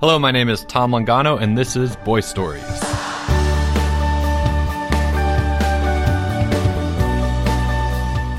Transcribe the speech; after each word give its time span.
Hello, 0.00 0.16
my 0.16 0.30
name 0.30 0.48
is 0.48 0.62
Tom 0.62 0.92
Longano, 0.92 1.42
and 1.42 1.58
this 1.58 1.74
is 1.74 1.96
Boy 1.96 2.20
Stories. 2.20 2.62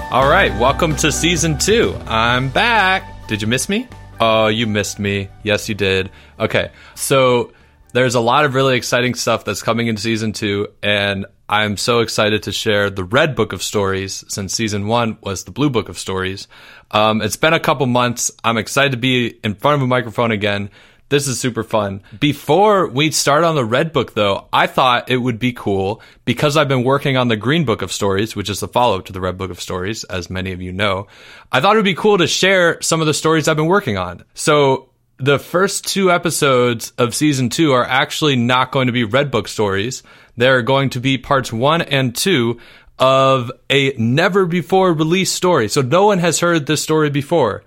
All 0.10 0.30
right, 0.30 0.58
welcome 0.58 0.96
to 0.96 1.12
season 1.12 1.58
two. 1.58 1.98
I'm 2.08 2.48
back. 2.48 3.28
Did 3.28 3.42
you 3.42 3.50
miss 3.50 3.68
me? 3.68 3.90
Oh, 4.22 4.48
you 4.48 4.68
missed 4.68 5.00
me. 5.00 5.28
Yes, 5.44 5.68
you 5.68 5.76
did. 5.76 6.12
Okay, 6.40 6.72
so 6.96 7.51
there's 7.91 8.15
a 8.15 8.21
lot 8.21 8.46
of 8.46 8.55
really 8.55 8.78
exciting 8.78 9.13
stuff 9.13 9.44
that's 9.44 9.62
coming 9.62 9.87
in 9.87 9.97
season 9.97 10.31
two, 10.31 10.69
and 10.81 11.26
I'm 11.49 11.76
so 11.76 11.99
excited 11.99 12.44
to 12.44 12.53
share 12.53 12.89
the 12.89 13.03
red 13.03 13.35
book 13.35 13.51
of 13.51 13.62
stories 13.62 14.23
since 14.29 14.53
season 14.53 14.87
one 14.87 15.17
was 15.19 15.44
the 15.44 15.51
blue 15.51 15.69
book 15.69 15.89
of 15.89 15.99
stories. 15.99 16.48
Um, 16.91 17.21
it's 17.21 17.35
been 17.35 17.53
a 17.53 17.59
couple 17.59 17.85
months. 17.85 18.31
I'm 18.45 18.57
excited 18.57 18.91
to 18.91 18.98
be 18.98 19.38
in 19.44 19.55
front 19.55 19.76
of 19.76 19.81
a 19.81 19.88
microphone 19.88 20.31
again 20.31 20.70
this 21.09 21.27
is 21.27 21.39
super 21.39 21.63
fun. 21.63 22.03
Before 22.20 22.88
we 22.88 23.12
start 23.12 23.44
on 23.44 23.55
the 23.55 23.66
red 23.66 23.91
book, 23.91 24.13
though, 24.13 24.48
I 24.54 24.67
thought 24.67 25.09
it 25.09 25.17
would 25.17 25.40
be 25.40 25.54
cool 25.54 26.02
because 26.23 26.55
I've 26.55 26.67
been 26.67 26.84
working 26.84 27.17
on 27.17 27.27
the 27.27 27.36
green 27.36 27.66
book 27.66 27.81
of 27.81 27.91
stories, 27.91 28.36
which 28.36 28.50
is 28.50 28.59
the 28.59 28.67
follow 28.67 29.00
up 29.00 29.05
to 29.05 29.14
the 29.14 29.20
red 29.20 29.38
book 29.38 29.50
of 29.50 29.59
stories, 29.59 30.03
as 30.03 30.30
many 30.30 30.52
of 30.52 30.62
you 30.62 30.72
know. 30.72 31.08
I 31.52 31.62
thought 31.62 31.76
it 31.76 31.80
would 31.80 31.86
be 31.86 31.95
cool 31.95 32.20
to 32.20 32.27
share 32.27 32.80
some 32.81 33.02
of 33.02 33.08
the 33.08 33.14
stories 33.14 33.48
I've 33.48 33.58
been 33.58 33.66
working 33.66 33.98
on. 33.98 34.23
So 34.36 34.90
the 35.17 35.40
first 35.40 35.88
two 35.88 36.12
episodes 36.12 36.94
of 37.00 37.16
season 37.16 37.50
two 37.50 37.73
are 37.73 37.86
actually 37.86 38.36
not 38.36 38.72
going 38.72 38.86
to 38.86 38.94
be 38.94 39.03
red 39.03 39.31
book 39.31 39.48
stories. 39.48 40.03
They're 40.38 40.62
going 40.62 40.91
to 40.91 41.00
be 41.00 41.17
parts 41.17 41.52
one 41.52 41.81
and 41.81 42.16
two 42.16 42.59
of 43.00 43.52
a 43.70 43.94
never 43.98 44.45
before 44.45 44.94
released 44.94 45.36
story. 45.36 45.70
So 45.70 45.81
no 45.81 46.05
one 46.05 46.20
has 46.20 46.39
heard 46.39 46.67
this 46.67 46.84
story 46.84 47.09
before. 47.09 47.64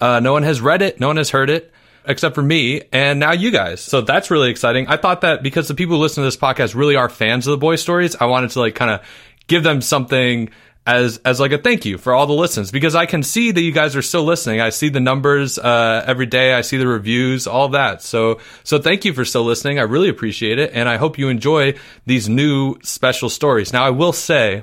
Uh, 0.00 0.20
no 0.20 0.32
one 0.32 0.44
has 0.44 0.60
read 0.60 0.80
it. 0.80 0.98
No 0.98 1.08
one 1.08 1.16
has 1.18 1.30
heard 1.30 1.50
it 1.50 1.72
except 2.06 2.34
for 2.34 2.42
me 2.42 2.82
and 2.92 3.20
now 3.20 3.32
you 3.32 3.50
guys. 3.50 3.80
So 3.80 4.00
that's 4.00 4.30
really 4.30 4.50
exciting. 4.50 4.86
I 4.88 4.96
thought 4.96 5.22
that 5.22 5.42
because 5.42 5.68
the 5.68 5.74
people 5.74 5.96
who 5.96 6.02
listen 6.02 6.22
to 6.22 6.26
this 6.26 6.36
podcast 6.36 6.74
really 6.74 6.96
are 6.96 7.08
fans 7.08 7.46
of 7.46 7.52
the 7.52 7.58
boy 7.58 7.76
stories, 7.76 8.16
I 8.16 8.26
wanted 8.26 8.50
to 8.50 8.60
like 8.60 8.74
kind 8.74 8.90
of 8.90 9.00
give 9.46 9.62
them 9.62 9.80
something 9.80 10.50
as 10.86 11.18
as 11.24 11.40
like 11.40 11.50
a 11.50 11.58
thank 11.58 11.84
you 11.84 11.98
for 11.98 12.14
all 12.14 12.26
the 12.26 12.32
listens 12.32 12.70
because 12.70 12.94
I 12.94 13.06
can 13.06 13.22
see 13.22 13.50
that 13.50 13.60
you 13.60 13.72
guys 13.72 13.96
are 13.96 14.02
still 14.02 14.22
listening. 14.22 14.60
I 14.60 14.70
see 14.70 14.88
the 14.88 15.00
numbers 15.00 15.58
uh, 15.58 16.04
every 16.06 16.26
day. 16.26 16.54
I 16.54 16.60
see 16.60 16.76
the 16.76 16.86
reviews, 16.86 17.46
all 17.46 17.70
that. 17.70 18.02
So 18.02 18.38
so 18.62 18.78
thank 18.78 19.04
you 19.04 19.12
for 19.12 19.24
still 19.24 19.44
listening. 19.44 19.78
I 19.78 19.82
really 19.82 20.08
appreciate 20.08 20.58
it, 20.58 20.70
and 20.72 20.88
I 20.88 20.96
hope 20.96 21.18
you 21.18 21.28
enjoy 21.28 21.74
these 22.06 22.28
new 22.28 22.76
special 22.82 23.28
stories. 23.28 23.72
Now 23.72 23.84
I 23.84 23.90
will 23.90 24.12
say, 24.12 24.62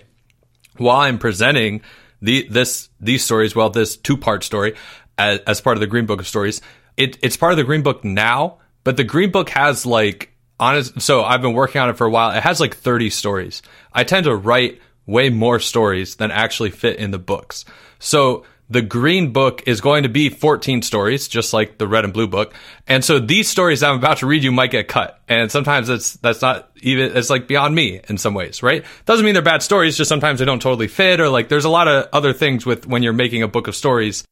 while 0.77 1.01
I'm 1.01 1.19
presenting 1.19 1.81
the 2.21 2.47
this 2.49 2.89
these 3.01 3.23
stories, 3.23 3.53
well, 3.53 3.69
this 3.69 3.97
two 3.97 4.15
part 4.15 4.45
story 4.45 4.75
as, 5.17 5.39
as 5.39 5.61
part 5.61 5.75
of 5.75 5.81
the 5.81 5.87
Green 5.87 6.05
Book 6.05 6.21
of 6.21 6.27
Stories, 6.27 6.61
it, 6.97 7.17
it's 7.21 7.37
part 7.37 7.53
of 7.53 7.57
the 7.57 7.63
Green 7.63 7.81
Book 7.81 8.03
now, 8.03 8.59
but 8.83 8.97
the 8.97 9.03
Green 9.03 9.31
Book 9.31 9.49
has 9.49 9.85
like 9.85 10.33
honest. 10.59 11.01
So 11.01 11.23
I've 11.23 11.41
been 11.41 11.53
working 11.53 11.81
on 11.81 11.89
it 11.89 11.97
for 11.97 12.05
a 12.05 12.11
while. 12.11 12.31
It 12.31 12.43
has 12.43 12.59
like 12.59 12.75
30 12.75 13.09
stories. 13.09 13.61
I 13.91 14.03
tend 14.03 14.25
to 14.25 14.35
write 14.35 14.81
way 15.05 15.29
more 15.29 15.59
stories 15.59 16.15
than 16.15 16.31
actually 16.31 16.71
fit 16.71 16.97
in 16.97 17.11
the 17.11 17.19
books. 17.19 17.65
So 17.99 18.45
the 18.69 18.81
green 18.81 19.33
book 19.33 19.63
is 19.67 19.81
going 19.81 20.03
to 20.03 20.09
be 20.09 20.29
14 20.29 20.81
stories, 20.81 21.27
just 21.27 21.53
like 21.53 21.77
the 21.77 21.87
red 21.87 22.05
and 22.05 22.13
blue 22.13 22.27
book. 22.27 22.53
And 22.87 23.03
so 23.03 23.19
these 23.19 23.49
stories 23.49 23.83
I'm 23.83 23.97
about 23.97 24.19
to 24.19 24.25
read 24.25 24.43
you 24.43 24.51
might 24.51 24.71
get 24.71 24.87
cut. 24.87 25.21
And 25.27 25.51
sometimes 25.51 25.89
it's, 25.89 26.13
that's 26.13 26.41
not 26.41 26.71
even, 26.81 27.15
it's 27.15 27.29
like 27.29 27.47
beyond 27.47 27.75
me 27.75 27.99
in 28.07 28.17
some 28.17 28.33
ways, 28.33 28.63
right? 28.63 28.85
Doesn't 29.05 29.25
mean 29.25 29.33
they're 29.33 29.43
bad 29.43 29.63
stories, 29.63 29.97
just 29.97 30.09
sometimes 30.09 30.39
they 30.39 30.45
don't 30.45 30.61
totally 30.61 30.87
fit 30.87 31.19
or 31.19 31.29
like 31.29 31.49
there's 31.49 31.65
a 31.65 31.69
lot 31.69 31.87
of 31.87 32.07
other 32.13 32.33
things 32.33 32.65
with 32.65 32.87
when 32.87 33.03
you're 33.03 33.13
making 33.13 33.43
a 33.43 33.47
book 33.47 33.67
of 33.67 33.75
stories 33.75 34.23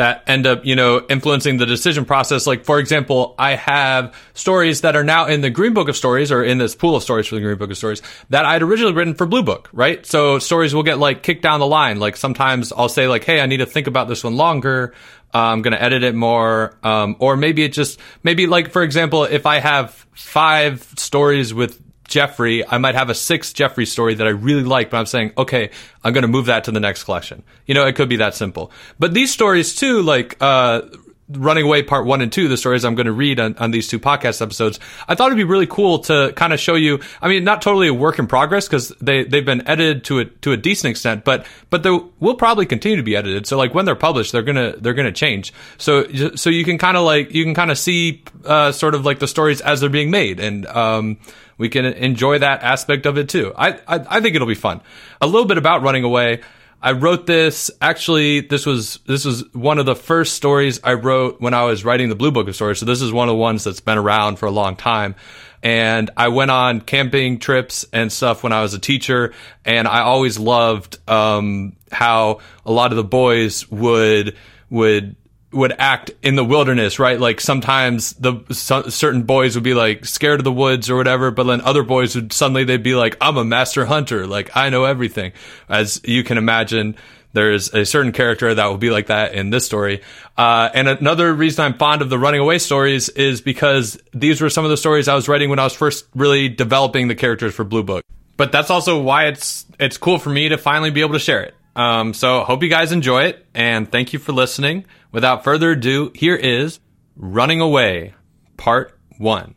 that 0.00 0.24
end 0.26 0.46
up, 0.46 0.64
you 0.64 0.74
know, 0.74 1.04
influencing 1.10 1.58
the 1.58 1.66
decision 1.66 2.06
process. 2.06 2.46
Like, 2.46 2.64
for 2.64 2.78
example, 2.78 3.34
I 3.38 3.54
have 3.54 4.14
stories 4.32 4.80
that 4.80 4.96
are 4.96 5.04
now 5.04 5.26
in 5.26 5.42
the 5.42 5.50
Green 5.50 5.74
Book 5.74 5.88
of 5.88 5.96
Stories 5.96 6.32
or 6.32 6.42
in 6.42 6.56
this 6.56 6.74
pool 6.74 6.96
of 6.96 7.02
stories 7.02 7.26
for 7.26 7.34
the 7.34 7.42
Green 7.42 7.58
Book 7.58 7.70
of 7.70 7.76
Stories 7.76 8.00
that 8.30 8.46
I'd 8.46 8.62
originally 8.62 8.94
written 8.94 9.12
for 9.12 9.26
Blue 9.26 9.42
Book, 9.42 9.68
right? 9.74 10.06
So 10.06 10.38
stories 10.38 10.74
will 10.74 10.84
get 10.84 10.98
like 10.98 11.22
kicked 11.22 11.42
down 11.42 11.60
the 11.60 11.66
line. 11.66 11.98
Like 12.00 12.16
sometimes 12.16 12.72
I'll 12.72 12.88
say 12.88 13.08
like, 13.08 13.24
Hey, 13.24 13.42
I 13.42 13.46
need 13.46 13.58
to 13.58 13.66
think 13.66 13.88
about 13.88 14.08
this 14.08 14.24
one 14.24 14.38
longer. 14.38 14.94
Uh, 15.34 15.38
I'm 15.38 15.60
going 15.60 15.72
to 15.72 15.82
edit 15.82 16.02
it 16.02 16.14
more. 16.14 16.78
Um, 16.82 17.16
or 17.18 17.36
maybe 17.36 17.62
it 17.62 17.74
just, 17.74 18.00
maybe 18.22 18.46
like, 18.46 18.72
for 18.72 18.82
example, 18.82 19.24
if 19.24 19.44
I 19.44 19.60
have 19.60 19.90
five 20.14 20.82
stories 20.96 21.52
with 21.52 21.78
Jeffrey, 22.10 22.66
I 22.66 22.78
might 22.78 22.94
have 22.96 23.08
a 23.08 23.14
sixth 23.14 23.54
Jeffrey 23.54 23.86
story 23.86 24.14
that 24.14 24.26
I 24.26 24.30
really 24.30 24.64
like, 24.64 24.90
but 24.90 24.98
I'm 24.98 25.06
saying, 25.06 25.32
okay, 25.38 25.70
I'm 26.04 26.12
going 26.12 26.22
to 26.22 26.28
move 26.28 26.46
that 26.46 26.64
to 26.64 26.72
the 26.72 26.80
next 26.80 27.04
collection. 27.04 27.42
You 27.66 27.74
know, 27.74 27.86
it 27.86 27.94
could 27.94 28.08
be 28.08 28.16
that 28.16 28.34
simple. 28.34 28.72
But 28.98 29.14
these 29.14 29.32
stories 29.32 29.74
too, 29.74 30.02
like, 30.02 30.36
uh, 30.40 30.82
Running 31.30 31.64
Away 31.64 31.82
Part 31.82 32.06
1 32.06 32.20
and 32.20 32.32
2, 32.32 32.48
the 32.48 32.56
stories 32.56 32.84
I'm 32.84 32.96
going 32.96 33.06
to 33.06 33.12
read 33.12 33.38
on, 33.38 33.56
on 33.58 33.70
these 33.70 33.86
two 33.86 34.00
podcast 34.00 34.42
episodes, 34.42 34.80
I 35.06 35.14
thought 35.14 35.26
it'd 35.26 35.36
be 35.36 35.44
really 35.44 35.66
cool 35.66 36.00
to 36.00 36.32
kind 36.34 36.52
of 36.52 36.58
show 36.58 36.74
you, 36.74 37.00
I 37.22 37.28
mean, 37.28 37.44
not 37.44 37.62
totally 37.62 37.86
a 37.86 37.94
work 37.94 38.18
in 38.18 38.26
progress 38.26 38.66
because 38.66 38.88
they, 39.00 39.24
they've 39.24 39.44
been 39.44 39.66
edited 39.68 40.04
to 40.04 40.18
a, 40.20 40.24
to 40.24 40.52
a 40.52 40.56
decent 40.56 40.90
extent, 40.90 41.24
but, 41.24 41.46
but 41.70 41.84
they 41.84 41.96
will 42.18 42.34
probably 42.34 42.66
continue 42.66 42.96
to 42.96 43.02
be 43.02 43.14
edited. 43.14 43.46
So 43.46 43.56
like 43.56 43.74
when 43.74 43.84
they're 43.84 43.94
published, 43.94 44.32
they're 44.32 44.42
going 44.42 44.56
to, 44.56 44.76
they're 44.80 44.94
going 44.94 45.06
to 45.06 45.12
change. 45.12 45.52
So, 45.78 46.08
so 46.34 46.50
you 46.50 46.64
can 46.64 46.78
kind 46.78 46.96
of 46.96 47.04
like, 47.04 47.32
you 47.32 47.44
can 47.44 47.54
kind 47.54 47.70
of 47.70 47.78
see, 47.78 48.24
uh, 48.44 48.72
sort 48.72 48.96
of 48.96 49.04
like 49.04 49.20
the 49.20 49.28
stories 49.28 49.60
as 49.60 49.80
they're 49.80 49.90
being 49.90 50.10
made. 50.10 50.40
And, 50.40 50.66
um, 50.66 51.18
we 51.60 51.68
can 51.68 51.84
enjoy 51.84 52.38
that 52.38 52.62
aspect 52.62 53.04
of 53.04 53.18
it 53.18 53.28
too. 53.28 53.52
I, 53.54 53.72
I, 53.86 54.06
I 54.08 54.20
think 54.22 54.34
it'll 54.34 54.48
be 54.48 54.54
fun. 54.54 54.80
A 55.20 55.26
little 55.26 55.44
bit 55.44 55.58
about 55.58 55.82
running 55.82 56.04
away. 56.04 56.40
I 56.80 56.92
wrote 56.92 57.26
this 57.26 57.70
actually 57.82 58.40
this 58.40 58.64
was 58.64 58.98
this 59.06 59.26
was 59.26 59.44
one 59.52 59.78
of 59.78 59.84
the 59.84 59.94
first 59.94 60.36
stories 60.36 60.80
I 60.82 60.94
wrote 60.94 61.38
when 61.38 61.52
I 61.52 61.64
was 61.64 61.84
writing 61.84 62.08
the 62.08 62.14
Blue 62.14 62.30
Book 62.30 62.48
of 62.48 62.54
Stories. 62.54 62.78
So 62.78 62.86
this 62.86 63.02
is 63.02 63.12
one 63.12 63.28
of 63.28 63.34
the 63.34 63.36
ones 63.36 63.62
that's 63.64 63.80
been 63.80 63.98
around 63.98 64.38
for 64.38 64.46
a 64.46 64.50
long 64.50 64.74
time. 64.74 65.16
And 65.62 66.08
I 66.16 66.28
went 66.28 66.50
on 66.50 66.80
camping 66.80 67.38
trips 67.38 67.84
and 67.92 68.10
stuff 68.10 68.42
when 68.42 68.52
I 68.52 68.62
was 68.62 68.72
a 68.72 68.78
teacher, 68.78 69.34
and 69.62 69.86
I 69.86 70.00
always 70.00 70.38
loved 70.38 70.96
um, 71.06 71.76
how 71.92 72.40
a 72.64 72.72
lot 72.72 72.92
of 72.92 72.96
the 72.96 73.04
boys 73.04 73.70
would 73.70 74.34
would 74.70 75.16
would 75.52 75.74
act 75.78 76.12
in 76.22 76.36
the 76.36 76.44
wilderness, 76.44 76.98
right? 76.98 77.18
Like 77.18 77.40
sometimes 77.40 78.12
the 78.14 78.44
so, 78.50 78.82
certain 78.88 79.22
boys 79.22 79.56
would 79.56 79.64
be 79.64 79.74
like 79.74 80.04
scared 80.04 80.40
of 80.40 80.44
the 80.44 80.52
woods 80.52 80.88
or 80.88 80.96
whatever, 80.96 81.30
but 81.30 81.44
then 81.44 81.60
other 81.60 81.82
boys 81.82 82.14
would 82.14 82.32
suddenly 82.32 82.64
they'd 82.64 82.82
be 82.82 82.94
like, 82.94 83.16
"I'm 83.20 83.36
a 83.36 83.44
master 83.44 83.84
hunter, 83.84 84.26
like 84.26 84.56
I 84.56 84.70
know 84.70 84.84
everything." 84.84 85.32
As 85.68 86.00
you 86.04 86.22
can 86.22 86.38
imagine, 86.38 86.96
there's 87.32 87.72
a 87.74 87.84
certain 87.84 88.12
character 88.12 88.54
that 88.54 88.66
will 88.66 88.78
be 88.78 88.90
like 88.90 89.06
that 89.06 89.34
in 89.34 89.50
this 89.50 89.66
story. 89.66 90.02
Uh, 90.36 90.68
and 90.72 90.88
another 90.88 91.32
reason 91.32 91.64
I'm 91.64 91.74
fond 91.74 92.02
of 92.02 92.10
the 92.10 92.18
running 92.18 92.40
away 92.40 92.58
stories 92.58 93.08
is 93.08 93.40
because 93.40 93.98
these 94.12 94.40
were 94.40 94.50
some 94.50 94.64
of 94.64 94.70
the 94.70 94.76
stories 94.76 95.08
I 95.08 95.14
was 95.14 95.28
writing 95.28 95.50
when 95.50 95.58
I 95.58 95.64
was 95.64 95.74
first 95.74 96.06
really 96.14 96.48
developing 96.48 97.08
the 97.08 97.14
characters 97.14 97.54
for 97.54 97.64
Blue 97.64 97.82
Book. 97.82 98.04
But 98.36 98.52
that's 98.52 98.70
also 98.70 99.00
why 99.00 99.26
it's 99.26 99.66
it's 99.78 99.96
cool 99.96 100.18
for 100.18 100.30
me 100.30 100.48
to 100.48 100.58
finally 100.58 100.90
be 100.90 101.00
able 101.00 101.12
to 101.12 101.18
share 101.18 101.42
it. 101.42 101.54
Um, 101.76 102.14
so 102.14 102.44
hope 102.44 102.62
you 102.62 102.68
guys 102.68 102.92
enjoy 102.92 103.24
it, 103.24 103.46
and 103.54 103.90
thank 103.90 104.12
you 104.12 104.18
for 104.18 104.32
listening. 104.32 104.84
Without 105.12 105.44
further 105.44 105.72
ado, 105.72 106.10
here 106.14 106.36
is 106.36 106.80
Running 107.16 107.60
Away, 107.60 108.14
Part 108.56 108.98
1. 109.18 109.54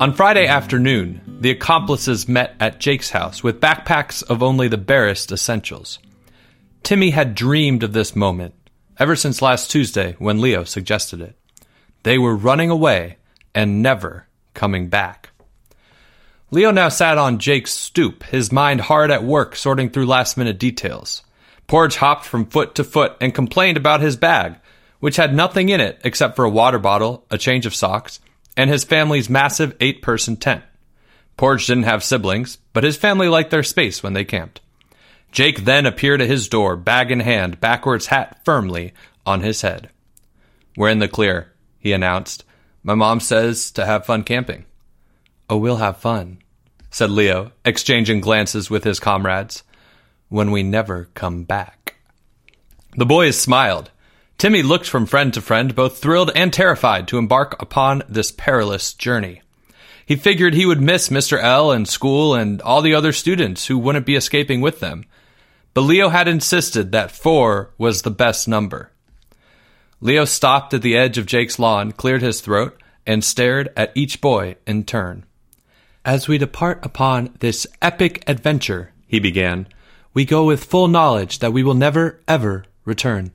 On 0.00 0.14
Friday 0.14 0.46
afternoon, 0.46 1.20
the 1.40 1.50
accomplices 1.50 2.28
met 2.28 2.54
at 2.60 2.80
Jake's 2.80 3.10
house 3.10 3.42
with 3.42 3.60
backpacks 3.60 4.22
of 4.22 4.42
only 4.42 4.68
the 4.68 4.78
barest 4.78 5.32
essentials. 5.32 5.98
Timmy 6.82 7.10
had 7.10 7.34
dreamed 7.34 7.82
of 7.82 7.92
this 7.92 8.14
moment 8.14 8.54
ever 8.98 9.16
since 9.16 9.42
last 9.42 9.70
Tuesday 9.70 10.14
when 10.18 10.40
Leo 10.40 10.64
suggested 10.64 11.20
it. 11.20 11.36
They 12.02 12.18
were 12.18 12.36
running 12.36 12.70
away 12.70 13.16
and 13.54 13.82
never 13.82 14.28
coming 14.54 14.88
back. 14.88 15.29
Leo 16.52 16.72
now 16.72 16.88
sat 16.88 17.16
on 17.16 17.38
Jake's 17.38 17.72
stoop, 17.72 18.24
his 18.24 18.50
mind 18.50 18.80
hard 18.80 19.12
at 19.12 19.22
work 19.22 19.54
sorting 19.54 19.88
through 19.88 20.06
last 20.06 20.36
minute 20.36 20.58
details. 20.58 21.22
Porge 21.68 21.96
hopped 21.96 22.24
from 22.24 22.46
foot 22.46 22.74
to 22.74 22.82
foot 22.82 23.16
and 23.20 23.32
complained 23.32 23.76
about 23.76 24.00
his 24.00 24.16
bag, 24.16 24.56
which 24.98 25.16
had 25.16 25.32
nothing 25.32 25.68
in 25.68 25.80
it 25.80 26.00
except 26.02 26.34
for 26.34 26.44
a 26.44 26.50
water 26.50 26.80
bottle, 26.80 27.24
a 27.30 27.38
change 27.38 27.66
of 27.66 27.74
socks, 27.74 28.18
and 28.56 28.68
his 28.68 28.82
family's 28.82 29.30
massive 29.30 29.76
eight 29.78 30.02
person 30.02 30.36
tent. 30.36 30.64
Porge 31.36 31.66
didn't 31.68 31.84
have 31.84 32.02
siblings, 32.02 32.58
but 32.72 32.82
his 32.82 32.96
family 32.96 33.28
liked 33.28 33.52
their 33.52 33.62
space 33.62 34.02
when 34.02 34.12
they 34.14 34.24
camped. 34.24 34.60
Jake 35.30 35.64
then 35.64 35.86
appeared 35.86 36.20
at 36.20 36.28
his 36.28 36.48
door, 36.48 36.76
bag 36.76 37.12
in 37.12 37.20
hand, 37.20 37.60
backwards 37.60 38.06
hat 38.06 38.40
firmly 38.44 38.92
on 39.24 39.42
his 39.42 39.62
head. 39.62 39.88
We're 40.76 40.88
in 40.88 40.98
the 40.98 41.06
clear, 41.06 41.52
he 41.78 41.92
announced. 41.92 42.44
My 42.82 42.96
mom 42.96 43.20
says 43.20 43.70
to 43.72 43.86
have 43.86 44.04
fun 44.04 44.24
camping. 44.24 44.64
Oh, 45.48 45.56
we'll 45.56 45.76
have 45.76 45.96
fun, 45.96 46.38
said 46.90 47.10
Leo, 47.10 47.52
exchanging 47.64 48.20
glances 48.20 48.68
with 48.68 48.84
his 48.84 49.00
comrades, 49.00 49.62
when 50.28 50.50
we 50.50 50.62
never 50.62 51.08
come 51.14 51.44
back. 51.44 51.96
The 52.96 53.06
boys 53.06 53.38
smiled. 53.40 53.90
Timmy 54.38 54.62
looked 54.62 54.88
from 54.88 55.06
friend 55.06 55.32
to 55.34 55.40
friend, 55.40 55.74
both 55.74 55.98
thrilled 55.98 56.30
and 56.34 56.52
terrified 56.52 57.06
to 57.08 57.18
embark 57.18 57.60
upon 57.62 58.02
this 58.08 58.32
perilous 58.32 58.94
journey. 58.94 59.42
He 60.06 60.16
figured 60.16 60.54
he 60.54 60.66
would 60.66 60.80
miss 60.80 61.08
Mr. 61.08 61.40
L 61.40 61.70
and 61.70 61.86
school 61.88 62.34
and 62.34 62.60
all 62.62 62.82
the 62.82 62.94
other 62.94 63.12
students 63.12 63.66
who 63.66 63.78
wouldn't 63.78 64.06
be 64.06 64.16
escaping 64.16 64.60
with 64.60 64.80
them. 64.80 65.04
but 65.72 65.82
Leo 65.82 66.08
had 66.08 66.26
insisted 66.26 66.90
that 66.92 67.12
four 67.12 67.70
was 67.78 68.02
the 68.02 68.10
best 68.10 68.48
number. 68.48 68.90
Leo 70.00 70.24
stopped 70.24 70.74
at 70.74 70.82
the 70.82 70.96
edge 70.96 71.18
of 71.18 71.26
Jake's 71.26 71.58
lawn, 71.58 71.92
cleared 71.92 72.22
his 72.22 72.40
throat, 72.40 72.80
and 73.06 73.22
stared 73.22 73.70
at 73.76 73.92
each 73.94 74.20
boy 74.20 74.56
in 74.66 74.82
turn. 74.84 75.24
As 76.04 76.28
we 76.28 76.38
depart 76.38 76.84
upon 76.84 77.34
this 77.40 77.66
epic 77.82 78.24
adventure, 78.26 78.92
he 79.06 79.20
began, 79.20 79.68
we 80.14 80.24
go 80.24 80.46
with 80.46 80.64
full 80.64 80.88
knowledge 80.88 81.40
that 81.40 81.52
we 81.52 81.62
will 81.62 81.74
never, 81.74 82.20
ever 82.26 82.64
return. 82.86 83.32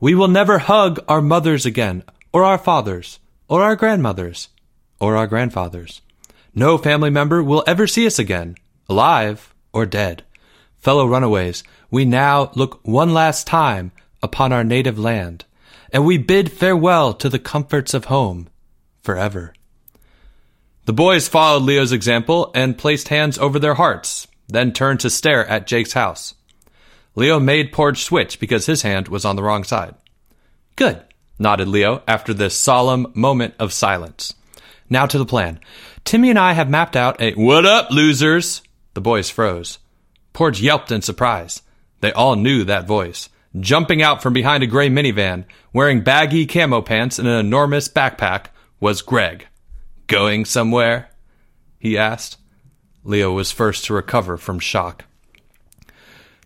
We 0.00 0.14
will 0.14 0.28
never 0.28 0.60
hug 0.60 1.04
our 1.08 1.20
mothers 1.20 1.66
again, 1.66 2.02
or 2.32 2.42
our 2.42 2.56
fathers, 2.56 3.18
or 3.48 3.62
our 3.62 3.76
grandmothers, 3.76 4.48
or 4.98 5.14
our 5.14 5.26
grandfathers. 5.26 6.00
No 6.54 6.78
family 6.78 7.10
member 7.10 7.42
will 7.42 7.62
ever 7.66 7.86
see 7.86 8.06
us 8.06 8.18
again, 8.18 8.56
alive 8.88 9.54
or 9.72 9.84
dead. 9.84 10.24
Fellow 10.78 11.06
runaways, 11.06 11.64
we 11.90 12.06
now 12.06 12.50
look 12.54 12.80
one 12.82 13.12
last 13.12 13.46
time 13.46 13.92
upon 14.22 14.54
our 14.54 14.64
native 14.64 14.98
land, 14.98 15.44
and 15.92 16.06
we 16.06 16.16
bid 16.16 16.50
farewell 16.50 17.12
to 17.12 17.28
the 17.28 17.38
comforts 17.38 17.92
of 17.92 18.06
home 18.06 18.48
forever. 19.02 19.52
The 20.86 20.92
boys 20.92 21.28
followed 21.28 21.62
Leo's 21.62 21.92
example 21.92 22.50
and 22.54 22.76
placed 22.76 23.08
hands 23.08 23.38
over 23.38 23.58
their 23.58 23.74
hearts, 23.74 24.28
then 24.48 24.72
turned 24.72 25.00
to 25.00 25.08
stare 25.08 25.46
at 25.46 25.66
Jake's 25.66 25.94
house. 25.94 26.34
Leo 27.14 27.40
made 27.40 27.72
Porge 27.72 28.02
switch 28.02 28.38
because 28.38 28.66
his 28.66 28.82
hand 28.82 29.08
was 29.08 29.24
on 29.24 29.36
the 29.36 29.42
wrong 29.42 29.64
side. 29.64 29.94
Good, 30.76 31.02
nodded 31.38 31.68
Leo 31.68 32.02
after 32.06 32.34
this 32.34 32.54
solemn 32.54 33.06
moment 33.14 33.54
of 33.58 33.72
silence. 33.72 34.34
Now 34.90 35.06
to 35.06 35.16
the 35.16 35.24
plan. 35.24 35.58
Timmy 36.04 36.28
and 36.28 36.38
I 36.38 36.52
have 36.52 36.68
mapped 36.68 36.96
out 36.96 37.18
a 37.18 37.32
What 37.32 37.64
up, 37.64 37.90
losers? 37.90 38.60
The 38.92 39.00
boys 39.00 39.30
froze. 39.30 39.78
Porge 40.34 40.60
yelped 40.60 40.92
in 40.92 41.00
surprise. 41.00 41.62
They 42.00 42.12
all 42.12 42.36
knew 42.36 42.64
that 42.64 42.86
voice. 42.86 43.30
Jumping 43.58 44.02
out 44.02 44.22
from 44.22 44.34
behind 44.34 44.62
a 44.62 44.66
gray 44.66 44.90
minivan, 44.90 45.44
wearing 45.72 46.02
baggy 46.02 46.44
camo 46.44 46.82
pants 46.82 47.18
and 47.18 47.26
an 47.26 47.38
enormous 47.38 47.88
backpack, 47.88 48.46
was 48.80 49.00
Greg. 49.00 49.46
Going 50.06 50.44
somewhere? 50.44 51.10
he 51.78 51.98
asked. 51.98 52.38
Leo 53.04 53.32
was 53.32 53.52
first 53.52 53.84
to 53.84 53.94
recover 53.94 54.36
from 54.36 54.58
shock. 54.58 55.04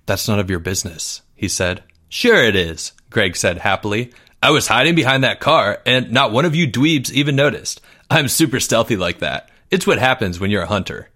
That's 0.06 0.26
none 0.26 0.38
of 0.38 0.50
your 0.50 0.58
business, 0.58 1.22
he 1.34 1.48
said. 1.48 1.84
Sure 2.08 2.42
it 2.42 2.56
is, 2.56 2.92
Greg 3.10 3.36
said 3.36 3.58
happily. 3.58 4.12
I 4.42 4.50
was 4.50 4.68
hiding 4.68 4.94
behind 4.94 5.24
that 5.24 5.40
car, 5.40 5.80
and 5.84 6.10
not 6.10 6.32
one 6.32 6.44
of 6.44 6.54
you 6.54 6.66
dweebs 6.66 7.10
even 7.12 7.36
noticed. 7.36 7.80
I'm 8.10 8.28
super 8.28 8.60
stealthy 8.60 8.96
like 8.96 9.18
that. 9.18 9.50
It's 9.70 9.86
what 9.86 9.98
happens 9.98 10.40
when 10.40 10.50
you're 10.50 10.62
a 10.62 10.66
hunter. 10.66 11.10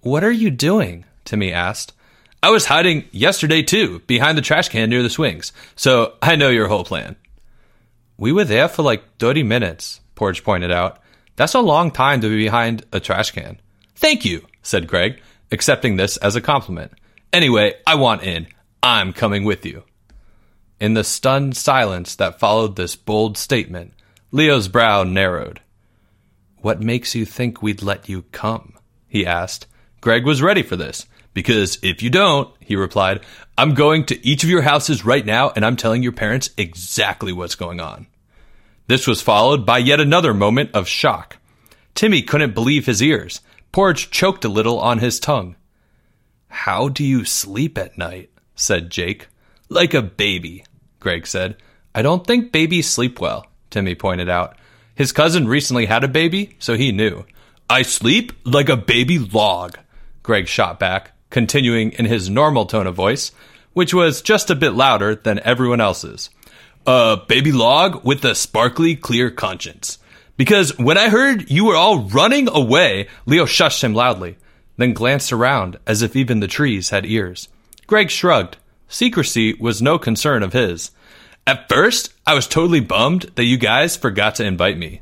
What 0.00 0.24
are 0.24 0.32
you 0.32 0.50
doing? 0.50 1.04
Timmy 1.24 1.52
asked. 1.52 1.92
I 2.42 2.50
was 2.50 2.66
hiding 2.66 3.04
yesterday 3.10 3.62
too, 3.62 4.00
behind 4.00 4.36
the 4.36 4.42
trash 4.42 4.68
can 4.68 4.90
near 4.90 5.02
the 5.02 5.10
swings, 5.10 5.52
so 5.76 6.14
I 6.20 6.36
know 6.36 6.50
your 6.50 6.68
whole 6.68 6.84
plan. 6.84 7.16
We 8.16 8.32
were 8.32 8.44
there 8.44 8.68
for 8.68 8.82
like 8.82 9.16
30 9.18 9.42
minutes, 9.42 10.00
Porge 10.14 10.44
pointed 10.44 10.70
out. 10.70 11.00
That's 11.36 11.54
a 11.54 11.60
long 11.60 11.90
time 11.90 12.20
to 12.20 12.28
be 12.28 12.44
behind 12.44 12.84
a 12.92 13.00
trash 13.00 13.30
can. 13.30 13.60
Thank 13.96 14.24
you, 14.24 14.46
said 14.62 14.86
Greg, 14.86 15.20
accepting 15.50 15.96
this 15.96 16.16
as 16.18 16.36
a 16.36 16.40
compliment. 16.40 16.92
Anyway, 17.32 17.74
I 17.86 17.96
want 17.96 18.22
in. 18.22 18.46
I'm 18.82 19.12
coming 19.12 19.44
with 19.44 19.66
you. 19.66 19.84
In 20.80 20.94
the 20.94 21.04
stunned 21.04 21.56
silence 21.56 22.14
that 22.16 22.38
followed 22.38 22.76
this 22.76 22.96
bold 22.96 23.38
statement, 23.38 23.94
Leo's 24.30 24.68
brow 24.68 25.02
narrowed. 25.02 25.60
What 26.58 26.80
makes 26.80 27.14
you 27.14 27.24
think 27.24 27.62
we'd 27.62 27.82
let 27.82 28.08
you 28.08 28.22
come? 28.32 28.74
he 29.08 29.26
asked. 29.26 29.66
Greg 30.00 30.24
was 30.24 30.42
ready 30.42 30.62
for 30.62 30.76
this. 30.76 31.06
Because 31.34 31.78
if 31.82 32.02
you 32.02 32.10
don't, 32.10 32.54
he 32.60 32.76
replied, 32.76 33.20
I'm 33.58 33.74
going 33.74 34.06
to 34.06 34.26
each 34.26 34.44
of 34.44 34.50
your 34.50 34.62
houses 34.62 35.04
right 35.04 35.26
now 35.26 35.50
and 35.54 35.66
I'm 35.66 35.76
telling 35.76 36.02
your 36.02 36.12
parents 36.12 36.50
exactly 36.56 37.32
what's 37.32 37.56
going 37.56 37.80
on. 37.80 38.06
This 38.86 39.06
was 39.06 39.22
followed 39.22 39.64
by 39.64 39.78
yet 39.78 40.00
another 40.00 40.34
moment 40.34 40.70
of 40.74 40.86
shock. 40.86 41.38
Timmy 41.94 42.22
couldn't 42.22 42.54
believe 42.54 42.86
his 42.86 43.02
ears. 43.02 43.40
Porridge 43.72 44.10
choked 44.10 44.44
a 44.44 44.48
little 44.48 44.78
on 44.78 44.98
his 44.98 45.18
tongue. 45.18 45.56
How 46.48 46.88
do 46.88 47.02
you 47.02 47.24
sleep 47.24 47.78
at 47.78 47.96
night? 47.96 48.30
said 48.54 48.90
Jake. 48.90 49.28
Like 49.68 49.94
a 49.94 50.02
baby, 50.02 50.64
Greg 51.00 51.26
said. 51.26 51.56
I 51.94 52.02
don't 52.02 52.26
think 52.26 52.52
babies 52.52 52.88
sleep 52.88 53.20
well, 53.20 53.46
Timmy 53.70 53.94
pointed 53.94 54.28
out. 54.28 54.56
His 54.94 55.12
cousin 55.12 55.48
recently 55.48 55.86
had 55.86 56.04
a 56.04 56.08
baby, 56.08 56.56
so 56.58 56.76
he 56.76 56.92
knew. 56.92 57.24
I 57.68 57.82
sleep 57.82 58.32
like 58.44 58.68
a 58.68 58.76
baby 58.76 59.18
log, 59.18 59.78
Greg 60.22 60.46
shot 60.46 60.78
back, 60.78 61.12
continuing 61.30 61.92
in 61.92 62.04
his 62.04 62.30
normal 62.30 62.66
tone 62.66 62.86
of 62.86 62.94
voice, 62.94 63.32
which 63.72 63.94
was 63.94 64.22
just 64.22 64.50
a 64.50 64.54
bit 64.54 64.74
louder 64.74 65.14
than 65.14 65.40
everyone 65.40 65.80
else's. 65.80 66.30
A 66.86 67.16
baby 67.28 67.50
log 67.50 68.04
with 68.04 68.24
a 68.26 68.34
sparkly, 68.34 68.94
clear 68.94 69.30
conscience. 69.30 69.96
Because 70.36 70.76
when 70.78 70.98
I 70.98 71.08
heard 71.08 71.50
you 71.50 71.64
were 71.64 71.76
all 71.76 72.00
running 72.00 72.46
away, 72.48 73.08
Leo 73.24 73.46
shushed 73.46 73.82
him 73.82 73.94
loudly, 73.94 74.36
then 74.76 74.92
glanced 74.92 75.32
around 75.32 75.78
as 75.86 76.02
if 76.02 76.14
even 76.14 76.40
the 76.40 76.48
trees 76.48 76.90
had 76.90 77.06
ears. 77.06 77.48
Greg 77.86 78.10
shrugged. 78.10 78.58
Secrecy 78.86 79.54
was 79.54 79.80
no 79.80 79.98
concern 79.98 80.42
of 80.42 80.52
his. 80.52 80.90
At 81.46 81.70
first, 81.70 82.12
I 82.26 82.34
was 82.34 82.46
totally 82.46 82.80
bummed 82.80 83.30
that 83.34 83.44
you 83.44 83.56
guys 83.56 83.96
forgot 83.96 84.34
to 84.36 84.44
invite 84.44 84.76
me. 84.76 85.00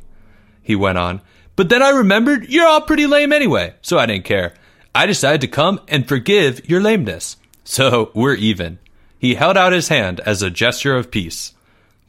He 0.62 0.76
went 0.76 0.98
on, 0.98 1.20
but 1.56 1.68
then 1.68 1.82
I 1.82 1.90
remembered 1.90 2.48
you're 2.48 2.66
all 2.66 2.80
pretty 2.80 3.06
lame 3.06 3.32
anyway, 3.32 3.74
so 3.82 3.98
I 3.98 4.06
didn't 4.06 4.24
care. 4.24 4.54
I 4.94 5.06
decided 5.06 5.40
to 5.40 5.48
come 5.48 5.80
and 5.88 6.06
forgive 6.06 6.68
your 6.68 6.80
lameness. 6.80 7.38
So 7.64 8.12
we're 8.14 8.34
even. 8.34 8.78
He 9.18 9.34
held 9.34 9.56
out 9.56 9.72
his 9.72 9.88
hand 9.88 10.20
as 10.20 10.42
a 10.42 10.50
gesture 10.50 10.96
of 10.96 11.10
peace. 11.10 11.54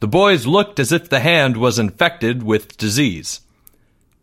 The 0.04 0.08
boys 0.10 0.46
looked 0.46 0.82
as 0.82 0.92
if 0.92 1.08
the 1.08 1.22
hand 1.22 1.56
was 1.56 1.80
infected 1.80 2.44
with 2.44 2.76
disease. 2.76 3.40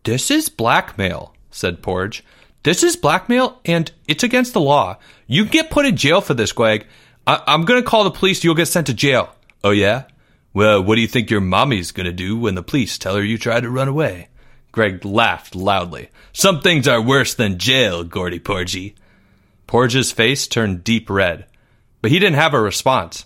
This 0.03 0.29
is 0.29 0.47
blackmail, 0.47 1.33
said 1.49 1.81
Porge. 1.81 2.23
This 2.61 2.83
is 2.83 2.95
blackmail, 2.95 3.59
and 3.65 3.91
it's 4.07 4.23
against 4.23 4.53
the 4.53 4.61
law. 4.61 4.99
You 5.25 5.43
get 5.43 5.71
put 5.71 5.87
in 5.87 5.97
jail 5.97 6.21
for 6.21 6.35
this, 6.35 6.51
Greg. 6.51 6.85
I- 7.25 7.41
am 7.47 7.65
gonna 7.65 7.81
call 7.81 8.03
the 8.03 8.11
police. 8.11 8.43
You'll 8.43 8.53
get 8.53 8.67
sent 8.67 8.85
to 8.87 8.93
jail. 8.93 9.33
Oh 9.63 9.71
yeah? 9.71 10.03
Well, 10.53 10.83
what 10.83 10.97
do 10.97 11.01
you 11.01 11.07
think 11.07 11.31
your 11.31 11.41
mommy's 11.41 11.91
gonna 11.91 12.11
do 12.11 12.37
when 12.37 12.53
the 12.53 12.61
police 12.61 12.99
tell 12.99 13.15
her 13.15 13.23
you 13.23 13.39
tried 13.39 13.61
to 13.61 13.71
run 13.71 13.87
away? 13.87 14.27
Greg 14.71 15.03
laughed 15.03 15.55
loudly. 15.55 16.09
Some 16.31 16.61
things 16.61 16.87
are 16.87 17.01
worse 17.01 17.33
than 17.33 17.57
jail, 17.57 18.03
Gordy 18.03 18.37
Porgy. 18.37 18.93
Porge's 19.65 20.11
face 20.11 20.45
turned 20.45 20.83
deep 20.83 21.09
red, 21.09 21.47
but 22.03 22.11
he 22.11 22.19
didn't 22.19 22.37
have 22.37 22.53
a 22.53 22.61
response. 22.61 23.25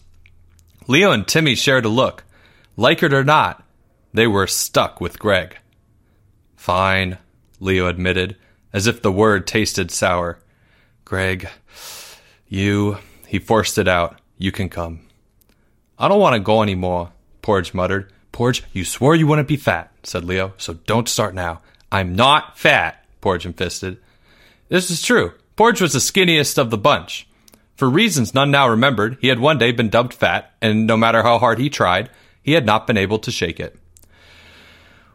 Leo 0.87 1.11
and 1.11 1.27
Timmy 1.27 1.55
shared 1.55 1.83
a 1.83 1.89
look. 1.89 2.23
Like 2.77 3.03
it 3.03 3.13
or 3.13 3.23
not, 3.23 3.63
they 4.13 4.27
were 4.27 4.47
stuck 4.47 4.99
with 4.99 5.19
Greg. 5.19 5.57
Fine, 6.55 7.17
Leo 7.59 7.87
admitted, 7.87 8.37
as 8.73 8.87
if 8.87 9.01
the 9.01 9.11
word 9.11 9.47
tasted 9.47 9.91
sour. 9.91 10.39
Greg, 11.05 11.47
you. 12.47 12.97
He 13.27 13.39
forced 13.39 13.77
it 13.77 13.87
out. 13.87 14.19
You 14.37 14.51
can 14.51 14.69
come. 14.69 15.01
I 15.97 16.07
don't 16.07 16.19
want 16.19 16.35
to 16.35 16.39
go 16.39 16.61
anymore, 16.61 17.11
Porge 17.41 17.73
muttered. 17.73 18.11
Porge, 18.31 18.63
you 18.73 18.83
swore 18.83 19.15
you 19.15 19.27
wouldn't 19.27 19.47
be 19.47 19.55
fat, 19.55 19.91
said 20.03 20.25
Leo, 20.25 20.53
so 20.57 20.73
don't 20.73 21.07
start 21.07 21.33
now. 21.33 21.61
I'm 21.91 22.15
not 22.15 22.57
fat, 22.57 23.05
Porge 23.21 23.45
insisted. 23.45 23.97
This 24.67 24.91
is 24.91 25.01
true. 25.01 25.33
Porge 25.55 25.79
was 25.79 25.93
the 25.93 25.99
skinniest 25.99 26.57
of 26.57 26.69
the 26.69 26.77
bunch. 26.77 27.27
For 27.75 27.89
reasons 27.89 28.33
none 28.33 28.51
now 28.51 28.67
remembered, 28.67 29.17
he 29.21 29.27
had 29.29 29.39
one 29.39 29.57
day 29.57 29.71
been 29.71 29.89
dubbed 29.89 30.13
fat, 30.13 30.53
and 30.61 30.85
no 30.85 30.97
matter 30.97 31.23
how 31.23 31.39
hard 31.39 31.59
he 31.59 31.69
tried, 31.69 32.09
he 32.45 32.51
had 32.51 32.63
not 32.63 32.85
been 32.85 32.95
able 32.95 33.17
to 33.17 33.31
shake 33.31 33.59
it. 33.59 33.75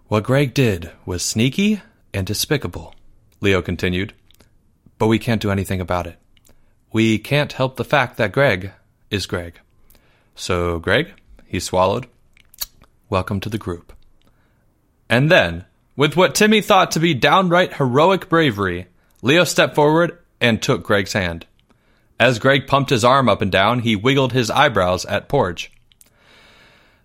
What 0.08 0.24
Greg 0.24 0.52
did 0.52 0.90
was 1.06 1.22
sneaky 1.22 1.80
and 2.12 2.26
despicable, 2.26 2.92
Leo 3.40 3.62
continued. 3.62 4.14
But 4.98 5.06
we 5.06 5.20
can't 5.20 5.40
do 5.40 5.52
anything 5.52 5.80
about 5.80 6.08
it. 6.08 6.18
We 6.92 7.20
can't 7.20 7.52
help 7.52 7.76
the 7.76 7.84
fact 7.84 8.16
that 8.16 8.32
Greg 8.32 8.72
is 9.12 9.26
Greg. 9.26 9.60
So, 10.34 10.80
Greg, 10.80 11.12
he 11.46 11.60
swallowed, 11.60 12.08
welcome 13.08 13.38
to 13.42 13.48
the 13.48 13.58
group. 13.58 13.92
And 15.08 15.30
then, 15.30 15.66
with 15.94 16.16
what 16.16 16.34
Timmy 16.34 16.60
thought 16.60 16.90
to 16.90 16.98
be 16.98 17.14
downright 17.14 17.74
heroic 17.74 18.28
bravery, 18.28 18.88
Leo 19.22 19.44
stepped 19.44 19.76
forward 19.76 20.18
and 20.40 20.60
took 20.60 20.82
Greg's 20.82 21.12
hand. 21.12 21.46
As 22.18 22.40
Greg 22.40 22.66
pumped 22.66 22.90
his 22.90 23.04
arm 23.04 23.28
up 23.28 23.40
and 23.40 23.52
down, 23.52 23.78
he 23.78 23.94
wiggled 23.94 24.32
his 24.32 24.50
eyebrows 24.50 25.04
at 25.04 25.28
Porge. 25.28 25.70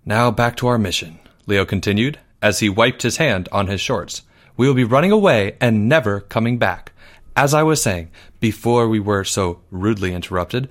Now 0.07 0.29
back 0.29 0.55
to 0.57 0.67
our 0.67 0.77
mission, 0.77 1.19
Leo 1.47 1.65
continued, 1.65 2.19
as 2.39 2.59
he 2.59 2.69
wiped 2.69 3.01
his 3.01 3.17
hand 3.17 3.49
on 3.51 3.65
his 3.65 3.81
shorts. 3.81 4.21
We 4.55 4.67
will 4.67 4.75
be 4.75 4.83
running 4.83 5.11
away 5.11 5.57
and 5.59 5.89
never 5.89 6.21
coming 6.21 6.59
back. 6.59 6.91
As 7.35 7.55
I 7.55 7.63
was 7.63 7.81
saying, 7.81 8.11
before 8.39 8.87
we 8.87 8.99
were 8.99 9.23
so 9.23 9.61
rudely 9.71 10.13
interrupted, 10.13 10.69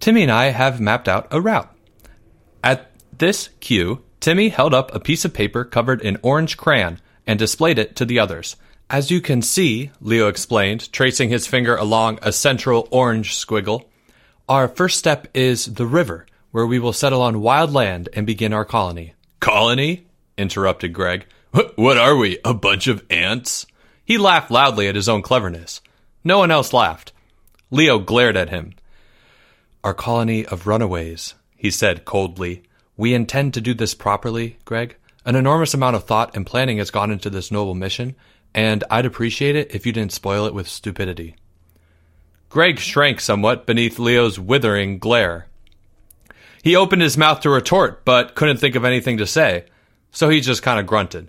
Timmy 0.00 0.22
and 0.22 0.32
I 0.32 0.46
have 0.46 0.80
mapped 0.80 1.08
out 1.08 1.28
a 1.30 1.40
route. 1.40 1.72
At 2.64 2.90
this 3.16 3.50
cue, 3.60 4.02
Timmy 4.18 4.48
held 4.48 4.74
up 4.74 4.92
a 4.92 5.00
piece 5.00 5.24
of 5.24 5.32
paper 5.32 5.64
covered 5.64 6.00
in 6.00 6.18
orange 6.22 6.56
crayon 6.56 7.00
and 7.24 7.38
displayed 7.38 7.78
it 7.78 7.94
to 7.96 8.04
the 8.04 8.18
others. 8.18 8.56
As 8.90 9.12
you 9.12 9.20
can 9.20 9.42
see, 9.42 9.92
Leo 10.00 10.26
explained, 10.26 10.92
tracing 10.92 11.28
his 11.28 11.46
finger 11.46 11.76
along 11.76 12.18
a 12.20 12.32
central 12.32 12.88
orange 12.90 13.36
squiggle, 13.36 13.84
Our 14.48 14.66
first 14.66 14.98
step 14.98 15.28
is 15.34 15.74
the 15.74 15.86
river, 15.86 16.26
where 16.52 16.66
we 16.66 16.78
will 16.78 16.92
settle 16.92 17.20
on 17.20 17.40
wild 17.40 17.72
land 17.72 18.08
and 18.12 18.26
begin 18.26 18.52
our 18.52 18.64
colony. 18.64 19.14
Colony? 19.40 20.06
interrupted 20.38 20.92
Greg. 20.92 21.26
What 21.76 21.98
are 21.98 22.16
we, 22.16 22.38
a 22.44 22.54
bunch 22.54 22.86
of 22.86 23.04
ants? 23.10 23.66
He 24.04 24.16
laughed 24.16 24.50
loudly 24.50 24.88
at 24.88 24.94
his 24.94 25.08
own 25.08 25.20
cleverness. 25.20 25.80
No 26.24 26.38
one 26.38 26.50
else 26.50 26.72
laughed. 26.72 27.12
Leo 27.70 27.98
glared 27.98 28.36
at 28.36 28.50
him. 28.50 28.74
Our 29.84 29.94
colony 29.94 30.46
of 30.46 30.66
runaways, 30.66 31.34
he 31.56 31.70
said 31.70 32.04
coldly. 32.04 32.62
We 32.96 33.14
intend 33.14 33.54
to 33.54 33.60
do 33.60 33.74
this 33.74 33.94
properly, 33.94 34.58
Greg. 34.64 34.96
An 35.24 35.36
enormous 35.36 35.74
amount 35.74 35.96
of 35.96 36.04
thought 36.04 36.36
and 36.36 36.46
planning 36.46 36.78
has 36.78 36.90
gone 36.90 37.10
into 37.10 37.30
this 37.30 37.50
noble 37.50 37.74
mission, 37.74 38.14
and 38.54 38.84
I'd 38.90 39.06
appreciate 39.06 39.56
it 39.56 39.74
if 39.74 39.86
you 39.86 39.92
didn't 39.92 40.12
spoil 40.12 40.46
it 40.46 40.54
with 40.54 40.68
stupidity. 40.68 41.36
Greg 42.48 42.78
shrank 42.78 43.20
somewhat 43.20 43.66
beneath 43.66 43.98
Leo's 43.98 44.38
withering 44.38 44.98
glare. 44.98 45.46
He 46.62 46.76
opened 46.76 47.02
his 47.02 47.18
mouth 47.18 47.40
to 47.40 47.50
retort, 47.50 48.04
but 48.04 48.34
couldn't 48.34 48.58
think 48.58 48.76
of 48.76 48.84
anything 48.84 49.18
to 49.18 49.26
say, 49.26 49.66
so 50.12 50.28
he 50.28 50.40
just 50.40 50.62
kind 50.62 50.78
of 50.80 50.86
grunted. 50.86 51.28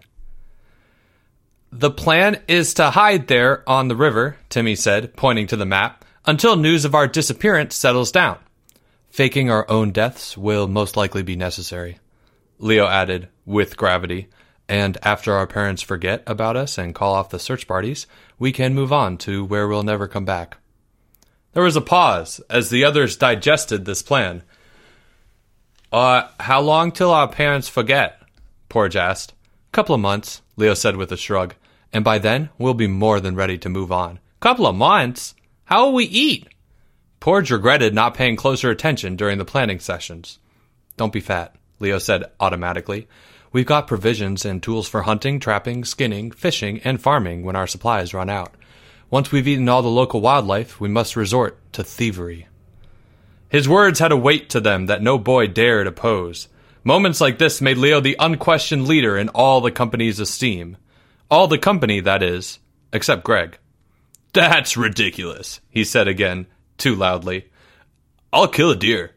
The 1.72 1.90
plan 1.90 2.40
is 2.48 2.75
to 2.75 2.92
hide 2.92 3.28
there 3.28 3.68
on 3.68 3.88
the 3.88 3.96
river, 3.96 4.38
Timmy 4.50 4.75
said, 4.75 5.16
pointing 5.16 5.48
to 5.48 5.56
the 5.56 5.66
map, 5.66 6.06
until 6.25 6.56
news 6.56 6.86
of 6.86 6.94
our 6.94 7.08
disappearance 7.08 7.75
settles 7.75 8.12
down. 8.12 8.38
Faking 9.10 9.50
our 9.50 9.70
own 9.70 9.92
deaths 9.92 10.38
will 10.38 10.68
most 10.68 10.96
likely 10.96 11.24
be 11.24 11.36
necessary. 11.36 11.98
Leo 12.60 12.86
added, 12.86 13.28
with 13.46 13.75
gravity, 13.75 14.28
and 14.70 14.98
after 15.02 15.34
our 15.34 15.48
parents 15.48 15.82
forget 15.82 16.24
about 16.28 16.56
us 16.56 16.78
and 16.78 16.96
call 16.96 17.13
off 17.16 17.30
the 17.30 17.40
search 17.40 17.68
parties, 17.68 18.08
we 18.38 18.52
can 18.52 18.74
move 18.74 18.94
on 18.94 19.18
to 19.18 19.44
where 19.44 19.68
we'll 19.68 19.84
never 19.84 20.08
come 20.08 20.25
back. 20.25 20.58
There 21.54 21.63
was 21.63 21.75
a 21.75 21.82
pause 21.82 22.40
as 22.50 22.70
the 22.70 22.84
others 22.84 23.18
digested 23.18 23.86
this 23.86 24.02
plan. 24.02 24.44
Uh, 25.94 26.28
how 26.40 26.60
long 26.60 26.92
till 26.92 27.12
our 27.12 27.28
parents 27.28 27.70
forget? 27.70 28.20
Porge 28.68 28.96
asked. 28.96 29.36
Couple 29.72 29.94
of 29.94 30.02
months, 30.02 30.42
Leo 30.56 30.74
said 30.74 30.96
with 30.96 31.12
a 31.12 31.18
shrug. 31.18 31.54
And 31.94 32.04
by 32.04 32.18
then, 32.18 32.50
we'll 32.58 32.74
be 32.74 32.88
more 32.88 33.20
than 33.20 33.36
ready 33.36 33.60
to 33.60 33.70
move 33.70 33.92
on. 33.92 34.20
Couple 34.40 34.66
of 34.66 34.76
months? 34.76 35.36
How 35.66 35.86
will 35.86 35.94
we 35.94 36.06
eat? 36.06 36.48
Porge 37.20 37.52
regretted 37.52 37.94
not 37.94 38.16
paying 38.16 38.36
closer 38.36 38.72
attention 38.72 39.16
during 39.16 39.38
the 39.38 39.46
planning 39.46 39.80
sessions. 39.80 40.40
Don't 40.98 41.14
be 41.14 41.20
fat, 41.20 41.56
Leo 41.80 42.00
said 42.00 42.24
automatically. 42.40 43.08
We've 43.52 43.68
got 43.68 43.86
provisions 43.86 44.46
and 44.46 44.64
tools 44.64 44.90
for 44.90 45.04
hunting, 45.04 45.40
trapping, 45.40 45.86
skinning, 45.86 46.32
fishing, 46.32 46.80
and 46.84 47.00
farming 47.00 47.44
when 47.44 47.56
our 47.56 47.68
supplies 47.68 48.16
run 48.16 48.32
out. 48.32 48.56
Once 49.12 49.32
we've 49.32 49.48
eaten 49.48 49.70
all 49.70 49.84
the 49.84 49.90
local 49.90 50.22
wildlife, 50.22 50.82
we 50.82 50.90
must 50.90 51.16
resort 51.16 51.60
to 51.74 51.84
thievery. 51.84 52.48
His 53.54 53.70
words 53.70 54.00
had 54.00 54.12
a 54.12 54.18
weight 54.18 54.50
to 54.50 54.60
them 54.60 54.88
that 54.88 55.04
no 55.04 55.20
boy 55.20 55.46
dared 55.46 55.86
oppose. 55.86 56.48
Moments 56.84 57.22
like 57.22 57.38
this 57.38 57.62
made 57.62 57.78
Leo 57.78 58.02
the 58.02 58.16
unquestioned 58.20 58.88
leader 58.88 59.16
in 59.16 59.30
all 59.30 59.62
the 59.62 59.70
company's 59.70 60.20
esteem. 60.20 60.76
All 61.30 61.48
the 61.48 61.60
company, 61.60 62.00
that 62.00 62.24
is, 62.24 62.58
except 62.92 63.24
Greg. 63.24 63.60
That's 64.34 64.76
ridiculous, 64.76 65.62
he 65.70 65.84
said 65.84 66.08
again, 66.08 66.48
too 66.80 66.96
loudly. 66.96 67.52
I'll 68.34 68.48
kill 68.48 68.72
a 68.72 68.76
deer. 68.76 69.12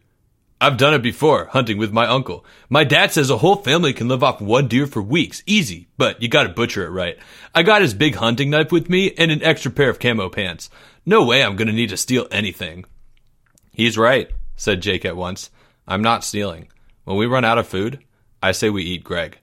I've 0.61 0.77
done 0.77 0.93
it 0.93 1.03
before, 1.03 1.47
hunting 1.47 1.79
with 1.79 1.91
my 1.91 2.07
uncle. 2.07 2.45
My 2.69 2.85
dad 2.85 3.13
says 3.13 3.31
a 3.31 3.39
whole 3.39 3.57
family 3.57 3.95
can 3.95 4.07
live 4.07 4.23
off 4.23 4.43
one 4.43 4.69
deer 4.69 4.87
for 4.87 5.01
weeks, 5.01 5.43
easy, 5.47 5.89
but 5.97 6.21
you 6.21 6.29
gotta 6.29 6.51
butcher 6.51 6.85
it 6.85 6.91
right. 6.91 7.17
I 7.55 7.63
got 7.63 7.81
his 7.81 7.95
big 7.95 8.17
hunting 8.17 8.51
knife 8.51 8.71
with 8.71 8.91
me 8.91 9.15
and 9.17 9.31
an 9.31 9.43
extra 9.43 9.71
pair 9.71 9.89
of 9.89 9.99
camo 9.99 10.29
pants. 10.29 10.69
No 11.07 11.25
way 11.25 11.43
I'm 11.43 11.57
gonna 11.57 11.73
need 11.73 11.89
to 11.89 11.97
steal 11.97 12.29
anything. 12.31 12.85
He's 13.77 13.99
right, 13.99 14.31
said 14.57 14.81
Jake 14.81 15.05
at 15.05 15.19
once. 15.19 15.51
I'm 15.87 16.01
not 16.01 16.25
stealing. 16.25 16.69
When 17.05 17.19
we 17.19 17.27
run 17.27 17.45
out 17.45 17.59
of 17.59 17.69
food, 17.69 18.03
I 18.43 18.53
say 18.53 18.71
we 18.71 18.83
eat 18.83 19.05
Greg. 19.05 19.39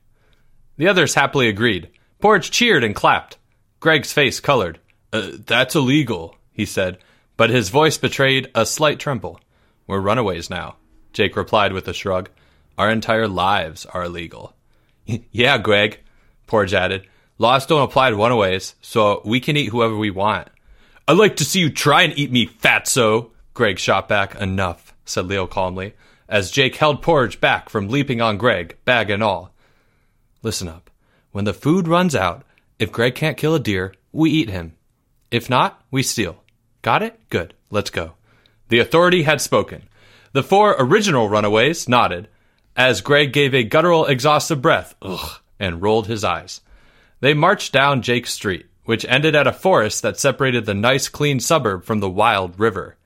The 0.75 0.88
others 0.88 1.13
happily 1.13 1.50
agreed. 1.50 1.92
Porge 2.20 2.50
cheered 2.50 2.84
and 2.84 2.96
clapped. 2.96 3.38
Greg's 3.80 4.12
face 4.12 4.40
colored. 4.40 4.80
Uh, 5.13 5.34
that's 5.46 5.75
illegal, 5.75 6.36
he 6.52 6.66
said, 6.66 6.98
but 7.38 7.52
his 7.52 7.70
voice 7.70 8.00
betrayed 8.00 8.50
a 8.56 8.66
slight 8.66 9.00
tremble. 9.00 9.40
We're 9.86 10.00
runaways 10.00 10.50
now, 10.50 10.78
Jake 11.12 11.36
replied 11.36 11.72
with 11.72 11.88
a 11.88 11.94
shrug. 11.94 12.32
Our 12.75 12.90
entire 12.90 13.28
lives 13.28 13.86
are 13.86 14.06
illegal. 14.06 14.56
yeah, 15.06 15.60
Greg, 15.60 16.00
Porge 16.48 16.74
added. 16.74 17.06
Laws 17.38 17.68
don't 17.68 17.84
apply 17.84 18.10
to 18.10 18.16
runaways, 18.16 18.74
so 18.82 19.22
we 19.25 19.40
can 19.40 19.58
eat 19.58 19.70
whoever 19.70 19.96
we 19.96 20.10
want. 20.10 20.48
I'd 21.08 21.18
like 21.18 21.36
to 21.36 21.46
see 21.46 21.60
you 21.60 21.70
try 21.70 22.02
and 22.02 22.18
eat 22.18 22.32
me, 22.32 22.48
fatso, 22.48 23.30
Greg 23.53 23.79
shot 23.79 24.07
back. 24.07 24.36
Enough, 24.36 24.93
said 25.05 25.27
Leo 25.27 25.48
calmly, 25.48 25.93
as 26.27 26.51
Jake 26.51 26.75
held 26.75 27.01
Porridge 27.01 27.39
back 27.39 27.69
from 27.69 27.89
leaping 27.89 28.22
on 28.22 28.38
Greg, 28.38 28.77
bag 28.86 29.10
and 29.10 29.22
all. 29.24 29.53
Listen 30.41 30.67
up. 30.67 30.89
When 31.31 31.45
the 31.45 31.53
food 31.53 31.88
runs 31.88 32.15
out, 32.15 32.43
if 32.79 32.91
Greg 32.91 33.15
can't 33.15 33.38
kill 33.38 33.55
a 33.55 33.60
deer, 33.60 33.93
we 34.12 34.29
eat 34.29 34.50
him. 34.50 34.75
If 35.31 35.50
not, 35.50 35.83
we 35.89 36.03
steal. 36.03 36.43
Got 36.81 37.03
it? 37.03 37.19
Good. 37.29 37.53
Let's 37.69 37.89
go. 37.89 38.13
The 38.69 38.79
authority 38.79 39.24
had 39.24 39.41
spoken. 39.41 39.83
The 40.31 40.43
four 40.43 40.75
original 40.79 41.29
runaways 41.29 41.88
nodded 41.88 42.27
as 42.75 43.01
Greg 43.01 43.33
gave 43.33 43.53
a 43.53 43.63
guttural, 43.63 44.05
exhaustive 44.05 44.62
breath 44.62 44.95
ugh, 45.01 45.39
and 45.60 45.81
rolled 45.81 46.07
his 46.07 46.24
eyes. 46.24 46.62
They 47.19 47.33
marched 47.33 47.72
down 47.72 48.01
Jake 48.01 48.27
Street, 48.27 48.65
which 48.86 49.05
ended 49.07 49.36
at 49.36 49.48
a 49.48 49.53
forest 49.53 50.01
that 50.01 50.19
separated 50.19 50.65
the 50.65 50.74
nice, 50.74 51.07
clean 51.07 51.39
suburb 51.39 51.86
from 51.86 52.00
the 52.00 52.10
wild 52.10 52.60
river. 52.60 52.98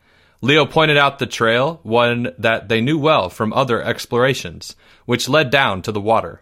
Leo 0.41 0.65
pointed 0.65 0.98
out 0.98 1.20
the 1.20 1.25
trail, 1.25 1.79
one 1.84 2.34
that 2.38 2.70
they 2.70 2.82
knew 2.82 2.98
well 2.98 3.29
from 3.29 3.51
other 3.53 3.82
explorations, 3.82 4.75
which 5.06 5.29
led 5.29 5.50
down 5.50 5.82
to 5.82 5.91
the 5.91 6.01
water. 6.01 6.41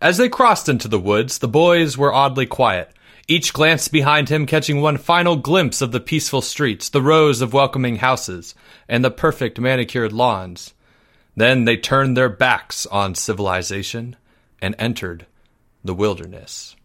As 0.00 0.18
they 0.18 0.28
crossed 0.28 0.68
into 0.68 0.88
the 0.88 0.98
woods, 0.98 1.38
the 1.38 1.48
boys 1.48 1.96
were 1.96 2.12
oddly 2.12 2.46
quiet. 2.46 2.90
Each 3.26 3.52
glanced 3.52 3.90
behind 3.90 4.28
him, 4.28 4.44
catching 4.44 4.80
one 4.80 4.98
final 4.98 5.36
glimpse 5.36 5.80
of 5.80 5.92
the 5.92 6.00
peaceful 6.00 6.42
streets, 6.42 6.88
the 6.88 7.00
rows 7.00 7.40
of 7.40 7.54
welcoming 7.54 7.96
houses, 7.96 8.54
and 8.88 9.04
the 9.04 9.10
perfect 9.10 9.58
manicured 9.58 10.12
lawns. 10.12 10.74
Then 11.36 11.64
they 11.64 11.76
turned 11.76 12.16
their 12.16 12.28
backs 12.28 12.86
on 12.86 13.14
civilization 13.14 14.16
and 14.60 14.74
entered 14.78 15.26
the 15.82 15.94
wilderness. 15.94 16.76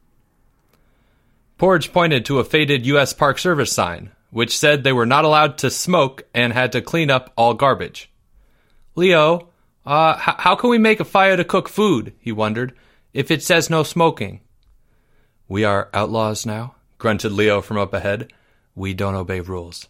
Porge 1.58 1.92
pointed 1.92 2.26
to 2.26 2.40
a 2.40 2.46
faded 2.46 2.86
U.S. 2.86 3.12
Park 3.12 3.38
Service 3.38 3.72
sign, 3.72 4.12
which 4.32 4.58
said 4.58 4.84
they 4.84 4.94
were 4.94 5.06
not 5.06 5.26
allowed 5.26 5.58
to 5.58 5.70
smoke 5.70 6.24
and 6.34 6.54
had 6.54 6.72
to 6.72 6.82
clean 6.82 7.10
up 7.10 7.32
all 7.36 7.54
garbage. 7.54 8.12
Leo, 8.96 9.50
uh, 9.86 10.16
h- 10.18 10.36
how 10.40 10.56
can 10.56 10.70
we 10.70 10.78
make 10.78 11.00
a 11.00 11.06
fire 11.06 11.38
to 11.38 11.44
cook 11.44 11.70
food? 11.70 12.14
he 12.20 12.32
wondered 12.32 12.74
if 13.14 13.32
it 13.32 13.42
says 13.42 13.70
no 13.70 13.84
smoking. 13.84 14.42
We 15.48 15.64
are 15.64 15.90
outlaws 15.94 16.46
now, 16.46 16.76
grunted 17.00 17.32
Leo 17.32 17.62
from 17.62 17.78
up 17.78 17.94
ahead. 17.94 18.32
We 18.76 18.94
don't 18.94 19.16
obey 19.16 19.40
rules. 19.40 19.88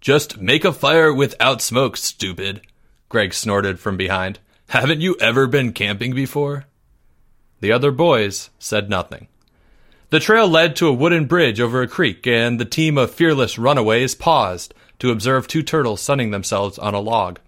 Just 0.00 0.38
make 0.38 0.64
a 0.64 0.72
fire 0.72 1.12
without 1.12 1.62
smoke, 1.62 1.96
stupid, 1.96 2.60
Greg 3.08 3.32
snorted 3.32 3.80
from 3.80 3.96
behind. 3.96 4.40
Haven't 4.68 5.00
you 5.00 5.16
ever 5.20 5.46
been 5.46 5.72
camping 5.72 6.14
before? 6.14 6.66
The 7.60 7.72
other 7.72 7.90
boys 7.90 8.50
said 8.58 8.90
nothing. 8.90 9.28
The 10.14 10.20
trail 10.20 10.46
led 10.46 10.76
to 10.76 10.86
a 10.86 10.92
wooden 10.92 11.24
bridge 11.24 11.58
over 11.58 11.82
a 11.82 11.88
creek, 11.88 12.24
and 12.24 12.60
the 12.60 12.64
team 12.64 12.96
of 12.98 13.10
fearless 13.10 13.58
runaways 13.58 14.14
paused 14.14 14.72
to 15.00 15.10
observe 15.10 15.48
two 15.48 15.64
turtles 15.64 16.00
sunning 16.00 16.30
themselves 16.30 16.78
on 16.78 16.94
a 16.94 17.00
log. 17.00 17.40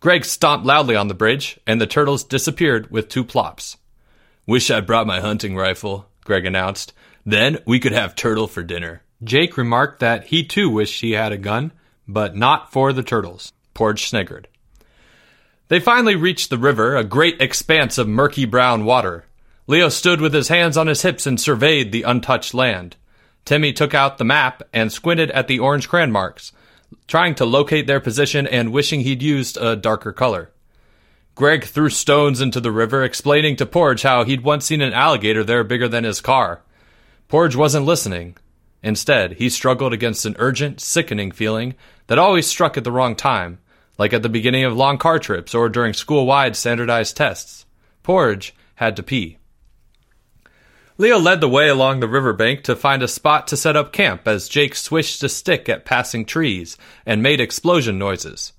Greg 0.00 0.24
stomped 0.24 0.64
loudly 0.64 0.96
on 0.96 1.08
the 1.08 1.14
bridge, 1.14 1.60
and 1.66 1.78
the 1.78 1.86
turtles 1.86 2.24
disappeared 2.24 2.90
with 2.90 3.10
two 3.10 3.22
plops. 3.22 3.76
Wish 4.46 4.70
I'd 4.70 4.86
brought 4.86 5.06
my 5.06 5.20
hunting 5.20 5.56
rifle, 5.56 6.06
Greg 6.24 6.46
announced. 6.46 6.94
Then 7.26 7.58
we 7.66 7.78
could 7.78 7.92
have 7.92 8.14
turtle 8.14 8.46
for 8.46 8.62
dinner. 8.62 9.02
Jake 9.22 9.58
remarked 9.58 10.00
that 10.00 10.28
he 10.28 10.42
too 10.42 10.70
wished 10.70 11.02
he 11.02 11.10
had 11.10 11.32
a 11.32 11.36
gun, 11.36 11.70
but 12.08 12.34
not 12.34 12.72
for 12.72 12.94
the 12.94 13.02
turtles. 13.02 13.52
Porge 13.74 14.08
sniggered. 14.08 14.48
They 15.68 15.80
finally 15.80 16.16
reached 16.16 16.48
the 16.48 16.56
river, 16.56 16.96
a 16.96 17.04
great 17.04 17.42
expanse 17.42 17.98
of 17.98 18.08
murky 18.08 18.46
brown 18.46 18.86
water. 18.86 19.26
Leo 19.70 19.88
stood 19.88 20.20
with 20.20 20.34
his 20.34 20.48
hands 20.48 20.76
on 20.76 20.88
his 20.88 21.02
hips 21.02 21.28
and 21.28 21.40
surveyed 21.40 21.92
the 21.92 22.02
untouched 22.02 22.54
land. 22.54 22.96
Timmy 23.44 23.72
took 23.72 23.94
out 23.94 24.18
the 24.18 24.24
map 24.24 24.64
and 24.72 24.90
squinted 24.90 25.30
at 25.30 25.46
the 25.46 25.60
orange 25.60 25.88
crayon 25.88 26.10
marks, 26.10 26.50
trying 27.06 27.36
to 27.36 27.44
locate 27.44 27.86
their 27.86 28.00
position 28.00 28.48
and 28.48 28.72
wishing 28.72 29.02
he'd 29.02 29.22
used 29.22 29.56
a 29.58 29.76
darker 29.76 30.12
color. 30.12 30.50
Greg 31.36 31.62
threw 31.62 31.88
stones 31.88 32.40
into 32.40 32.58
the 32.58 32.72
river, 32.72 33.04
explaining 33.04 33.54
to 33.54 33.64
Porge 33.64 34.02
how 34.02 34.24
he'd 34.24 34.42
once 34.42 34.66
seen 34.66 34.80
an 34.80 34.92
alligator 34.92 35.44
there 35.44 35.62
bigger 35.62 35.86
than 35.86 36.02
his 36.02 36.20
car. 36.20 36.62
Porge 37.28 37.54
wasn't 37.54 37.86
listening. 37.86 38.36
Instead, 38.82 39.34
he 39.34 39.48
struggled 39.48 39.92
against 39.92 40.26
an 40.26 40.34
urgent, 40.40 40.80
sickening 40.80 41.30
feeling 41.30 41.76
that 42.08 42.18
always 42.18 42.48
struck 42.48 42.76
at 42.76 42.82
the 42.82 42.90
wrong 42.90 43.14
time, 43.14 43.60
like 43.98 44.12
at 44.12 44.24
the 44.24 44.28
beginning 44.28 44.64
of 44.64 44.76
long 44.76 44.98
car 44.98 45.20
trips 45.20 45.54
or 45.54 45.68
during 45.68 45.92
school 45.92 46.26
wide 46.26 46.56
standardized 46.56 47.16
tests. 47.16 47.66
Porge 48.02 48.52
had 48.74 48.96
to 48.96 49.04
pee. 49.04 49.36
Leo 51.00 51.18
led 51.18 51.40
the 51.40 51.48
way 51.48 51.66
along 51.66 52.00
the 52.00 52.06
riverbank 52.06 52.62
to 52.62 52.76
find 52.76 53.02
a 53.02 53.08
spot 53.08 53.48
to 53.48 53.56
set 53.56 53.74
up 53.74 53.90
camp 53.90 54.28
as 54.28 54.50
Jake 54.50 54.74
swished 54.74 55.22
a 55.22 55.30
stick 55.30 55.66
at 55.66 55.86
passing 55.86 56.26
trees 56.26 56.76
and 57.06 57.22
made 57.22 57.40
explosion 57.40 57.98
noises. 57.98 58.52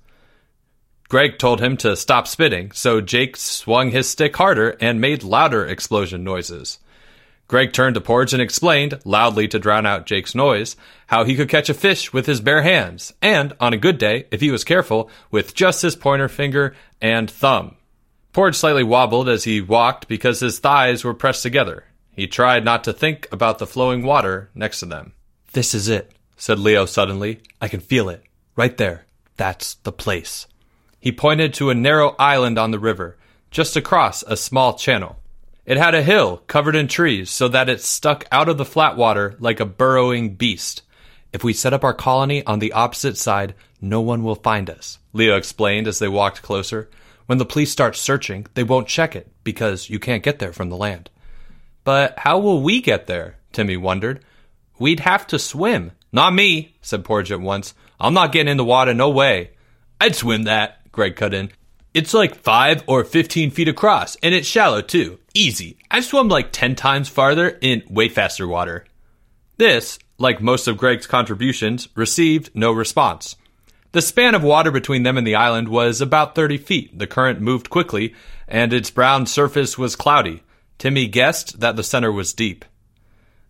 Greg 1.08 1.38
told 1.38 1.60
him 1.60 1.76
to 1.76 1.94
stop 1.94 2.26
spitting, 2.26 2.72
so 2.72 3.00
Jake 3.00 3.36
swung 3.36 3.92
his 3.92 4.10
stick 4.10 4.34
harder 4.34 4.70
and 4.80 5.00
made 5.00 5.22
louder 5.22 5.64
explosion 5.64 6.24
noises. 6.24 6.80
Greg 7.46 7.72
turned 7.72 7.94
to 7.94 8.00
Porge 8.00 8.32
and 8.32 8.42
explained, 8.42 8.98
loudly 9.04 9.46
to 9.46 9.60
drown 9.60 9.86
out 9.86 10.06
Jake's 10.06 10.34
noise, 10.34 10.74
how 11.06 11.22
he 11.22 11.36
could 11.36 11.48
catch 11.48 11.68
a 11.68 11.74
fish 11.74 12.12
with 12.12 12.26
his 12.26 12.40
bare 12.40 12.62
hands, 12.62 13.12
and, 13.22 13.52
on 13.60 13.72
a 13.72 13.76
good 13.76 13.98
day, 13.98 14.26
if 14.32 14.40
he 14.40 14.50
was 14.50 14.64
careful, 14.64 15.08
with 15.30 15.54
just 15.54 15.82
his 15.82 15.94
pointer 15.94 16.28
finger 16.28 16.74
and 17.00 17.30
thumb. 17.30 17.76
Porge 18.32 18.56
slightly 18.56 18.82
wobbled 18.82 19.28
as 19.28 19.44
he 19.44 19.60
walked 19.60 20.08
because 20.08 20.40
his 20.40 20.58
thighs 20.58 21.04
were 21.04 21.14
pressed 21.14 21.44
together. 21.44 21.84
He 22.14 22.26
tried 22.26 22.64
not 22.64 22.84
to 22.84 22.92
think 22.92 23.26
about 23.32 23.58
the 23.58 23.66
flowing 23.66 24.02
water 24.02 24.50
next 24.54 24.80
to 24.80 24.86
them. 24.86 25.14
This 25.52 25.74
is 25.74 25.88
it, 25.88 26.12
said 26.36 26.58
Leo 26.58 26.84
suddenly. 26.86 27.40
I 27.60 27.68
can 27.68 27.80
feel 27.80 28.08
it. 28.08 28.22
Right 28.54 28.76
there. 28.76 29.06
That's 29.36 29.74
the 29.74 29.92
place. 29.92 30.46
He 31.00 31.10
pointed 31.10 31.54
to 31.54 31.70
a 31.70 31.74
narrow 31.74 32.14
island 32.18 32.58
on 32.58 32.70
the 32.70 32.78
river, 32.78 33.16
just 33.50 33.76
across 33.76 34.22
a 34.22 34.36
small 34.36 34.74
channel. 34.74 35.18
It 35.64 35.76
had 35.76 35.94
a 35.94 36.02
hill 36.02 36.38
covered 36.48 36.76
in 36.76 36.88
trees 36.88 37.30
so 37.30 37.48
that 37.48 37.68
it 37.68 37.80
stuck 37.80 38.24
out 38.30 38.48
of 38.48 38.58
the 38.58 38.64
flat 38.64 38.96
water 38.96 39.36
like 39.38 39.60
a 39.60 39.64
burrowing 39.64 40.34
beast. 40.34 40.82
If 41.32 41.42
we 41.42 41.52
set 41.52 41.72
up 41.72 41.82
our 41.82 41.94
colony 41.94 42.44
on 42.44 42.58
the 42.58 42.72
opposite 42.72 43.16
side, 43.16 43.54
no 43.80 44.00
one 44.00 44.22
will 44.22 44.34
find 44.34 44.68
us, 44.68 44.98
Leo 45.12 45.36
explained 45.36 45.88
as 45.88 45.98
they 45.98 46.08
walked 46.08 46.42
closer. 46.42 46.90
When 47.26 47.38
the 47.38 47.46
police 47.46 47.72
start 47.72 47.96
searching, 47.96 48.46
they 48.54 48.64
won't 48.64 48.88
check 48.88 49.16
it 49.16 49.28
because 49.44 49.88
you 49.88 49.98
can't 49.98 50.22
get 50.22 50.40
there 50.40 50.52
from 50.52 50.68
the 50.68 50.76
land. 50.76 51.08
But 51.84 52.18
how 52.18 52.38
will 52.38 52.62
we 52.62 52.80
get 52.80 53.06
there? 53.06 53.36
Timmy 53.52 53.76
wondered. 53.76 54.24
We'd 54.78 55.00
have 55.00 55.26
to 55.28 55.38
swim. 55.38 55.92
Not 56.12 56.34
me, 56.34 56.76
said 56.80 57.04
Porge 57.04 57.32
at 57.32 57.40
once. 57.40 57.74
I'm 58.00 58.14
not 58.14 58.32
getting 58.32 58.50
in 58.50 58.56
the 58.56 58.64
water, 58.64 58.94
no 58.94 59.10
way. 59.10 59.50
I'd 60.00 60.16
swim 60.16 60.44
that, 60.44 60.90
Greg 60.92 61.16
cut 61.16 61.34
in. 61.34 61.50
It's 61.94 62.14
like 62.14 62.34
5 62.34 62.84
or 62.86 63.04
15 63.04 63.50
feet 63.50 63.68
across, 63.68 64.16
and 64.22 64.34
it's 64.34 64.48
shallow 64.48 64.80
too. 64.80 65.18
Easy. 65.34 65.76
I've 65.90 66.04
swum 66.04 66.28
like 66.28 66.50
10 66.52 66.74
times 66.74 67.08
farther 67.08 67.58
in 67.60 67.82
way 67.88 68.08
faster 68.08 68.48
water. 68.48 68.86
This, 69.58 69.98
like 70.18 70.40
most 70.40 70.66
of 70.68 70.78
Greg's 70.78 71.06
contributions, 71.06 71.88
received 71.94 72.50
no 72.54 72.72
response. 72.72 73.36
The 73.92 74.00
span 74.00 74.34
of 74.34 74.42
water 74.42 74.70
between 74.70 75.02
them 75.02 75.18
and 75.18 75.26
the 75.26 75.34
island 75.34 75.68
was 75.68 76.00
about 76.00 76.34
30 76.34 76.56
feet. 76.56 76.98
The 76.98 77.06
current 77.06 77.40
moved 77.42 77.68
quickly, 77.68 78.14
and 78.48 78.72
its 78.72 78.90
brown 78.90 79.26
surface 79.26 79.76
was 79.76 79.96
cloudy. 79.96 80.42
Timmy 80.82 81.06
guessed 81.06 81.60
that 81.60 81.76
the 81.76 81.84
center 81.84 82.10
was 82.10 82.32
deep. 82.32 82.64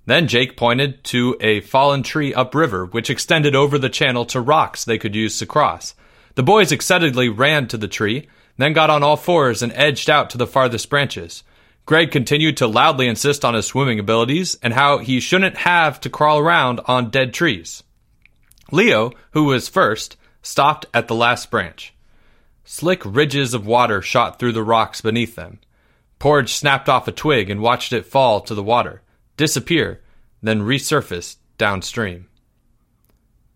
Then 0.05 0.29
Jake 0.29 0.55
pointed 0.55 1.03
to 1.05 1.35
a 1.41 1.63
fallen 1.63 2.03
tree 2.03 2.35
upriver, 2.35 2.85
which 2.85 3.09
extended 3.09 3.57
over 3.57 3.79
the 3.79 3.89
channel 3.89 4.27
to 4.27 4.41
rocks 4.43 4.85
they 4.85 4.99
could 4.99 5.15
use 5.15 5.39
to 5.39 5.47
cross. 5.47 5.95
The 6.35 6.43
boys 6.43 6.73
excitedly 6.73 7.31
ran 7.31 7.69
to 7.69 7.79
the 7.79 7.89
tree, 7.89 8.29
then 8.59 8.75
got 8.75 8.91
on 8.91 9.03
all 9.03 9.17
fours 9.17 9.63
and 9.63 9.73
edged 9.75 10.11
out 10.11 10.29
to 10.29 10.37
the 10.37 10.47
farthest 10.47 10.91
branches. 10.91 11.43
Greg 11.87 12.11
continued 12.11 12.59
to 12.59 12.67
loudly 12.67 13.09
insist 13.09 13.47
on 13.47 13.55
his 13.55 13.65
swimming 13.65 13.99
abilities 13.99 14.59
and 14.63 14.75
how 14.75 14.99
he 14.99 15.19
shouldn't 15.19 15.57
have 15.57 15.99
to 16.03 16.11
crawl 16.11 16.39
around 16.39 16.81
on 16.85 17.09
dead 17.09 17.33
trees. 17.33 17.83
Leo, 18.71 19.11
who 19.31 19.45
was 19.45 19.71
first, 19.71 20.19
stopped 20.43 20.85
at 20.93 21.09
the 21.09 21.15
last 21.15 21.51
branch. 21.51 21.95
Slick 22.67 23.01
ridges 23.07 23.55
of 23.55 23.67
water 23.67 24.03
shot 24.03 24.39
through 24.39 24.53
the 24.53 24.63
rocks 24.63 25.01
beneath 25.01 25.35
them. 25.35 25.61
Porge 26.23 26.53
snapped 26.53 26.89
off 26.89 27.09
a 27.09 27.11
twig 27.11 27.51
and 27.51 27.61
watched 27.61 27.93
it 27.93 28.07
fall 28.07 28.41
to 28.43 28.55
the 28.55 28.63
water, 28.63 29.03
disappear, 29.37 30.01
then 30.41 30.61
resurface 30.61 31.35
downstream. 31.59 32.29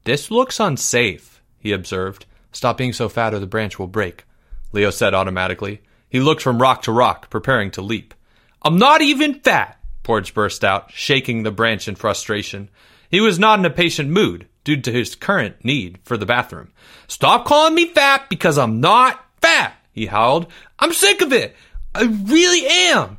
This 0.02 0.32
looks 0.32 0.58
unsafe, 0.58 1.40
he 1.60 1.70
observed. 1.70 2.26
Stop 2.50 2.76
being 2.76 2.92
so 2.92 3.08
fat 3.08 3.32
or 3.32 3.38
the 3.38 3.46
branch 3.46 3.78
will 3.78 3.86
break, 3.86 4.24
Leo 4.72 4.90
said 4.90 5.14
automatically. 5.14 5.80
He 6.08 6.18
looked 6.18 6.42
from 6.42 6.60
rock 6.60 6.82
to 6.82 6.90
rock, 6.90 7.30
preparing 7.30 7.70
to 7.70 7.82
leap. 7.82 8.14
I'm 8.62 8.78
not 8.78 9.00
even 9.00 9.38
fat, 9.38 9.78
Porge 10.02 10.34
burst 10.34 10.64
out, 10.64 10.90
shaking 10.90 11.44
the 11.44 11.52
branch 11.52 11.86
in 11.86 11.94
frustration. 11.94 12.68
He 13.08 13.20
was 13.20 13.38
not 13.38 13.60
in 13.60 13.64
a 13.64 13.70
patient 13.70 14.10
mood 14.10 14.48
due 14.64 14.80
to 14.80 14.90
his 14.90 15.14
current 15.14 15.64
need 15.64 16.00
for 16.02 16.16
the 16.16 16.26
bathroom. 16.26 16.72
Stop 17.06 17.44
calling 17.44 17.76
me 17.76 17.86
fat 17.86 18.28
because 18.28 18.58
I'm 18.58 18.80
not 18.80 19.24
fat, 19.40 19.72
he 19.92 20.06
howled. 20.06 20.48
I'm 20.80 20.92
sick 20.92 21.22
of 21.22 21.32
it. 21.32 21.54
I 21.96 22.02
really 22.02 22.66
am. 22.66 23.18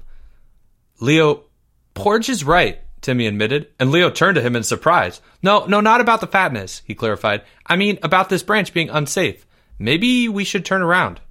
Leo, 0.99 1.43
Porge 1.93 2.29
is 2.29 2.43
right. 2.43 2.79
Timmy 3.01 3.27
admitted, 3.27 3.67
and 3.79 3.91
Leo 3.91 4.09
turned 4.09 4.35
to 4.35 4.41
him 4.41 4.55
in 4.55 4.63
surprise. 4.63 5.21
No, 5.41 5.65
no, 5.65 5.81
not 5.81 6.01
about 6.01 6.19
the 6.19 6.27
fatness, 6.27 6.81
he 6.85 6.95
clarified. 6.95 7.43
I 7.65 7.75
mean, 7.75 7.99
about 8.03 8.29
this 8.29 8.43
branch 8.43 8.73
being 8.73 8.89
unsafe. 8.89 9.45
Maybe 9.79 10.27
we 10.27 10.43
should 10.43 10.65
turn 10.65 10.81
around. 10.81 11.21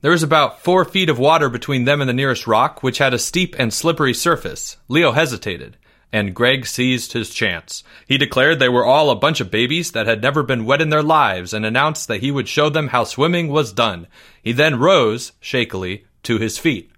There 0.00 0.10
was 0.10 0.22
about 0.22 0.60
four 0.60 0.84
feet 0.84 1.08
of 1.08 1.18
water 1.18 1.48
between 1.48 1.84
them 1.84 2.00
and 2.00 2.08
the 2.08 2.14
nearest 2.14 2.46
rock, 2.46 2.82
which 2.82 2.98
had 2.98 3.14
a 3.14 3.18
steep 3.18 3.56
and 3.58 3.72
slippery 3.72 4.14
surface. 4.14 4.76
Leo 4.88 5.12
hesitated, 5.12 5.76
and 6.12 6.34
Greg 6.34 6.66
seized 6.66 7.12
his 7.12 7.30
chance. 7.30 7.82
He 8.06 8.18
declared 8.18 8.58
they 8.58 8.68
were 8.68 8.84
all 8.84 9.10
a 9.10 9.16
bunch 9.16 9.40
of 9.40 9.50
babies 9.50 9.92
that 9.92 10.06
had 10.06 10.22
never 10.22 10.42
been 10.42 10.64
wet 10.64 10.80
in 10.80 10.90
their 10.90 11.02
lives 11.02 11.52
and 11.52 11.66
announced 11.66 12.08
that 12.08 12.20
he 12.20 12.30
would 12.30 12.48
show 12.48 12.68
them 12.68 12.88
how 12.88 13.04
swimming 13.04 13.48
was 13.48 13.72
done. 13.72 14.06
He 14.42 14.52
then 14.52 14.78
rose, 14.78 15.32
shakily, 15.40 16.06
to 16.22 16.38
his 16.38 16.58
feet. 16.58 16.90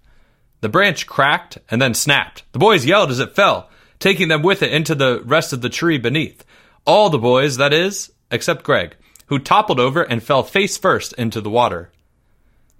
The 0.61 0.69
branch 0.69 1.07
cracked 1.07 1.57
and 1.69 1.81
then 1.81 1.93
snapped. 1.93 2.43
The 2.51 2.59
boys 2.59 2.85
yelled 2.85 3.11
as 3.11 3.19
it 3.19 3.35
fell, 3.35 3.69
taking 3.99 4.27
them 4.27 4.41
with 4.41 4.61
it 4.61 4.73
into 4.73 4.95
the 4.95 5.21
rest 5.25 5.53
of 5.53 5.61
the 5.61 5.69
tree 5.69 5.97
beneath. 5.97 6.45
All 6.85 7.09
the 7.09 7.17
boys, 7.17 7.57
that 7.57 7.73
is, 7.73 8.11
except 8.31 8.63
Greg, 8.63 8.95
who 9.27 9.39
toppled 9.39 9.79
over 9.79 10.03
and 10.03 10.23
fell 10.23 10.43
face 10.43 10.77
first 10.77 11.13
into 11.13 11.41
the 11.41 11.49
water. 11.49 11.91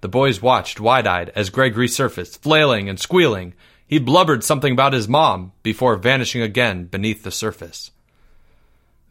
The 0.00 0.08
boys 0.08 0.40
watched 0.40 0.80
wide 0.80 1.06
eyed 1.06 1.30
as 1.34 1.50
Greg 1.50 1.74
resurfaced, 1.74 2.38
flailing 2.38 2.88
and 2.88 2.98
squealing. 2.98 3.54
He 3.90 3.98
blubbered 3.98 4.42
something 4.42 4.72
about 4.72 4.94
his 4.94 5.08
mom 5.08 5.52
before 5.62 5.96
vanishing 5.96 6.40
again 6.40 6.86
beneath 6.86 7.24
the 7.24 7.30
surface. 7.30 7.90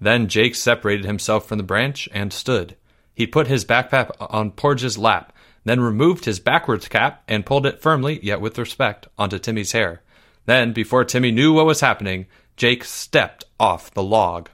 Then 0.01 0.27
Jake 0.27 0.55
separated 0.55 1.05
himself 1.05 1.47
from 1.47 1.59
the 1.59 1.63
branch 1.63 2.09
and 2.11 2.33
stood. 2.33 2.75
He 3.13 3.27
put 3.27 3.47
his 3.47 3.63
backpack 3.63 4.09
on 4.19 4.51
Porge's 4.51 4.97
lap 4.97 5.33
then 5.65 5.81
removed 5.81 6.25
his 6.25 6.39
backwards 6.39 6.87
cap 6.87 7.23
and 7.27 7.45
pulled 7.45 7.65
it 7.65 7.81
firmly, 7.81 8.19
yet 8.23 8.41
with 8.41 8.57
respect, 8.57 9.07
onto 9.17 9.37
Timmy's 9.37 9.73
hair. 9.73 10.01
Then, 10.45 10.73
before 10.73 11.05
Timmy 11.05 11.31
knew 11.31 11.53
what 11.53 11.65
was 11.65 11.81
happening, 11.81 12.27
Jake 12.55 12.83
stepped 12.83 13.45
off 13.59 13.93
the 13.93 14.03
log. 14.03 14.49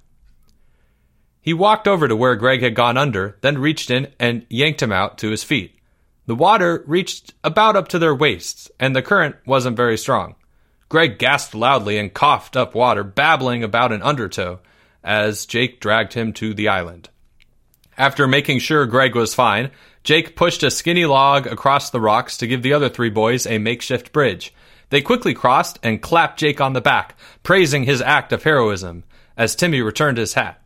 He 1.42 1.54
walked 1.54 1.88
over 1.88 2.08
to 2.08 2.16
where 2.16 2.36
Greg 2.36 2.62
had 2.62 2.76
gone 2.76 2.98
under, 2.98 3.38
then 3.42 3.60
reached 3.60 3.92
in 3.92 4.12
and 4.20 4.46
yanked 4.50 4.82
him 4.82 4.92
out 4.92 5.18
to 5.20 5.30
his 5.30 5.44
feet. 5.44 5.75
The 6.28 6.36
water 6.36 6.84
reached 6.88 7.34
about 7.44 7.76
up 7.76 7.88
to 7.90 8.00
their 8.00 8.16
waists, 8.16 8.72
and 8.80 8.96
the 8.96 9.02
current 9.02 9.36
wasn't 9.46 9.78
very 9.78 9.98
strong. 9.98 10.36
Greg 10.90 11.20
gasped 11.20 11.54
loudly 11.54 11.98
and 11.98 12.14
coughed 12.14 12.56
up 12.56 12.74
water, 12.74 13.04
babbling 13.04 13.64
about 13.64 13.92
an 13.92 14.02
undertow, 14.02 14.60
as 15.04 15.46
Jake 15.46 15.80
dragged 15.80 16.14
him 16.14 16.34
to 16.34 16.54
the 16.54 16.68
island. 16.68 17.10
After 17.98 18.28
making 18.28 18.60
sure 18.60 18.86
Greg 18.86 19.16
was 19.16 19.36
fine, 19.36 19.72
Jake 20.04 20.36
pushed 20.36 20.64
a 20.64 20.72
skinny 20.72 21.06
log 21.06 21.48
across 21.48 21.90
the 21.90 22.02
rocks 22.02 22.38
to 22.38 22.48
give 22.48 22.62
the 22.62 22.74
other 22.74 22.90
three 22.90 23.10
boys 23.10 23.48
a 23.48 23.58
makeshift 23.58 24.12
bridge. 24.12 24.54
They 24.90 25.02
quickly 25.02 25.34
crossed 25.34 25.80
and 25.82 26.02
clapped 26.02 26.40
Jake 26.40 26.60
on 26.60 26.74
the 26.74 26.82
back, 26.82 27.16
praising 27.44 27.84
his 27.84 28.02
act 28.02 28.32
of 28.34 28.44
heroism, 28.44 29.04
as 29.38 29.56
Timmy 29.56 29.82
returned 29.82 30.18
his 30.18 30.34
hat. 30.34 30.62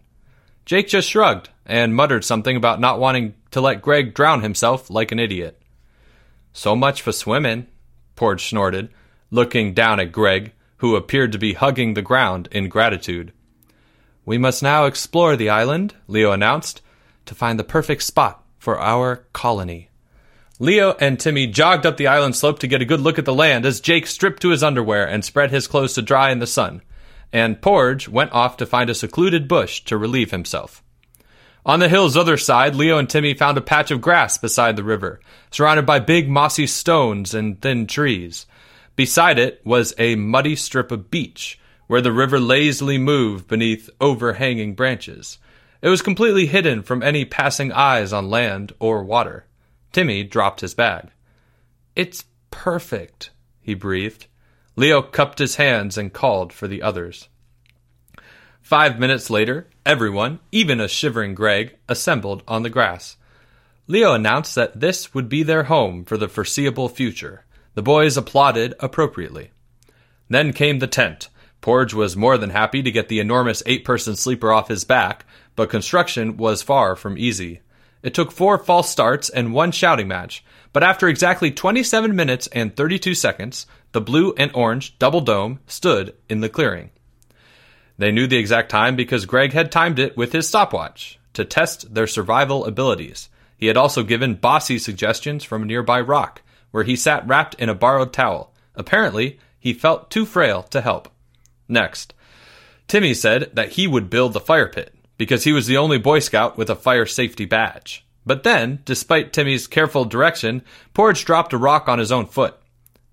Jake 0.70 0.88
just 0.88 1.10
shrugged 1.10 1.50
and 1.66 1.96
muttered 1.96 2.24
something 2.24 2.56
about 2.56 2.80
not 2.80 3.00
wanting 3.00 3.34
to 3.50 3.60
let 3.60 3.82
Greg 3.82 4.14
drown 4.14 4.44
himself 4.44 4.88
like 4.92 5.12
an 5.12 5.18
idiot. 5.18 5.60
So 6.54 6.76
much 6.76 7.02
for 7.02 7.12
swimming, 7.12 7.66
Porge 8.16 8.46
snorted, 8.46 8.90
looking 9.32 9.74
down 9.74 10.00
at 10.00 10.12
Greg, 10.12 10.54
who 10.78 10.96
appeared 10.96 11.32
to 11.32 11.40
be 11.40 11.54
hugging 11.54 11.96
the 11.96 12.04
ground 12.04 12.50
in 12.52 12.70
gratitude. 12.70 13.34
We 14.26 14.38
must 14.38 14.62
now 14.62 14.86
explore 14.86 15.36
the 15.36 15.50
island, 15.50 15.96
Leo 16.08 16.34
announced, 16.34 16.84
to 17.26 17.34
find 17.34 17.58
the 17.58 17.64
perfect 17.64 18.04
spot 18.04 18.44
for 18.60 18.80
our 18.80 19.26
colony. 19.34 19.90
Leo 20.60 20.96
and 21.00 21.20
Timmy 21.20 21.48
jogged 21.48 21.88
up 21.88 21.98
the 21.98 22.06
island 22.06 22.36
slope 22.36 22.60
to 22.60 22.68
get 22.68 22.84
a 22.84 22.86
good 22.86 23.02
look 23.02 23.18
at 23.18 23.26
the 23.26 23.34
land 23.34 23.66
as 23.66 23.82
Jake 23.82 24.06
stripped 24.06 24.44
to 24.44 24.50
his 24.50 24.62
underwear 24.62 25.08
and 25.08 25.26
spread 25.26 25.50
his 25.50 25.68
clothes 25.68 25.96
to 25.96 26.04
dry 26.04 26.30
in 26.30 26.38
the 26.38 26.46
sun, 26.46 26.84
and 27.32 27.62
Porge 27.62 28.08
went 28.08 28.32
off 28.32 28.58
to 28.58 28.66
find 28.66 28.90
a 28.90 28.96
secluded 28.96 29.48
bush 29.48 29.82
to 29.86 29.98
relieve 29.98 30.32
himself. 30.32 30.84
On 31.66 31.80
the 31.80 31.90
hill's 31.90 32.18
other 32.18 32.38
side, 32.38 32.76
Leo 32.76 32.98
and 32.98 33.10
Timmy 33.10 33.34
found 33.34 33.58
a 33.58 33.62
patch 33.62 33.92
of 33.92 34.02
grass 34.02 34.38
beside 34.38 34.76
the 34.76 34.84
river, 34.84 35.20
surrounded 35.52 35.86
by 35.86 36.00
big 36.00 36.30
mossy 36.30 36.66
stones 36.66 37.34
and 37.34 37.62
thin 37.62 37.86
trees. 37.86 38.46
Beside 38.96 39.38
it 39.38 39.62
was 39.64 39.94
a 39.98 40.16
muddy 40.16 40.56
strip 40.56 40.92
of 40.92 41.12
beach, 41.12 41.60
where 41.88 42.02
the 42.02 42.12
river 42.12 42.40
lazily 42.40 42.98
moved 42.98 43.48
beneath 43.48 43.90
overhanging 44.00 44.74
branches. 44.74 45.38
It 45.82 45.90
was 45.90 46.02
completely 46.02 46.46
hidden 46.46 46.84
from 46.84 47.04
any 47.04 47.26
passing 47.26 47.72
eyes 47.72 48.14
on 48.14 48.30
land 48.30 48.74
or 48.80 49.04
water. 49.04 49.46
Timmy 49.92 50.24
dropped 50.24 50.62
his 50.62 50.74
bag. 50.74 51.10
It's 51.96 52.26
perfect, 52.52 53.32
he 53.62 53.74
breathed. 53.74 54.28
Leo 54.80 55.02
cupped 55.02 55.40
his 55.40 55.58
hands 55.58 55.98
and 55.98 56.14
called 56.14 56.54
for 56.54 56.66
the 56.66 56.82
others. 56.82 57.28
Five 58.62 58.98
minutes 58.98 59.30
later, 59.30 59.68
everyone, 59.86 60.40
even 60.54 60.80
a 60.80 60.88
shivering 60.88 61.36
Greg, 61.36 61.76
assembled 61.90 62.44
on 62.48 62.64
the 62.64 62.70
grass. 62.70 63.18
Leo 63.88 64.14
announced 64.14 64.56
that 64.56 64.80
this 64.80 65.14
would 65.14 65.28
be 65.28 65.44
their 65.44 65.64
home 65.64 66.06
for 66.06 66.16
the 66.16 66.30
foreseeable 66.30 66.88
future. 66.88 67.44
The 67.74 67.82
boys 67.82 68.16
applauded 68.16 68.74
appropriately. 68.80 69.52
Then 70.30 70.54
came 70.54 70.80
the 70.80 70.88
tent. 70.88 71.28
Porge 71.60 71.94
was 71.94 72.16
more 72.16 72.38
than 72.38 72.52
happy 72.52 72.82
to 72.82 72.90
get 72.90 73.10
the 73.10 73.20
enormous 73.20 73.62
eight 73.66 73.84
person 73.84 74.16
sleeper 74.16 74.50
off 74.50 74.70
his 74.70 74.86
back, 74.86 75.26
but 75.58 75.70
construction 75.70 76.38
was 76.38 76.62
far 76.62 76.96
from 76.96 77.18
easy. 77.18 77.60
It 78.02 78.14
took 78.14 78.32
four 78.32 78.58
false 78.58 78.90
starts 78.90 79.30
and 79.30 79.54
one 79.54 79.74
shouting 79.74 80.08
match, 80.08 80.42
but 80.72 80.84
after 80.84 81.10
exactly 81.10 81.52
27 81.52 82.16
minutes 82.16 82.48
and 82.48 82.74
32 82.74 83.14
seconds, 83.16 83.66
the 83.92 84.02
blue 84.02 84.34
and 84.38 84.52
orange 84.54 84.98
double 85.00 85.22
dome 85.22 85.60
stood 85.68 86.16
in 86.30 86.42
the 86.42 86.50
clearing. 86.50 86.92
They 87.98 88.12
knew 88.12 88.28
the 88.28 88.38
exact 88.38 88.70
time 88.70 88.96
because 88.96 89.26
Greg 89.26 89.54
had 89.54 89.72
timed 89.72 90.00
it 90.00 90.16
with 90.16 90.32
his 90.32 90.48
stopwatch 90.48 91.20
to 91.34 91.44
test 91.44 91.94
their 91.94 92.08
survival 92.08 92.66
abilities. 92.66 93.30
He 93.58 93.68
had 93.68 93.78
also 93.78 94.04
given 94.04 94.36
Bossy 94.36 94.80
suggestions 94.80 95.44
from 95.44 95.64
a 95.64 95.66
nearby 95.66 96.00
rock, 96.00 96.42
where 96.72 96.84
he 96.84 96.96
sat 96.96 97.28
wrapped 97.28 97.56
in 97.56 97.68
a 97.68 97.76
borrowed 97.76 98.14
towel. 98.14 98.54
Apparently, 98.76 99.40
he 99.60 99.74
felt 99.74 100.10
too 100.10 100.26
frail 100.26 100.64
to 100.64 100.82
help. 100.82 101.10
Next, 101.68 102.14
Timmy 102.88 103.14
said 103.14 103.52
that 103.54 103.74
he 103.74 103.86
would 103.86 104.10
build 104.10 104.34
the 104.34 104.40
fire 104.40 104.68
pit 104.68 104.96
because 105.18 105.44
he 105.44 105.52
was 105.52 105.68
the 105.68 105.78
only 105.78 105.98
Boy 105.98 106.20
Scout 106.20 106.58
with 106.58 106.70
a 106.70 106.76
fire 106.76 107.06
safety 107.06 107.46
badge. 107.46 108.06
But 108.26 108.44
then, 108.44 108.80
despite 108.86 109.34
Timmy's 109.34 109.68
careful 109.68 110.06
direction, 110.06 110.64
Porridge 110.94 111.26
dropped 111.26 111.52
a 111.52 111.58
rock 111.58 111.90
on 111.90 112.00
his 112.00 112.12
own 112.12 112.26
foot. 112.26 112.56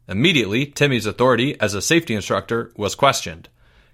Immediately, 0.09 0.66
Timmy's 0.66 1.07
authority 1.07 1.61
as 1.61 1.75
a 1.75 1.83
safety 1.83 2.14
instructor 2.14 2.73
was 2.77 2.95
questioned. 2.95 3.49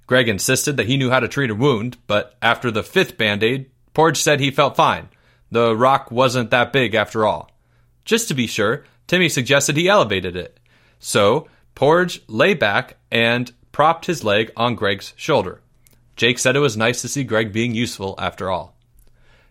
Greg 0.06 0.28
insisted 0.28 0.76
that 0.76 0.86
he 0.86 0.96
knew 0.96 1.10
how 1.10 1.20
to 1.20 1.28
treat 1.28 1.50
a 1.50 1.54
wound, 1.54 1.96
but 2.06 2.36
after 2.42 2.70
the 2.70 2.82
fifth 2.82 3.16
band 3.16 3.42
aid, 3.42 3.70
Porge 3.94 4.18
said 4.18 4.40
he 4.40 4.50
felt 4.50 4.76
fine. 4.76 5.08
The 5.50 5.76
rock 5.76 6.10
wasn't 6.10 6.50
that 6.50 6.72
big 6.72 6.94
after 6.94 7.24
all. 7.24 7.50
Just 8.04 8.28
to 8.28 8.34
be 8.34 8.46
sure, 8.46 8.84
Timmy 9.06 9.28
suggested 9.28 9.76
he 9.76 9.88
elevated 9.88 10.36
it. 10.36 10.58
So, 10.98 11.48
Porge 11.74 12.20
lay 12.26 12.54
back 12.54 12.96
and 13.10 13.52
propped 13.70 14.06
his 14.06 14.24
leg 14.24 14.50
on 14.56 14.74
Greg's 14.74 15.14
shoulder. 15.16 15.60
Jake 16.16 16.38
said 16.38 16.56
it 16.56 16.60
was 16.60 16.76
nice 16.76 17.02
to 17.02 17.08
see 17.08 17.24
Greg 17.24 17.52
being 17.52 17.74
useful 17.74 18.14
after 18.18 18.50
all. 18.50 18.76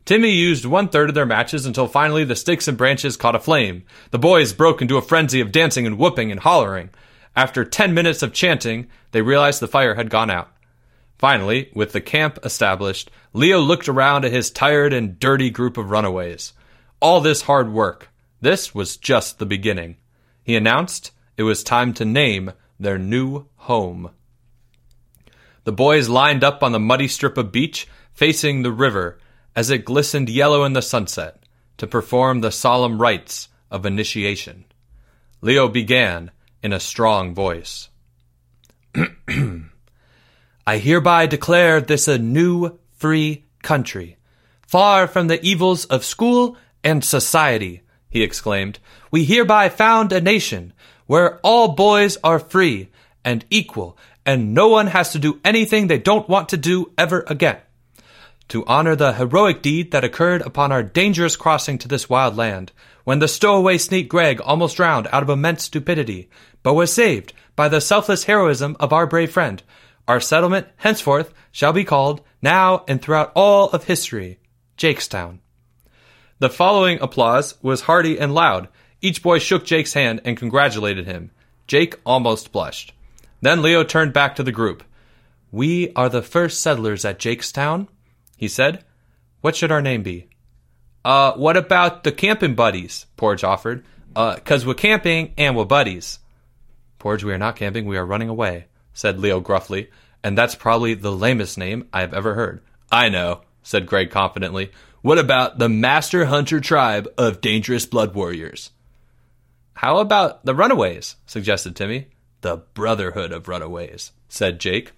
Timmy 0.06 0.32
used 0.32 0.66
one 0.66 0.90
third 0.90 1.10
of 1.10 1.16
their 1.16 1.26
matches 1.26 1.66
until 1.66 1.88
finally 1.88 2.24
the 2.24 2.36
sticks 2.36 2.68
and 2.68 2.78
branches 2.78 3.18
caught 3.18 3.36
aflame. 3.36 3.84
The 4.10 4.20
boys 4.20 4.54
broke 4.54 4.82
into 4.82 4.98
a 4.98 5.02
frenzy 5.02 5.42
of 5.42 5.52
dancing 5.52 5.86
and 5.86 5.98
whooping 5.98 6.32
and 6.32 6.40
hollering. 6.40 6.90
After 7.36 7.64
ten 7.64 7.94
minutes 7.94 8.24
of 8.24 8.34
chanting, 8.34 8.88
they 9.12 9.22
realized 9.22 9.60
the 9.60 9.68
fire 9.68 9.96
had 9.96 10.10
gone 10.10 10.30
out. 10.30 10.52
Finally, 11.18 11.70
with 11.76 11.92
the 11.92 12.02
camp 12.02 12.40
established, 12.44 13.12
Leo 13.32 13.60
looked 13.60 13.88
around 13.88 14.26
at 14.26 14.32
his 14.32 14.50
tired 14.50 14.92
and 14.92 15.20
dirty 15.20 15.50
group 15.50 15.78
of 15.78 15.92
runaways. 15.92 16.54
All 17.00 17.22
this 17.22 17.44
hard 17.44 17.72
work, 17.72 18.10
this 18.42 18.74
was 18.74 18.98
just 18.98 19.38
the 19.38 19.46
beginning. 19.46 19.98
He 20.44 20.56
announced 20.56 21.12
it 21.38 21.44
was 21.44 21.64
time 21.64 21.94
to 21.94 22.06
name 22.06 22.54
their 22.80 22.98
new 22.98 23.46
home. 23.56 24.10
The 25.64 25.72
boys 25.72 26.10
lined 26.10 26.44
up 26.44 26.64
on 26.64 26.72
the 26.72 26.80
muddy 26.80 27.08
strip 27.08 27.38
of 27.38 27.52
beach 27.52 27.88
facing 28.14 28.64
the 28.64 28.72
river 28.72 29.20
as 29.56 29.70
it 29.70 29.86
glistened 29.86 30.30
yellow 30.30 30.64
in 30.64 30.74
the 30.74 30.82
sunset 30.82 31.44
to 31.78 31.88
perform 31.88 32.42
the 32.42 32.52
solemn 32.52 33.02
rites 33.02 33.50
of 33.70 33.86
initiation. 33.86 34.66
Leo 35.42 35.68
began 35.68 36.32
in 36.62 36.74
a 36.74 36.80
strong 36.80 37.34
voice. 37.34 37.90
I 40.68 40.78
hereby 40.78 41.26
declare 41.26 41.82
this 41.82 42.08
a 42.08 42.18
new, 42.18 42.78
free 42.98 43.46
country, 43.64 44.18
far 44.68 45.08
from 45.08 45.28
the 45.28 45.44
evils 45.44 45.86
of 45.86 46.06
school 46.06 46.56
and 46.84 47.04
society, 47.04 47.82
he 48.10 48.22
exclaimed. 48.22 48.80
We 49.10 49.26
hereby 49.26 49.70
found 49.70 50.12
a 50.12 50.22
nation 50.22 50.74
where 51.08 51.40
all 51.40 51.70
boys 51.70 52.18
are 52.24 52.40
free 52.40 52.90
and 53.26 53.44
equal, 53.50 53.98
and 54.26 54.54
no 54.54 54.68
one 54.68 54.88
has 54.88 55.12
to 55.14 55.20
do 55.20 55.40
anything 55.44 55.88
they 55.88 55.98
don't 55.98 56.30
want 56.30 56.50
to 56.50 56.58
do 56.58 56.92
ever 56.98 57.24
again. 57.28 57.58
To 58.52 58.66
honor 58.66 58.98
the 58.98 59.14
heroic 59.14 59.62
deed 59.62 59.92
that 59.92 60.04
occurred 60.04 60.42
upon 60.42 60.74
our 60.74 60.84
dangerous 60.84 61.38
crossing 61.38 61.78
to 61.78 61.88
this 61.88 62.10
wild 62.10 62.36
land, 62.36 62.74
when 63.06 63.20
the 63.20 63.30
stowaway 63.30 63.78
sneak 63.78 64.10
Greg 64.10 64.42
almost 64.42 64.76
drowned 64.76 65.08
out 65.14 65.24
of 65.24 65.30
immense 65.30 65.64
stupidity, 65.64 66.30
but 66.62 66.74
was 66.74 66.92
saved 66.92 67.32
by 67.56 67.70
the 67.70 67.80
selfless 67.80 68.26
heroism 68.26 68.76
of 68.78 68.92
our 68.92 69.08
brave 69.08 69.32
friend, 69.32 69.64
our 70.06 70.20
settlement 70.20 70.68
henceforth 70.76 71.34
shall 71.54 71.72
be 71.72 71.86
called, 71.86 72.20
now 72.42 72.84
and 72.90 73.02
throughout 73.02 73.32
all 73.38 73.70
of 73.70 73.86
history, 73.86 74.38
Jakestown. 74.78 75.40
The 76.40 76.50
following 76.50 77.00
applause 77.00 77.56
was 77.62 77.84
hearty 77.84 78.20
and 78.20 78.36
loud. 78.36 78.68
Each 79.00 79.24
boy 79.24 79.40
shook 79.40 79.64
Jake's 79.64 79.94
hand 79.94 80.20
and 80.26 80.36
congratulated 80.36 81.08
him. 81.08 81.32
Jake 81.68 81.98
almost 82.06 82.52
blushed. 82.52 82.92
Then 83.40 83.62
Leo 83.62 83.86
turned 83.86 84.12
back 84.12 84.36
to 84.36 84.44
the 84.44 84.52
group. 84.52 84.84
We 85.54 85.94
are 85.94 86.10
the 86.10 86.22
first 86.22 86.60
settlers 86.60 87.06
at 87.06 87.18
Jakestown, 87.18 87.88
he 88.42 88.48
said. 88.48 88.84
What 89.42 89.56
should 89.56 89.72
our 89.72 89.84
name 89.84 90.02
be? 90.02 90.28
Uh, 91.06 91.34
what 91.34 91.56
about 91.56 92.04
the 92.04 92.12
camping 92.12 92.56
buddies? 92.56 93.06
Porge 93.16 93.44
offered. 93.44 93.86
Uh, 94.16 94.36
cause 94.38 94.66
we're 94.66 94.74
camping 94.74 95.34
and 95.38 95.56
we're 95.56 95.64
buddies. 95.64 96.18
Porge, 96.98 97.24
we 97.24 97.32
are 97.34 97.38
not 97.38 97.56
camping, 97.56 97.86
we 97.86 97.98
are 97.98 98.06
running 98.06 98.30
away, 98.30 98.66
said 98.94 99.20
Leo 99.20 99.40
gruffly, 99.40 99.90
and 100.24 100.38
that's 100.38 100.56
probably 100.56 100.96
the 100.96 101.12
lamest 101.12 101.58
name 101.58 101.88
I 101.94 102.02
have 102.02 102.14
ever 102.14 102.34
heard. 102.34 102.62
I 102.92 103.10
know, 103.10 103.42
said 103.64 103.86
Greg 103.86 104.10
confidently. 104.10 104.72
What 105.02 105.18
about 105.18 105.60
the 105.60 105.70
Master 105.70 106.26
Hunter 106.26 106.60
tribe 106.60 107.08
of 107.18 107.42
dangerous 107.42 107.86
blood 107.86 108.14
warriors? 108.16 108.72
How 109.76 109.98
about 109.98 110.46
the 110.46 110.56
Runaways? 110.56 111.16
suggested 111.26 111.76
Timmy. 111.76 112.08
The 112.42 112.58
Brotherhood 112.74 113.32
of 113.32 113.48
Runaways, 113.48 114.12
said 114.30 114.60
Jake. 114.60 114.92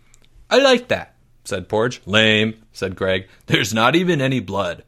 I 0.49 0.59
like 0.59 0.87
that, 0.87 1.12
said 1.43 1.69
Porge. 1.69 2.01
Lame, 2.05 2.63
said 2.71 2.95
Greg. 2.95 3.27
There's 3.47 3.73
not 3.73 3.95
even 3.95 4.21
any 4.21 4.39
blood. 4.39 4.83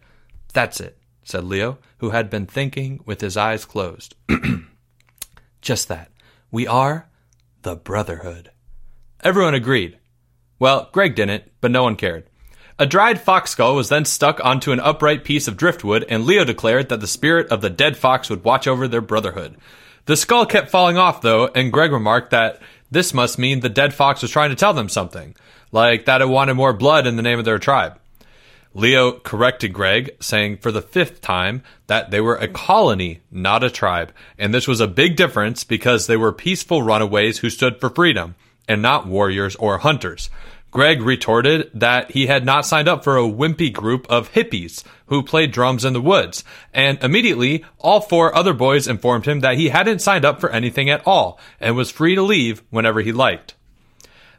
That's 0.53 0.79
it, 0.79 0.97
said 1.23 1.43
Leo, 1.43 1.77
who 1.97 2.11
had 2.11 2.29
been 2.29 2.45
thinking 2.45 3.01
with 3.05 3.21
his 3.21 3.37
eyes 3.37 3.65
closed. 3.65 4.15
Just 5.61 5.87
that. 5.87 6.11
We 6.51 6.67
are 6.67 7.07
the 7.63 7.75
Brotherhood. 7.75 8.51
Everyone 9.23 9.55
agreed. 9.55 9.97
Well, 10.59 10.89
Greg 10.91 11.15
didn't, 11.15 11.51
but 11.59 11.71
no 11.71 11.83
one 11.83 11.95
cared. 11.95 12.29
A 12.77 12.85
dried 12.85 13.21
fox 13.21 13.51
skull 13.51 13.75
was 13.75 13.89
then 13.89 14.05
stuck 14.05 14.43
onto 14.43 14.71
an 14.71 14.79
upright 14.79 15.23
piece 15.23 15.47
of 15.47 15.57
driftwood, 15.57 16.05
and 16.09 16.25
Leo 16.25 16.43
declared 16.43 16.89
that 16.89 16.99
the 16.99 17.07
spirit 17.07 17.47
of 17.47 17.61
the 17.61 17.69
dead 17.69 17.97
fox 17.97 18.29
would 18.29 18.43
watch 18.43 18.67
over 18.67 18.87
their 18.87 19.01
brotherhood. 19.01 19.57
The 20.05 20.17
skull 20.17 20.45
kept 20.45 20.69
falling 20.69 20.97
off, 20.97 21.21
though, 21.21 21.47
and 21.55 21.71
Greg 21.71 21.91
remarked 21.91 22.31
that 22.31 22.61
this 22.91 23.13
must 23.13 23.39
mean 23.39 23.61
the 23.61 23.69
dead 23.69 23.93
fox 23.93 24.21
was 24.21 24.29
trying 24.29 24.49
to 24.49 24.55
tell 24.55 24.73
them 24.73 24.89
something, 24.89 25.35
like 25.75 26.05
that 26.05 26.21
it 26.21 26.29
wanted 26.29 26.53
more 26.53 26.73
blood 26.73 27.05
in 27.05 27.17
the 27.17 27.21
name 27.21 27.37
of 27.37 27.45
their 27.45 27.59
tribe. 27.59 27.99
Leo 28.73 29.11
corrected 29.11 29.73
Greg, 29.73 30.15
saying 30.21 30.57
for 30.57 30.71
the 30.71 30.81
fifth 30.81 31.21
time 31.21 31.63
that 31.87 32.11
they 32.11 32.21
were 32.21 32.37
a 32.37 32.47
colony, 32.47 33.21
not 33.29 33.63
a 33.63 33.69
tribe, 33.69 34.11
and 34.37 34.53
this 34.53 34.67
was 34.67 34.79
a 34.79 34.87
big 34.87 35.15
difference 35.15 35.63
because 35.63 36.07
they 36.07 36.17
were 36.17 36.31
peaceful 36.31 36.81
runaways 36.81 37.39
who 37.39 37.49
stood 37.49 37.79
for 37.79 37.89
freedom, 37.89 38.35
and 38.67 38.81
not 38.81 39.05
warriors 39.05 39.55
or 39.57 39.77
hunters. 39.77 40.29
Greg 40.71 41.01
retorted 41.01 41.69
that 41.73 42.11
he 42.11 42.27
had 42.27 42.45
not 42.45 42.65
signed 42.65 42.87
up 42.87 43.03
for 43.03 43.17
a 43.17 43.21
wimpy 43.21 43.71
group 43.71 44.05
of 44.09 44.31
hippies 44.33 44.83
who 45.07 45.23
played 45.23 45.51
drums 45.51 45.85
in 45.85 45.93
the 45.93 46.01
woods, 46.01 46.43
and 46.73 47.01
immediately 47.03 47.63
all 47.79 48.01
four 48.01 48.35
other 48.35 48.53
boys 48.53 48.87
informed 48.87 49.25
him 49.25 49.41
that 49.41 49.57
he 49.57 49.69
hadn't 49.69 49.99
signed 49.99 50.25
up 50.25 50.39
for 50.39 50.49
anything 50.49 50.89
at 50.89 51.05
all 51.05 51.39
and 51.59 51.75
was 51.75 51.91
free 51.91 52.15
to 52.15 52.21
leave 52.21 52.61
whenever 52.71 53.01
he 53.01 53.11
liked. 53.11 53.55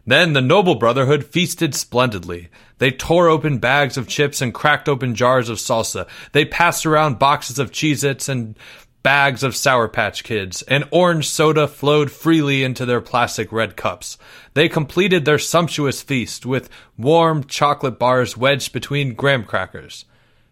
Then 0.06 0.34
the 0.34 0.40
Noble 0.40 0.76
Brotherhood 0.76 1.26
feasted 1.26 1.74
splendidly. 1.74 2.48
They 2.78 2.92
tore 2.92 3.28
open 3.28 3.58
bags 3.58 3.96
of 3.96 4.06
chips 4.06 4.40
and 4.40 4.54
cracked 4.54 4.88
open 4.88 5.14
jars 5.16 5.48
of 5.48 5.58
salsa. 5.58 6.06
They 6.32 6.44
passed 6.44 6.86
around 6.86 7.18
boxes 7.18 7.58
of 7.58 7.72
Cheez 7.72 8.04
Its 8.04 8.28
and 8.28 8.56
bags 9.02 9.42
of 9.42 9.54
Sour 9.54 9.88
Patch 9.88 10.24
Kids, 10.24 10.62
and 10.62 10.84
orange 10.90 11.28
soda 11.28 11.68
flowed 11.68 12.10
freely 12.10 12.64
into 12.64 12.84
their 12.84 13.00
plastic 13.00 13.52
red 13.52 13.76
cups. 13.76 14.18
They 14.54 14.68
completed 14.68 15.24
their 15.24 15.38
sumptuous 15.38 16.02
feast 16.02 16.44
with 16.44 16.68
warm 16.98 17.44
chocolate 17.44 18.00
bars 18.00 18.36
wedged 18.36 18.72
between 18.72 19.14
graham 19.14 19.44
crackers, 19.44 20.06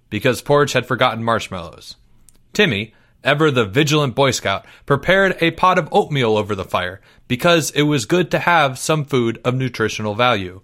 because 0.08 0.40
Porge 0.40 0.72
had 0.72 0.86
forgotten 0.86 1.24
marshmallows. 1.24 1.96
Timmy, 2.52 2.94
ever 3.24 3.50
the 3.50 3.64
vigilant 3.64 4.14
Boy 4.14 4.30
Scout, 4.30 4.64
prepared 4.86 5.36
a 5.40 5.50
pot 5.50 5.76
of 5.76 5.88
oatmeal 5.90 6.36
over 6.36 6.54
the 6.54 6.64
fire, 6.64 7.00
because 7.28 7.70
it 7.70 7.82
was 7.82 8.06
good 8.06 8.30
to 8.30 8.38
have 8.38 8.78
some 8.78 9.04
food 9.04 9.40
of 9.44 9.54
nutritional 9.54 10.14
value. 10.14 10.60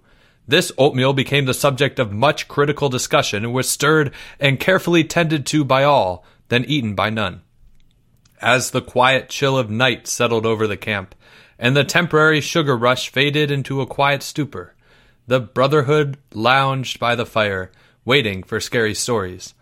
This 0.47 0.73
oatmeal 0.77 1.13
became 1.13 1.45
the 1.45 1.55
subject 1.55 1.99
of 1.99 2.13
much 2.13 2.49
critical 2.49 2.89
discussion 2.89 3.45
and 3.45 3.55
was 3.55 3.69
stirred 3.69 4.13
and 4.39 4.59
carefully 4.61 5.05
tended 5.05 5.47
to 5.47 5.65
by 5.65 5.85
all, 5.85 6.25
then 6.49 6.65
eaten 6.67 6.95
by 6.95 7.11
none. 7.11 7.43
as 8.41 8.71
the 8.71 8.83
quiet 8.83 9.29
chill 9.29 9.57
of 9.57 9.71
night 9.71 10.07
settled 10.07 10.47
over 10.47 10.67
the 10.67 10.77
camp, 10.77 11.15
and 11.59 11.77
the 11.77 11.85
temporary 11.85 12.41
sugar 12.41 12.77
rush 12.77 13.11
faded 13.11 13.51
into 13.51 13.81
a 13.81 13.87
quiet 13.87 14.23
stupor. 14.23 14.75
The 15.27 15.41
Brotherhood 15.41 16.17
lounged 16.33 16.99
by 16.99 17.15
the 17.15 17.27
fire, 17.27 17.71
waiting 18.05 18.43
for 18.43 18.61
scary 18.61 18.95
stories. 18.95 19.55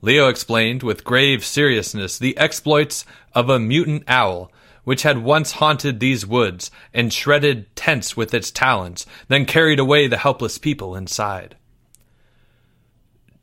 Leo 0.00 0.28
explained 0.28 0.82
with 0.82 1.04
grave 1.04 1.44
seriousness 1.44 2.18
the 2.18 2.36
exploits 2.38 3.04
of 3.34 3.48
a 3.48 3.58
mutant 3.58 4.04
owl, 4.08 4.50
which 4.86 5.02
had 5.02 5.18
once 5.18 5.50
haunted 5.50 5.98
these 5.98 6.24
woods 6.24 6.70
and 6.94 7.12
shredded 7.12 7.74
tents 7.74 8.16
with 8.16 8.32
its 8.32 8.52
talons, 8.52 9.04
then 9.26 9.44
carried 9.44 9.80
away 9.80 10.06
the 10.06 10.16
helpless 10.16 10.58
people 10.58 10.94
inside. 10.94 11.56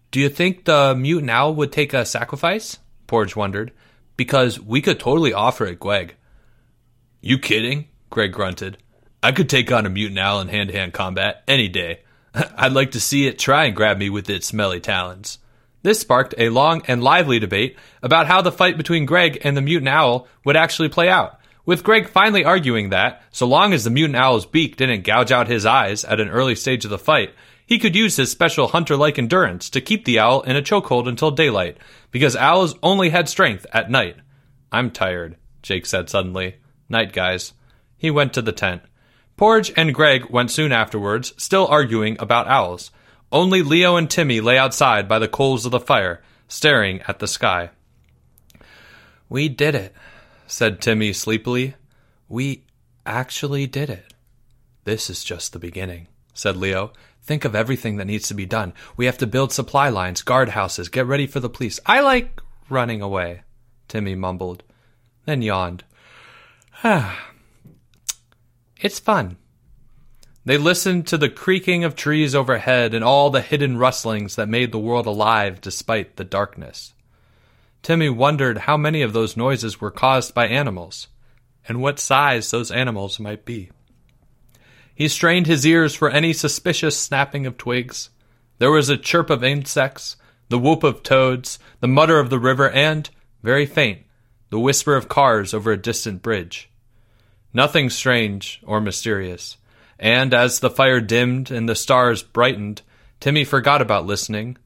Do 0.09 0.21
you 0.21 0.29
think 0.29 0.63
the 0.63 0.95
mutant 0.95 1.31
owl 1.31 1.53
would 1.55 1.73
take 1.73 1.93
a 1.93 2.05
sacrifice? 2.05 2.77
Porge 3.07 3.35
wondered. 3.35 3.73
Because 4.15 4.57
we 4.57 4.81
could 4.81 5.01
totally 5.01 5.33
offer 5.33 5.65
it 5.65 5.81
Greg. 5.81 6.15
You 7.19 7.37
kidding? 7.37 7.89
Greg 8.09 8.31
grunted. 8.31 8.77
I 9.21 9.33
could 9.33 9.49
take 9.49 9.69
on 9.69 9.85
a 9.85 9.89
mutant 9.89 10.19
owl 10.19 10.39
in 10.39 10.47
hand 10.47 10.69
to 10.69 10.77
hand 10.77 10.93
combat 10.93 11.43
any 11.45 11.67
day. 11.67 12.03
I'd 12.33 12.71
like 12.71 12.91
to 12.91 13.01
see 13.01 13.27
it 13.27 13.37
try 13.37 13.65
and 13.65 13.75
grab 13.75 13.97
me 13.97 14.09
with 14.09 14.29
its 14.29 14.47
smelly 14.47 14.79
talons. 14.79 15.39
This 15.83 15.99
sparked 15.99 16.33
a 16.37 16.49
long 16.49 16.81
and 16.87 17.03
lively 17.03 17.39
debate 17.39 17.77
about 18.01 18.27
how 18.27 18.41
the 18.41 18.51
fight 18.51 18.77
between 18.77 19.05
Greg 19.05 19.39
and 19.43 19.55
the 19.55 19.61
mutant 19.61 19.89
owl 19.89 20.27
would 20.43 20.55
actually 20.55 20.89
play 20.89 21.09
out, 21.09 21.39
with 21.65 21.83
Greg 21.83 22.09
finally 22.09 22.43
arguing 22.43 22.89
that, 22.89 23.23
so 23.31 23.47
long 23.47 23.71
as 23.71 23.85
the 23.85 23.89
mutant 23.89 24.17
owl's 24.17 24.45
beak 24.45 24.75
didn't 24.75 25.05
gouge 25.05 25.31
out 25.31 25.47
his 25.47 25.65
eyes 25.65 26.03
at 26.03 26.19
an 26.19 26.27
early 26.27 26.55
stage 26.55 26.83
of 26.83 26.91
the 26.91 26.97
fight, 26.97 27.33
he 27.65 27.79
could 27.79 27.95
use 27.95 28.17
his 28.17 28.29
special 28.29 28.67
hunter 28.67 28.97
like 28.97 29.17
endurance 29.17 29.69
to 29.69 29.79
keep 29.79 30.03
the 30.03 30.19
owl 30.19 30.41
in 30.41 30.57
a 30.57 30.61
chokehold 30.61 31.07
until 31.07 31.31
daylight, 31.31 31.77
because 32.11 32.35
owls 32.35 32.75
only 32.83 33.09
had 33.09 33.29
strength 33.29 33.65
at 33.71 33.89
night. 33.89 34.17
I'm 34.71 34.91
tired, 34.91 35.37
Jake 35.61 35.85
said 35.85 36.09
suddenly. 36.09 36.57
Night, 36.89 37.13
guys. 37.13 37.53
He 37.97 38.11
went 38.11 38.33
to 38.33 38.41
the 38.41 38.51
tent. 38.51 38.81
Porge 39.37 39.71
and 39.77 39.95
Greg 39.95 40.29
went 40.29 40.51
soon 40.51 40.73
afterwards, 40.73 41.33
still 41.37 41.65
arguing 41.67 42.17
about 42.19 42.47
owls. 42.47 42.91
Only 43.33 43.63
Leo 43.63 43.95
and 43.95 44.07
Timmy 44.07 44.39
lay 44.41 44.59
outside 44.59 45.07
by 45.07 45.17
the 45.17 45.27
coals 45.27 45.65
of 45.65 45.71
the 45.71 45.79
fire, 45.79 46.21
staring 46.47 47.01
at 47.07 47.17
the 47.17 47.27
sky. 47.27 47.71
We 49.27 49.49
did 49.49 49.73
it, 49.73 49.95
said 50.45 50.79
Timmy 50.79 51.13
sleepily. 51.13 51.73
We 52.29 52.63
actually 53.07 53.65
did 53.65 53.89
it. 53.89 54.13
This 54.83 55.09
is 55.09 55.23
just 55.23 55.51
the 55.51 55.57
beginning, 55.57 56.07
said 56.35 56.55
Leo, 56.55 56.93
Think 57.23 57.45
of 57.45 57.55
everything 57.55 57.95
that 57.97 58.05
needs 58.05 58.27
to 58.27 58.33
be 58.33 58.45
done. 58.45 58.73
We 58.97 59.05
have 59.05 59.17
to 59.19 59.27
build 59.27 59.51
supply 59.51 59.89
lines, 59.89 60.21
guard 60.21 60.49
houses, 60.49 60.89
get 60.89 61.07
ready 61.07 61.25
for 61.25 61.39
the 61.39 61.49
police. 61.49 61.79
I 61.85 62.01
like 62.01 62.41
running 62.69 63.01
away, 63.01 63.43
Timmy 63.87 64.13
mumbled, 64.13 64.61
then 65.25 65.41
yawned. 65.41 65.85
Ah, 66.83 67.29
it's 68.79 68.99
fun. 68.99 69.37
They 70.45 70.57
listened 70.57 71.07
to 71.07 71.17
the 71.17 71.29
creaking 71.29 71.85
of 71.85 71.95
trees 71.95 72.35
overhead 72.35 72.93
and 72.93 73.03
all 73.03 73.29
the 73.29 73.41
hidden 73.41 73.77
rustlings 73.77 74.35
that 74.35 74.49
made 74.49 74.71
the 74.71 74.79
world 74.79 75.05
alive 75.05 75.61
despite 75.61 76.17
the 76.17 76.25
darkness. 76.25 76.93
Timmy 77.81 78.09
wondered 78.09 78.59
how 78.59 78.75
many 78.75 79.01
of 79.01 79.13
those 79.13 79.37
noises 79.37 79.79
were 79.79 79.91
caused 79.91 80.33
by 80.33 80.47
animals, 80.47 81.07
and 81.67 81.81
what 81.81 81.99
size 81.99 82.51
those 82.51 82.71
animals 82.71 83.19
might 83.19 83.45
be. 83.45 83.71
He 84.93 85.07
strained 85.07 85.47
his 85.47 85.65
ears 85.65 85.95
for 85.95 86.09
any 86.09 86.33
suspicious 86.33 86.97
snapping 86.97 87.45
of 87.45 87.57
twigs. 87.57 88.09
There 88.57 88.71
was 88.71 88.89
a 88.89 88.97
chirp 88.97 89.29
of 89.29 89.43
insects, 89.43 90.17
the 90.49 90.59
whoop 90.59 90.83
of 90.83 91.03
toads, 91.03 91.57
the 91.79 91.87
mutter 91.87 92.19
of 92.19 92.29
the 92.29 92.39
river, 92.39 92.69
and, 92.69 93.09
very 93.41 93.65
faint, 93.65 94.03
the 94.49 94.59
whisper 94.59 94.95
of 94.95 95.09
cars 95.09 95.53
over 95.53 95.71
a 95.71 95.77
distant 95.77 96.21
bridge. 96.21 96.69
Nothing 97.53 97.89
strange 97.89 98.61
or 98.65 98.79
mysterious. 98.79 99.57
And 99.99 100.33
as 100.33 100.59
the 100.59 100.69
fire 100.69 100.99
dimmed 100.99 101.51
and 101.51 101.67
the 101.67 101.75
stars 101.75 102.23
brightened, 102.23 102.81
Timmy 103.19 103.45
forgot 103.45 103.81
about 103.81 104.05
listening, 104.05 104.57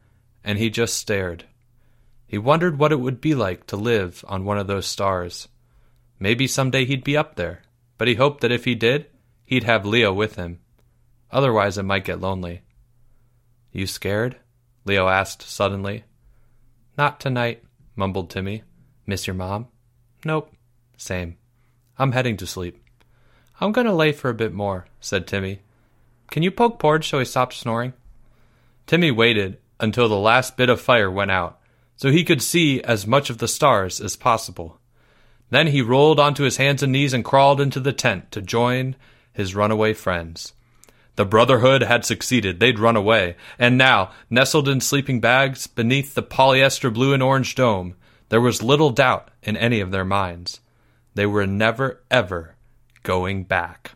and 0.43 0.57
he 0.57 0.69
just 0.69 0.95
stared. 0.95 1.45
He 2.25 2.37
wondered 2.37 2.79
what 2.79 2.91
it 2.91 2.99
would 2.99 3.21
be 3.21 3.35
like 3.35 3.67
to 3.67 3.77
live 3.77 4.25
on 4.27 4.45
one 4.45 4.57
of 4.57 4.67
those 4.67 4.85
stars. 4.85 5.47
Maybe 6.19 6.47
someday 6.47 6.85
he'd 6.85 7.03
be 7.03 7.15
up 7.15 7.35
there, 7.35 7.61
but 7.97 8.07
he 8.07 8.15
hoped 8.15 8.41
that 8.41 8.51
if 8.51 8.65
he 8.65 8.75
did, 8.75 9.07
he'd 9.45 9.63
have 9.63 9.85
Leo 9.85 10.11
with 10.11 10.35
him. 10.35 10.59
Otherwise, 11.31 11.77
it 11.77 11.83
might 11.83 12.05
get 12.05 12.21
lonely. 12.21 12.61
You 13.71 13.85
scared? 13.85 14.37
Leo 14.85 15.07
asked 15.07 15.43
suddenly. 15.43 16.05
Not 16.97 17.19
tonight, 17.19 17.63
mumbled 17.95 18.29
Timmy. 18.29 18.63
Miss 19.05 19.27
your 19.27 19.35
mom? 19.35 19.67
Nope. 20.25 20.53
Same. 20.97 21.37
I'm 21.99 22.11
heading 22.11 22.37
to 22.37 22.47
sleep. 22.47 22.83
I'm 23.59 23.71
going 23.71 23.87
to 23.87 23.93
lay 23.93 24.11
for 24.11 24.29
a 24.29 24.35
bit 24.35 24.53
more, 24.53 24.85
said 24.99 25.25
Timmy. 25.25 25.61
Can 26.29 26.43
you 26.43 26.51
poke 26.51 26.77
Porge 26.77 27.09
so 27.09 27.17
he 27.17 27.25
stops 27.25 27.57
snoring? 27.57 27.93
Timmy 28.85 29.09
waited 29.09 29.57
until 29.79 30.07
the 30.07 30.15
last 30.15 30.57
bit 30.57 30.69
of 30.69 30.79
fire 30.79 31.09
went 31.09 31.31
out, 31.31 31.59
so 31.95 32.11
he 32.11 32.23
could 32.23 32.41
see 32.41 32.81
as 32.83 33.07
much 33.07 33.31
of 33.31 33.39
the 33.39 33.47
stars 33.47 33.99
as 33.99 34.15
possible. 34.15 34.79
Then 35.49 35.67
he 35.67 35.81
rolled 35.81 36.19
onto 36.19 36.43
his 36.43 36.57
hands 36.57 36.83
and 36.83 36.91
knees 36.91 37.13
and 37.13 37.25
crawled 37.25 37.59
into 37.59 37.79
the 37.79 37.93
tent 37.93 38.31
to 38.31 38.41
join 38.41 38.95
his 39.33 39.55
runaway 39.55 39.93
friends. 39.93 40.53
The 41.15 41.25
Brotherhood 41.25 41.81
had 41.81 42.05
succeeded. 42.05 42.59
They'd 42.59 42.77
run 42.77 42.95
away. 42.95 43.37
And 43.57 43.75
now, 43.75 44.11
nestled 44.29 44.69
in 44.69 44.81
sleeping 44.81 45.19
bags 45.19 45.65
beneath 45.65 46.13
the 46.13 46.21
polyester 46.21 46.93
blue 46.93 47.11
and 47.11 47.23
orange 47.23 47.55
dome, 47.55 47.95
there 48.29 48.41
was 48.41 48.61
little 48.61 48.91
doubt 48.91 49.31
in 49.41 49.57
any 49.57 49.79
of 49.79 49.89
their 49.89 50.05
minds. 50.05 50.59
They 51.15 51.25
were 51.25 51.47
never, 51.47 52.03
ever 52.11 52.56
going 53.07 53.45
back. 53.45 53.93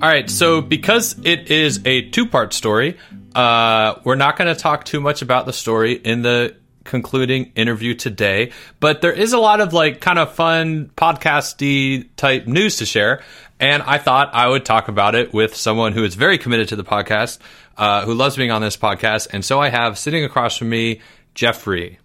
All 0.00 0.08
right, 0.08 0.28
so 0.28 0.60
because 0.60 1.16
it 1.24 1.50
is 1.50 1.80
a 1.86 2.10
two 2.10 2.26
part 2.26 2.52
story, 2.52 2.98
uh, 3.34 3.94
we're 4.04 4.14
not 4.14 4.36
going 4.36 4.54
to 4.54 4.60
talk 4.60 4.84
too 4.84 5.00
much 5.00 5.22
about 5.22 5.46
the 5.46 5.54
story 5.54 5.94
in 5.94 6.20
the 6.20 6.54
concluding 6.84 7.50
interview 7.56 7.94
today. 7.94 8.52
But 8.78 9.00
there 9.00 9.12
is 9.12 9.32
a 9.32 9.38
lot 9.38 9.62
of 9.62 9.72
like 9.72 10.02
kind 10.02 10.18
of 10.18 10.34
fun 10.34 10.90
podcasty 10.94 12.10
type 12.16 12.46
news 12.46 12.76
to 12.76 12.84
share. 12.84 13.22
And 13.58 13.82
I 13.84 13.96
thought 13.96 14.34
I 14.34 14.48
would 14.48 14.66
talk 14.66 14.88
about 14.88 15.14
it 15.14 15.32
with 15.32 15.56
someone 15.56 15.94
who 15.94 16.04
is 16.04 16.14
very 16.14 16.36
committed 16.36 16.68
to 16.68 16.76
the 16.76 16.84
podcast, 16.84 17.38
uh, 17.78 18.04
who 18.04 18.12
loves 18.12 18.36
being 18.36 18.50
on 18.50 18.60
this 18.60 18.76
podcast. 18.76 19.28
And 19.32 19.42
so 19.42 19.60
I 19.60 19.70
have 19.70 19.98
sitting 19.98 20.24
across 20.24 20.58
from 20.58 20.68
me, 20.68 21.00
Jeffrey. 21.34 21.98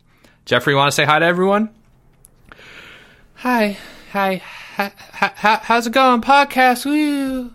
Jeffrey, 0.46 0.76
want 0.76 0.90
to 0.90 0.92
say 0.92 1.06
hi 1.06 1.20
to 1.20 1.26
everyone? 1.26 1.70
Hi, 3.36 3.78
hi, 4.12 4.42
how's 4.76 5.88
it 5.88 5.94
going, 5.94 6.22
podcast? 6.22 6.86
Woo. 6.86 7.54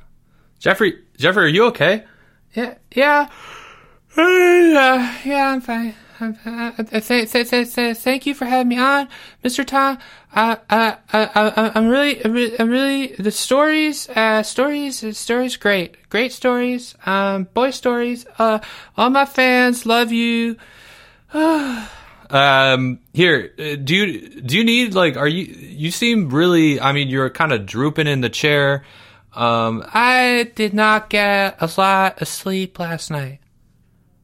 Jeffrey, 0.58 0.98
Jeffrey, 1.16 1.44
are 1.44 1.48
you 1.48 1.66
okay? 1.66 2.04
Yeah, 2.54 2.74
yeah, 2.92 3.28
uh, 4.16 5.14
yeah, 5.24 5.52
I'm 5.52 5.60
fine. 5.60 5.94
Uh, 6.20 6.72
th- 6.82 7.30
th- 7.30 7.50
th- 7.74 7.96
thank 7.96 8.26
you 8.26 8.34
for 8.34 8.44
having 8.44 8.68
me 8.68 8.78
on, 8.78 9.08
Mr. 9.44 9.64
Tom. 9.64 9.98
Uh, 10.34 10.56
uh, 10.68 10.96
uh, 11.12 11.70
I'm 11.74 11.88
really, 11.88 12.24
I'm 12.24 12.70
really, 12.70 13.14
the 13.18 13.30
stories, 13.30 14.08
uh, 14.08 14.42
stories, 14.42 15.16
stories, 15.16 15.56
great, 15.56 16.08
great 16.08 16.32
stories, 16.32 16.96
um, 17.06 17.44
boy 17.54 17.70
stories. 17.70 18.26
Uh, 18.38 18.58
all 18.96 19.10
my 19.10 19.26
fans 19.26 19.86
love 19.86 20.10
you. 20.10 20.56
um, 22.30 23.00
here, 23.12 23.52
uh, 23.58 23.76
do 23.76 23.94
you, 23.94 24.40
do 24.40 24.56
you 24.56 24.64
need, 24.64 24.94
like, 24.94 25.16
are 25.16 25.28
you, 25.28 25.44
you 25.44 25.90
seem 25.90 26.30
really, 26.30 26.80
I 26.80 26.92
mean, 26.92 27.08
you're 27.08 27.30
kind 27.30 27.52
of 27.52 27.66
drooping 27.66 28.06
in 28.06 28.20
the 28.20 28.28
chair. 28.28 28.84
Um, 29.34 29.84
I 29.92 30.50
did 30.54 30.74
not 30.74 31.10
get 31.10 31.56
a 31.60 31.70
lot 31.76 32.20
of 32.20 32.28
sleep 32.28 32.78
last 32.78 33.10
night. 33.10 33.40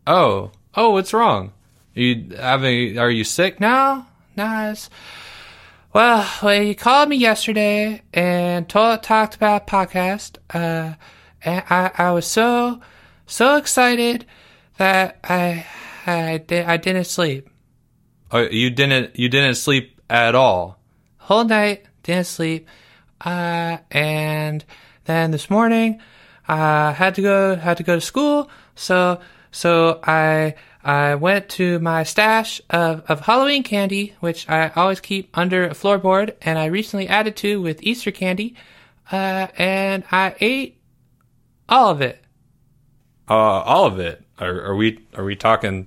Oh, 0.06 0.52
oh, 0.74 0.90
what's 0.90 1.12
wrong? 1.12 1.52
Are 1.96 2.00
You 2.00 2.36
having? 2.36 2.98
Are 2.98 3.10
you 3.10 3.24
sick? 3.24 3.60
now? 3.60 4.06
no. 4.36 4.70
It's, 4.70 4.90
well, 5.92 6.28
well, 6.42 6.60
you 6.60 6.74
called 6.74 7.08
me 7.08 7.16
yesterday 7.16 8.02
and 8.12 8.68
told, 8.68 9.04
talked 9.04 9.36
about 9.36 9.68
podcast. 9.68 10.38
Uh, 10.52 10.94
and 11.44 11.64
I, 11.70 11.90
I 11.96 12.10
was 12.10 12.26
so, 12.26 12.80
so 13.26 13.56
excited 13.56 14.26
that 14.78 15.20
I, 15.22 15.64
I 16.04 16.38
did, 16.38 16.66
I 16.66 16.78
didn't 16.78 17.04
sleep. 17.04 17.48
Oh, 18.34 18.40
you 18.40 18.70
didn't, 18.70 19.16
you 19.16 19.28
didn't 19.28 19.54
sleep 19.54 20.00
at 20.10 20.34
all. 20.34 20.80
Whole 21.18 21.44
night, 21.44 21.86
didn't 22.02 22.26
sleep. 22.26 22.66
Uh, 23.24 23.78
and 23.92 24.64
then 25.04 25.30
this 25.30 25.48
morning, 25.48 26.00
I 26.48 26.88
uh, 26.88 26.92
had 26.94 27.14
to 27.14 27.22
go, 27.22 27.54
had 27.54 27.76
to 27.76 27.84
go 27.84 27.94
to 27.94 28.00
school. 28.00 28.50
So, 28.74 29.20
so 29.52 30.00
I, 30.02 30.56
I 30.82 31.14
went 31.14 31.48
to 31.50 31.78
my 31.78 32.02
stash 32.02 32.60
of, 32.70 33.04
of 33.08 33.20
Halloween 33.20 33.62
candy, 33.62 34.16
which 34.18 34.48
I 34.48 34.72
always 34.74 34.98
keep 34.98 35.30
under 35.38 35.62
a 35.62 35.70
floorboard, 35.70 36.34
and 36.42 36.58
I 36.58 36.64
recently 36.64 37.06
added 37.06 37.36
to 37.36 37.62
with 37.62 37.84
Easter 37.84 38.10
candy, 38.10 38.56
uh, 39.12 39.46
and 39.56 40.02
I 40.10 40.34
ate 40.40 40.80
all 41.68 41.90
of 41.90 42.00
it. 42.00 42.20
Uh, 43.30 43.34
all 43.34 43.86
of 43.86 44.00
it. 44.00 44.24
Are, 44.40 44.60
are 44.60 44.74
we 44.74 45.06
are 45.14 45.24
we 45.24 45.36
talking 45.36 45.86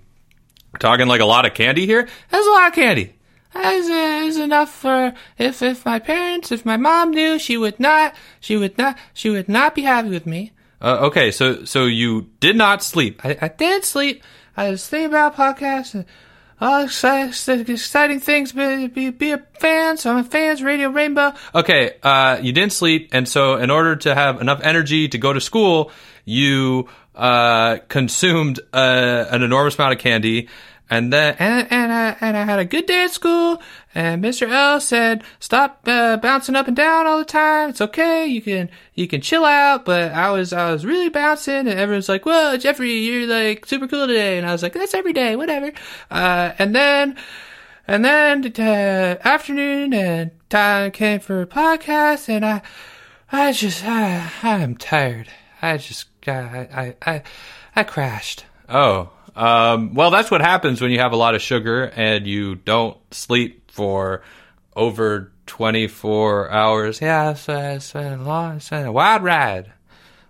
Talking 0.79 1.07
like 1.07 1.21
a 1.21 1.25
lot 1.25 1.45
of 1.45 1.53
candy 1.53 1.85
here? 1.85 2.07
That's 2.29 2.47
a 2.47 2.51
lot 2.51 2.67
of 2.67 2.73
candy. 2.73 3.13
That's, 3.53 3.89
uh, 3.89 4.43
enough 4.43 4.71
for 4.71 5.13
if 5.37 5.61
if 5.61 5.85
my 5.85 5.99
parents, 5.99 6.51
if 6.51 6.65
my 6.65 6.77
mom 6.77 7.11
knew, 7.11 7.39
she 7.39 7.57
would 7.57 7.79
not, 7.79 8.13
she 8.39 8.55
would 8.55 8.77
not, 8.77 8.97
she 9.13 9.29
would 9.29 9.49
not 9.49 9.73
be 9.73 9.81
happy 9.81 10.09
with 10.09 10.25
me. 10.25 10.51
Uh, 10.81 10.97
okay, 11.07 11.31
so 11.31 11.65
so 11.65 11.85
you 11.85 12.29
did 12.39 12.55
not 12.55 12.83
sleep. 12.83 13.25
I, 13.25 13.37
I 13.41 13.47
did 13.47 13.83
sleep. 13.83 14.23
I 14.55 14.69
was 14.69 14.87
thinking 14.87 15.07
about 15.07 15.35
podcasts 15.35 15.95
and 15.95 16.05
all 16.59 16.83
exciting, 16.83 17.59
exciting 17.67 18.19
things. 18.19 18.51
Be, 18.51 18.87
be, 18.87 19.09
be 19.11 19.31
a 19.31 19.37
fan. 19.59 19.97
So 19.97 20.11
I'm 20.11 20.17
a 20.17 20.23
fans. 20.23 20.61
Radio 20.61 20.89
Rainbow. 20.89 21.33
Okay, 21.53 21.95
uh, 22.03 22.39
you 22.41 22.51
didn't 22.51 22.73
sleep, 22.73 23.09
and 23.11 23.27
so 23.27 23.57
in 23.57 23.69
order 23.69 23.95
to 23.97 24.15
have 24.15 24.41
enough 24.41 24.61
energy 24.61 25.07
to 25.07 25.17
go 25.17 25.33
to 25.33 25.41
school, 25.41 25.91
you 26.25 26.89
uh, 27.17 27.79
consumed 27.89 28.59
uh, 28.73 29.25
an 29.29 29.43
enormous 29.43 29.77
amount 29.77 29.93
of 29.93 29.99
candy. 29.99 30.47
And 30.89 31.11
then, 31.11 31.35
and 31.37 31.67
and 31.69 31.91
I 31.91 32.15
and 32.21 32.37
I 32.37 32.45
had 32.45 32.59
a 32.59 32.65
good 32.65 32.85
day 32.85 33.03
at 33.03 33.11
school. 33.11 33.61
And 33.93 34.23
Mr. 34.23 34.47
L 34.49 34.79
said, 34.79 35.21
"Stop 35.41 35.81
uh, 35.85 36.15
bouncing 36.15 36.55
up 36.55 36.67
and 36.67 36.77
down 36.77 37.05
all 37.05 37.17
the 37.17 37.25
time. 37.25 37.71
It's 37.71 37.81
okay. 37.81 38.25
You 38.25 38.41
can 38.41 38.69
you 38.93 39.05
can 39.05 39.19
chill 39.19 39.43
out." 39.43 39.83
But 39.83 40.13
I 40.13 40.31
was 40.31 40.53
I 40.53 40.71
was 40.71 40.85
really 40.85 41.09
bouncing, 41.09 41.67
and 41.67 41.77
everyone's 41.77 42.07
like, 42.07 42.25
"Well, 42.25 42.57
Jeffrey, 42.57 42.93
you're 42.99 43.27
like 43.27 43.65
super 43.65 43.89
cool 43.89 44.07
today." 44.07 44.37
And 44.37 44.47
I 44.47 44.53
was 44.53 44.63
like, 44.63 44.71
"That's 44.71 44.93
every 44.93 45.11
day, 45.11 45.35
whatever." 45.35 45.73
Uh, 46.09 46.53
and 46.57 46.73
then 46.73 47.17
and 47.85 48.05
then 48.05 48.53
uh, 48.57 49.17
afternoon 49.27 49.93
and 49.93 50.31
time 50.49 50.91
came 50.91 51.19
for 51.19 51.41
a 51.41 51.47
podcast, 51.47 52.29
and 52.29 52.45
I 52.45 52.61
I 53.29 53.51
just 53.51 53.83
I 53.83 54.31
I'm 54.41 54.77
tired. 54.77 55.27
I 55.61 55.75
just 55.77 56.07
I 56.27 56.67
I 56.73 56.95
I, 57.05 57.23
I 57.75 57.83
crashed. 57.83 58.45
Oh, 58.69 59.09
um, 59.37 59.93
well, 59.93 60.09
that's 60.09 60.31
what 60.31 60.41
happens 60.41 60.81
when 60.81 60.89
you 60.91 60.99
have 60.99 61.13
a 61.13 61.15
lot 61.15 61.35
of 61.35 61.41
sugar 61.41 61.83
and 61.95 62.25
you 62.25 62.55
don't 62.55 62.97
sleep 63.13 63.69
for 63.71 64.23
over 64.75 65.31
24 65.45 66.49
hours. 66.49 66.99
Yeah, 67.01 67.31
it's, 67.31 67.47
uh, 67.47 67.79
been 67.93 68.19
a 68.19 68.23
long, 68.23 68.57
it's 68.57 68.69
been 68.69 68.85
a 68.85 68.91
wild 68.91 69.23
ride. 69.23 69.71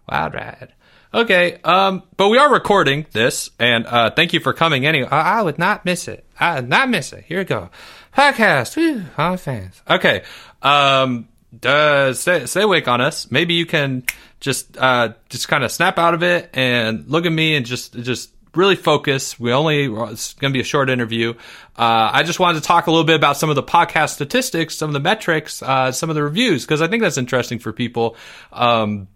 Wild 0.09 0.33
ride. 0.33 0.73
Okay, 1.13 1.59
um, 1.63 2.03
but 2.17 2.27
we 2.27 2.37
are 2.37 2.51
recording 2.51 3.05
this, 3.13 3.49
and 3.59 3.87
uh, 3.87 4.11
thank 4.11 4.33
you 4.33 4.41
for 4.41 4.51
coming 4.53 4.85
anyway. 4.85 5.07
I, 5.09 5.39
I 5.39 5.41
would 5.41 5.57
not 5.57 5.85
miss 5.85 6.09
it. 6.09 6.25
I 6.37 6.55
would 6.55 6.69
not 6.69 6.89
miss 6.89 7.13
it. 7.13 7.23
Here 7.25 7.39
we 7.39 7.45
go. 7.45 7.69
Podcast. 8.13 8.75
Whew, 8.75 9.05
I'm 9.17 9.37
fans. 9.37 9.81
Okay, 9.89 10.23
um, 10.61 11.29
uh, 11.63 12.11
stay, 12.11 12.45
stay 12.45 12.61
awake 12.61 12.89
on 12.89 12.99
us. 12.99 13.31
Maybe 13.31 13.53
you 13.53 13.65
can 13.65 14.03
just 14.39 14.77
uh, 14.77 15.13
just 15.29 15.47
kind 15.47 15.63
of 15.63 15.71
snap 15.71 15.97
out 15.97 16.13
of 16.13 16.23
it 16.23 16.49
and 16.53 17.07
look 17.07 17.25
at 17.25 17.31
me 17.31 17.55
and 17.55 17.65
just 17.65 17.93
just 17.93 18.31
really 18.55 18.75
focus. 18.75 19.39
We 19.39 19.53
only, 19.53 19.85
it's 19.85 20.33
going 20.33 20.51
to 20.51 20.57
be 20.57 20.61
a 20.61 20.65
short 20.65 20.89
interview. 20.89 21.35
Uh, 21.77 22.09
I 22.11 22.23
just 22.23 22.39
wanted 22.39 22.61
to 22.61 22.65
talk 22.65 22.87
a 22.87 22.91
little 22.91 23.05
bit 23.05 23.15
about 23.15 23.37
some 23.37 23.51
of 23.51 23.55
the 23.55 23.63
podcast 23.63 24.09
statistics, 24.09 24.75
some 24.75 24.89
of 24.89 24.93
the 24.93 24.99
metrics, 24.99 25.61
uh, 25.61 25.91
some 25.91 26.09
of 26.09 26.15
the 26.15 26.23
reviews, 26.23 26.65
because 26.65 26.81
I 26.81 26.87
think 26.87 27.03
that's 27.03 27.19
interesting 27.19 27.59
for 27.59 27.71
people. 27.71 28.15
Um, 28.51 29.09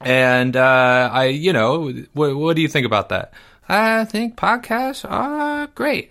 and, 0.00 0.56
uh, 0.56 1.08
I, 1.12 1.26
you 1.26 1.52
know, 1.52 1.92
what, 2.14 2.34
what 2.34 2.56
do 2.56 2.62
you 2.62 2.68
think 2.68 2.84
about 2.84 3.10
that? 3.10 3.32
I 3.68 4.04
think 4.06 4.34
podcasts 4.34 5.08
are 5.08 5.68
great. 5.68 6.10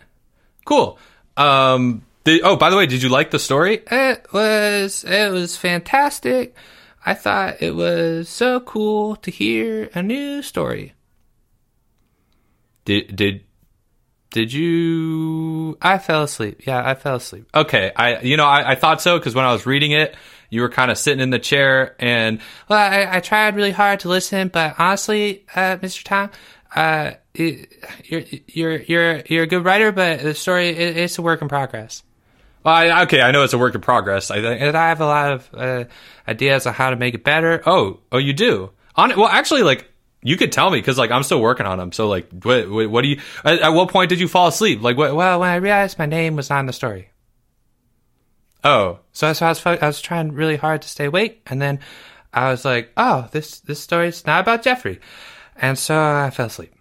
Cool. 0.63 0.97
Um, 1.35 2.03
did, 2.23 2.41
oh, 2.43 2.55
by 2.55 2.69
the 2.69 2.77
way, 2.77 2.85
did 2.85 3.03
you 3.03 3.09
like 3.09 3.31
the 3.31 3.39
story? 3.39 3.81
It 3.91 4.25
was, 4.31 5.03
it 5.03 5.31
was 5.31 5.57
fantastic. 5.57 6.55
I 7.09 7.15
thought 7.15 7.63
it 7.63 7.75
was 7.75 8.29
so 8.29 8.59
cool 8.59 9.15
to 9.15 9.31
hear 9.31 9.89
a 9.95 10.03
new 10.03 10.43
story. 10.43 10.93
Did 12.85 13.15
did 13.15 13.45
did 14.29 14.53
you? 14.53 15.75
I 15.81 15.97
fell 15.97 16.21
asleep. 16.21 16.67
Yeah, 16.67 16.87
I 16.87 16.93
fell 16.93 17.15
asleep. 17.15 17.49
Okay, 17.55 17.91
I 17.95 18.19
you 18.19 18.37
know 18.37 18.45
I, 18.45 18.73
I 18.73 18.75
thought 18.75 19.01
so 19.01 19.17
because 19.17 19.33
when 19.33 19.43
I 19.43 19.51
was 19.51 19.65
reading 19.65 19.89
it, 19.89 20.15
you 20.51 20.61
were 20.61 20.69
kind 20.69 20.91
of 20.91 20.99
sitting 20.99 21.19
in 21.19 21.31
the 21.31 21.39
chair 21.39 21.95
and 21.97 22.41
well, 22.69 22.77
I, 22.77 23.17
I 23.17 23.19
tried 23.21 23.55
really 23.55 23.71
hard 23.71 24.01
to 24.01 24.09
listen, 24.09 24.49
but 24.49 24.75
honestly, 24.77 25.47
uh, 25.55 25.77
Mr. 25.77 26.03
Tom, 26.03 26.29
uh, 26.75 27.13
it, 27.33 27.73
you're 28.03 28.23
you're 28.45 28.81
you're 28.83 29.21
you're 29.25 29.43
a 29.45 29.47
good 29.47 29.65
writer, 29.65 29.91
but 29.91 30.21
the 30.21 30.35
story 30.35 30.69
it, 30.69 30.95
it's 30.95 31.17
a 31.17 31.23
work 31.23 31.41
in 31.41 31.47
progress. 31.47 32.03
Well, 32.63 32.75
I, 32.75 33.03
okay, 33.03 33.21
I 33.21 33.31
know 33.31 33.43
it's 33.43 33.53
a 33.53 33.57
work 33.57 33.75
in 33.75 33.81
progress. 33.81 34.31
I 34.31 34.37
I 34.37 34.89
have 34.89 35.01
a 35.01 35.05
lot 35.05 35.31
of 35.31 35.49
uh, 35.53 35.83
ideas 36.27 36.67
on 36.67 36.73
how 36.73 36.89
to 36.89 36.95
make 36.95 37.13
it 37.13 37.23
better. 37.23 37.63
Oh, 37.65 37.99
oh, 38.11 38.17
you 38.17 38.33
do. 38.33 38.71
On 38.95 39.17
well, 39.17 39.29
actually, 39.29 39.63
like 39.63 39.89
you 40.21 40.35
could 40.35 40.51
tell 40.51 40.69
me 40.69 40.79
because 40.79 40.97
like 40.97 41.11
I'm 41.11 41.23
still 41.23 41.41
working 41.41 41.65
on 41.65 41.77
them. 41.77 41.91
So 41.91 42.07
like, 42.07 42.29
what, 42.43 42.69
what, 42.69 42.89
what 42.89 43.01
do 43.03 43.07
you? 43.07 43.21
At, 43.45 43.59
at, 43.59 43.69
what 43.69 43.89
point 43.89 44.09
did 44.09 44.19
you 44.19 44.27
fall 44.27 44.47
asleep? 44.47 44.81
Like, 44.81 44.97
what? 44.97 45.15
Well, 45.15 45.39
when 45.39 45.49
I 45.49 45.55
realized 45.55 45.97
my 45.97 46.05
name 46.05 46.35
was 46.35 46.49
not 46.49 46.59
in 46.59 46.65
the 46.65 46.73
story. 46.73 47.09
Oh, 48.61 48.99
so, 49.13 49.31
so 49.31 49.45
I 49.45 49.49
was 49.49 49.65
I 49.65 49.87
was 49.87 50.01
trying 50.01 50.33
really 50.33 50.57
hard 50.57 50.81
to 50.81 50.89
stay 50.89 51.05
awake, 51.05 51.41
and 51.47 51.61
then 51.61 51.79
I 52.33 52.51
was 52.51 52.65
like, 52.65 52.91
oh, 52.97 53.29
this 53.31 53.61
this 53.61 53.79
story's 53.79 54.25
not 54.25 54.41
about 54.41 54.63
Jeffrey, 54.63 54.99
and 55.55 55.77
so 55.77 55.97
I 55.97 56.29
fell 56.29 56.47
asleep. 56.47 56.73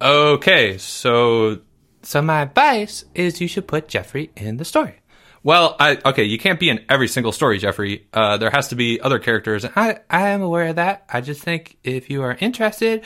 Okay, 0.00 0.78
so 0.78 1.60
so 2.06 2.22
my 2.22 2.42
advice 2.42 3.04
is 3.14 3.40
you 3.40 3.48
should 3.48 3.66
put 3.66 3.88
Jeffrey 3.88 4.30
in 4.36 4.58
the 4.58 4.64
story. 4.64 5.00
Well, 5.42 5.76
I, 5.78 5.98
okay, 6.04 6.24
you 6.24 6.38
can't 6.38 6.58
be 6.58 6.70
in 6.70 6.84
every 6.88 7.08
single 7.08 7.32
story, 7.32 7.58
Jeffrey. 7.58 8.06
Uh, 8.12 8.36
there 8.36 8.50
has 8.50 8.68
to 8.68 8.74
be 8.74 9.00
other 9.00 9.18
characters. 9.18 9.64
I, 9.64 9.98
I 10.10 10.28
am 10.28 10.42
aware 10.42 10.68
of 10.68 10.76
that. 10.76 11.04
I 11.08 11.20
just 11.20 11.40
think 11.40 11.76
if 11.84 12.10
you 12.10 12.22
are 12.22 12.36
interested 12.40 13.04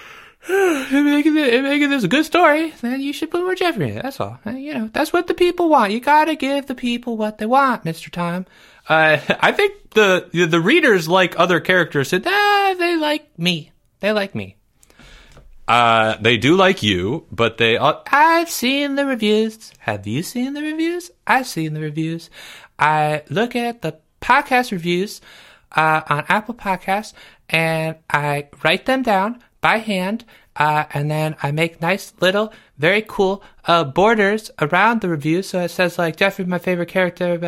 in 0.48 1.04
making, 1.04 1.36
it, 1.36 1.54
in 1.54 1.62
making 1.62 1.90
this 1.90 2.04
a 2.04 2.08
good 2.08 2.24
story, 2.24 2.72
then 2.80 3.00
you 3.00 3.12
should 3.12 3.30
put 3.30 3.42
more 3.42 3.54
Jeffrey 3.54 3.90
in 3.90 3.98
it. 3.98 4.02
That's 4.02 4.20
all. 4.20 4.38
And, 4.44 4.62
you 4.62 4.74
know, 4.74 4.90
that's 4.92 5.12
what 5.12 5.26
the 5.26 5.34
people 5.34 5.68
want. 5.68 5.92
You 5.92 6.00
gotta 6.00 6.36
give 6.36 6.66
the 6.66 6.74
people 6.74 7.16
what 7.16 7.38
they 7.38 7.46
want, 7.46 7.84
Mr. 7.84 8.10
Tom. 8.10 8.46
Uh, 8.88 9.18
I 9.40 9.52
think 9.52 9.90
the, 9.90 10.28
the 10.32 10.60
readers 10.60 11.08
like 11.08 11.38
other 11.38 11.60
characters. 11.60 12.08
Said, 12.08 12.24
ah, 12.26 12.74
they 12.78 12.96
like 12.96 13.38
me. 13.38 13.72
They 14.00 14.12
like 14.12 14.34
me. 14.34 14.56
Uh, 15.66 16.16
they 16.20 16.36
do 16.36 16.56
like 16.56 16.82
you, 16.82 17.26
but 17.32 17.56
they. 17.56 17.76
Uh, 17.76 17.94
I've 18.10 18.50
seen 18.50 18.96
the 18.96 19.06
reviews. 19.06 19.72
Have 19.78 20.06
you 20.06 20.22
seen 20.22 20.52
the 20.52 20.62
reviews? 20.62 21.10
I've 21.26 21.46
seen 21.46 21.74
the 21.74 21.80
reviews. 21.80 22.28
I 22.78 23.22
look 23.30 23.56
at 23.56 23.82
the 23.82 23.98
podcast 24.20 24.72
reviews 24.72 25.20
uh, 25.72 26.02
on 26.08 26.24
Apple 26.28 26.54
Podcasts 26.54 27.12
and 27.48 27.96
I 28.10 28.48
write 28.62 28.86
them 28.86 29.02
down 29.02 29.42
by 29.60 29.78
hand. 29.78 30.24
Uh, 30.56 30.84
and 30.92 31.10
then 31.10 31.36
I 31.42 31.50
make 31.50 31.80
nice 31.80 32.12
little, 32.20 32.52
very 32.78 33.02
cool 33.06 33.42
uh, 33.66 33.84
borders 33.84 34.50
around 34.60 35.00
the 35.00 35.08
review. 35.08 35.42
So 35.42 35.60
it 35.60 35.70
says 35.70 35.98
like 35.98 36.16
Jeffrey, 36.16 36.44
my 36.44 36.58
favorite 36.58 36.88
character, 36.88 37.38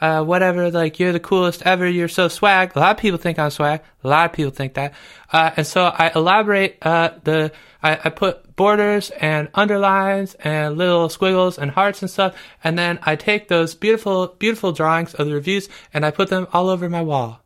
uh, 0.00 0.04
uh, 0.04 0.24
whatever. 0.24 0.70
Like 0.70 1.00
you're 1.00 1.12
the 1.12 1.20
coolest 1.20 1.62
ever. 1.62 1.88
You're 1.88 2.08
so 2.08 2.28
swag. 2.28 2.72
A 2.76 2.80
lot 2.80 2.92
of 2.92 2.96
people 2.98 3.18
think 3.18 3.38
I'm 3.38 3.50
swag. 3.50 3.82
A 4.04 4.08
lot 4.08 4.30
of 4.30 4.32
people 4.32 4.52
think 4.52 4.74
that. 4.74 4.94
Uh, 5.32 5.50
and 5.56 5.66
so 5.66 5.84
I 5.84 6.12
elaborate 6.14 6.78
uh, 6.82 7.10
the. 7.24 7.52
I, 7.82 8.00
I 8.04 8.10
put 8.10 8.56
borders 8.56 9.10
and 9.10 9.48
underlines 9.54 10.34
and 10.36 10.78
little 10.78 11.08
squiggles 11.08 11.58
and 11.58 11.70
hearts 11.70 12.00
and 12.00 12.10
stuff. 12.10 12.34
And 12.64 12.78
then 12.78 12.98
I 13.02 13.16
take 13.16 13.48
those 13.48 13.74
beautiful, 13.74 14.28
beautiful 14.38 14.72
drawings 14.72 15.14
of 15.14 15.26
the 15.26 15.34
reviews 15.34 15.68
and 15.92 16.04
I 16.04 16.10
put 16.10 16.28
them 16.28 16.48
all 16.52 16.68
over 16.68 16.88
my 16.88 17.02
wall 17.02 17.42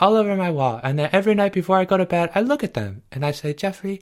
all 0.00 0.16
over 0.16 0.34
my 0.34 0.50
wall. 0.50 0.80
And 0.82 0.98
then 0.98 1.10
every 1.12 1.34
night 1.34 1.52
before 1.52 1.76
I 1.76 1.84
go 1.84 1.98
to 1.98 2.06
bed, 2.06 2.30
I 2.34 2.40
look 2.40 2.64
at 2.64 2.74
them 2.74 3.02
and 3.12 3.24
I 3.24 3.32
say, 3.32 3.52
Jeffrey, 3.52 4.00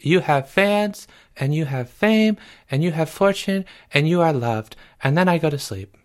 you 0.00 0.20
have 0.20 0.48
fans 0.48 1.06
and 1.36 1.54
you 1.54 1.64
have 1.64 1.90
fame 1.90 2.36
and 2.70 2.82
you 2.82 2.92
have 2.92 3.10
fortune 3.10 3.64
and 3.92 4.08
you 4.08 4.20
are 4.20 4.32
loved. 4.32 4.76
And 5.02 5.16
then 5.16 5.28
I 5.28 5.38
go 5.38 5.50
to 5.50 5.58
sleep. 5.58 5.96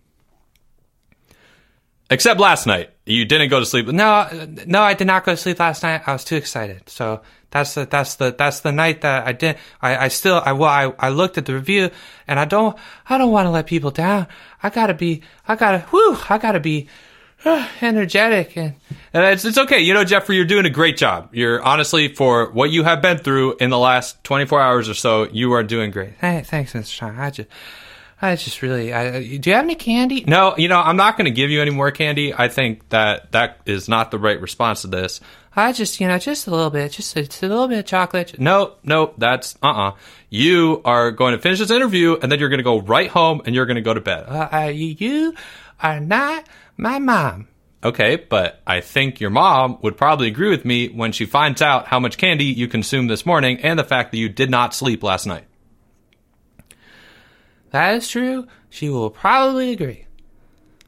Except 2.10 2.40
last 2.40 2.68
night. 2.68 2.92
You 3.06 3.26
didn't 3.26 3.50
go 3.50 3.60
to 3.60 3.66
sleep. 3.66 3.88
No, 3.88 4.28
no, 4.66 4.82
I 4.82 4.94
did 4.94 5.08
not 5.08 5.26
go 5.26 5.34
to 5.34 5.38
sleep 5.38 5.60
last 5.60 5.84
night. 5.84 6.04
I 6.06 6.14
was 6.14 6.24
too 6.24 6.36
excited. 6.36 6.88
So 6.90 7.22
that's 7.50 7.74
the, 7.74 7.86
that's 7.86 8.16
the, 8.16 8.36
that's 8.38 8.60
the 8.62 8.72
night 8.72 9.02
that 9.02 9.28
I 9.28 9.32
did. 9.32 9.58
I, 9.82 10.06
I 10.06 10.08
still, 10.10 10.42
I, 10.46 10.54
well, 10.54 10.70
I, 10.70 10.94
I 11.00 11.10
looked 11.10 11.38
at 11.38 11.46
the 11.46 11.54
review 11.54 11.90
and 12.28 12.40
I 12.40 12.46
don't, 12.46 12.78
I 13.08 13.18
don't 13.18 13.32
want 13.32 13.48
to 13.48 13.50
let 13.50 13.66
people 13.66 13.92
down. 13.92 14.28
I 14.62 14.70
gotta 14.70 14.94
be, 14.94 15.22
I 15.48 15.56
gotta, 15.56 15.80
whew, 15.90 16.18
I 16.30 16.38
gotta 16.38 16.60
be, 16.60 16.88
energetic 17.82 18.56
and, 18.58 18.76
and 19.14 19.26
it's, 19.26 19.46
it's 19.46 19.58
okay. 19.58 19.80
You 19.80 19.94
know, 19.94 20.04
Jeffrey, 20.04 20.36
you're 20.36 20.46
doing 20.46 20.66
a 20.66 20.70
great 20.70 20.98
job. 20.98 21.30
You're 21.34 21.62
honestly 21.62 22.08
for 22.08 22.50
what 22.52 22.72
you 22.72 22.84
have 22.84 23.02
been 23.02 23.18
through 23.18 23.58
in 23.60 23.70
the 23.70 23.78
last 23.78 24.24
24 24.24 24.62
hours 24.62 24.90
or 24.90 24.94
so, 24.94 25.28
you 25.30 25.54
are 25.54 25.64
doing 25.64 25.92
great. 25.92 26.14
Hey, 26.20 26.42
thanks, 26.46 26.74
Mr. 26.74 26.92
Sean. 26.92 27.20
I 27.20 27.30
just, 27.30 27.50
I 28.22 28.36
just 28.38 28.62
really, 28.62 28.94
I, 28.94 29.38
do 29.38 29.50
you 29.50 29.56
have 29.56 29.66
any 29.66 29.76
candy? 29.76 30.24
No, 30.26 30.56
you 30.58 30.70
know, 30.70 30.80
I'm 30.80 30.96
not 30.96 31.18
going 31.18 31.26
to 31.26 31.32
give 31.32 31.50
you 31.50 31.62
any 31.62 31.72
more 31.72 31.92
candy. 31.92 32.34
I 32.34 32.48
think 32.48 32.88
that 32.90 33.34
that 33.34 33.60
is 33.66 33.90
not 33.90 34.12
the 34.12 34.20
right 34.20 34.40
response 34.40 34.82
to 34.82 34.88
this. 34.88 35.20
I 35.56 35.74
just, 35.74 36.00
you 36.00 36.08
know, 36.08 36.18
just 36.18 36.48
a 36.48 36.52
little 36.52 36.70
bit, 36.70 36.94
just 36.94 37.16
a, 37.16 37.24
just 37.24 37.44
a 37.44 37.48
little 37.48 37.68
bit 37.68 37.80
of 37.80 37.86
chocolate. 37.86 38.40
No, 38.40 38.76
no, 38.84 39.14
that's 39.18 39.56
uh 39.62 39.68
uh-uh. 39.68 39.90
uh 39.90 39.96
You 40.30 40.82
are 40.86 41.12
going 41.12 41.36
to 41.36 41.40
finish 41.40 41.60
this 41.60 41.70
interview 41.70 42.18
and 42.20 42.32
then 42.32 42.40
you're 42.40 42.50
going 42.50 42.60
to 42.60 42.64
go 42.64 42.80
right 42.80 43.10
home 43.10 43.42
and 43.46 43.54
you're 43.54 43.66
going 43.66 43.76
to 43.76 43.82
go 43.82 43.94
to 43.94 44.02
bed. 44.02 44.24
Uh, 44.28 44.50
uh, 44.52 44.72
you 44.74 45.36
are 45.82 46.00
not 46.00 46.48
my 46.78 47.00
mom. 47.00 47.48
Okay, 47.84 48.16
but 48.16 48.62
I 48.66 48.80
think 48.80 49.20
your 49.20 49.30
mom 49.30 49.78
would 49.82 49.98
probably 49.98 50.28
agree 50.28 50.50
with 50.50 50.64
me 50.64 50.88
when 50.88 51.12
she 51.12 51.26
finds 51.26 51.62
out 51.62 51.88
how 51.88 52.00
much 52.00 52.18
candy 52.18 52.46
you 52.46 52.68
consumed 52.68 53.10
this 53.10 53.26
morning 53.26 53.60
and 53.60 53.78
the 53.78 53.84
fact 53.84 54.12
that 54.12 54.18
you 54.18 54.30
did 54.30 54.50
not 54.50 54.74
sleep 54.74 55.04
last 55.04 55.26
night. 55.26 55.46
that 57.72 57.96
is 57.96 58.08
true, 58.08 58.48
she 58.70 58.90
will 58.90 59.10
probably 59.10 59.72
agree. 59.72 60.06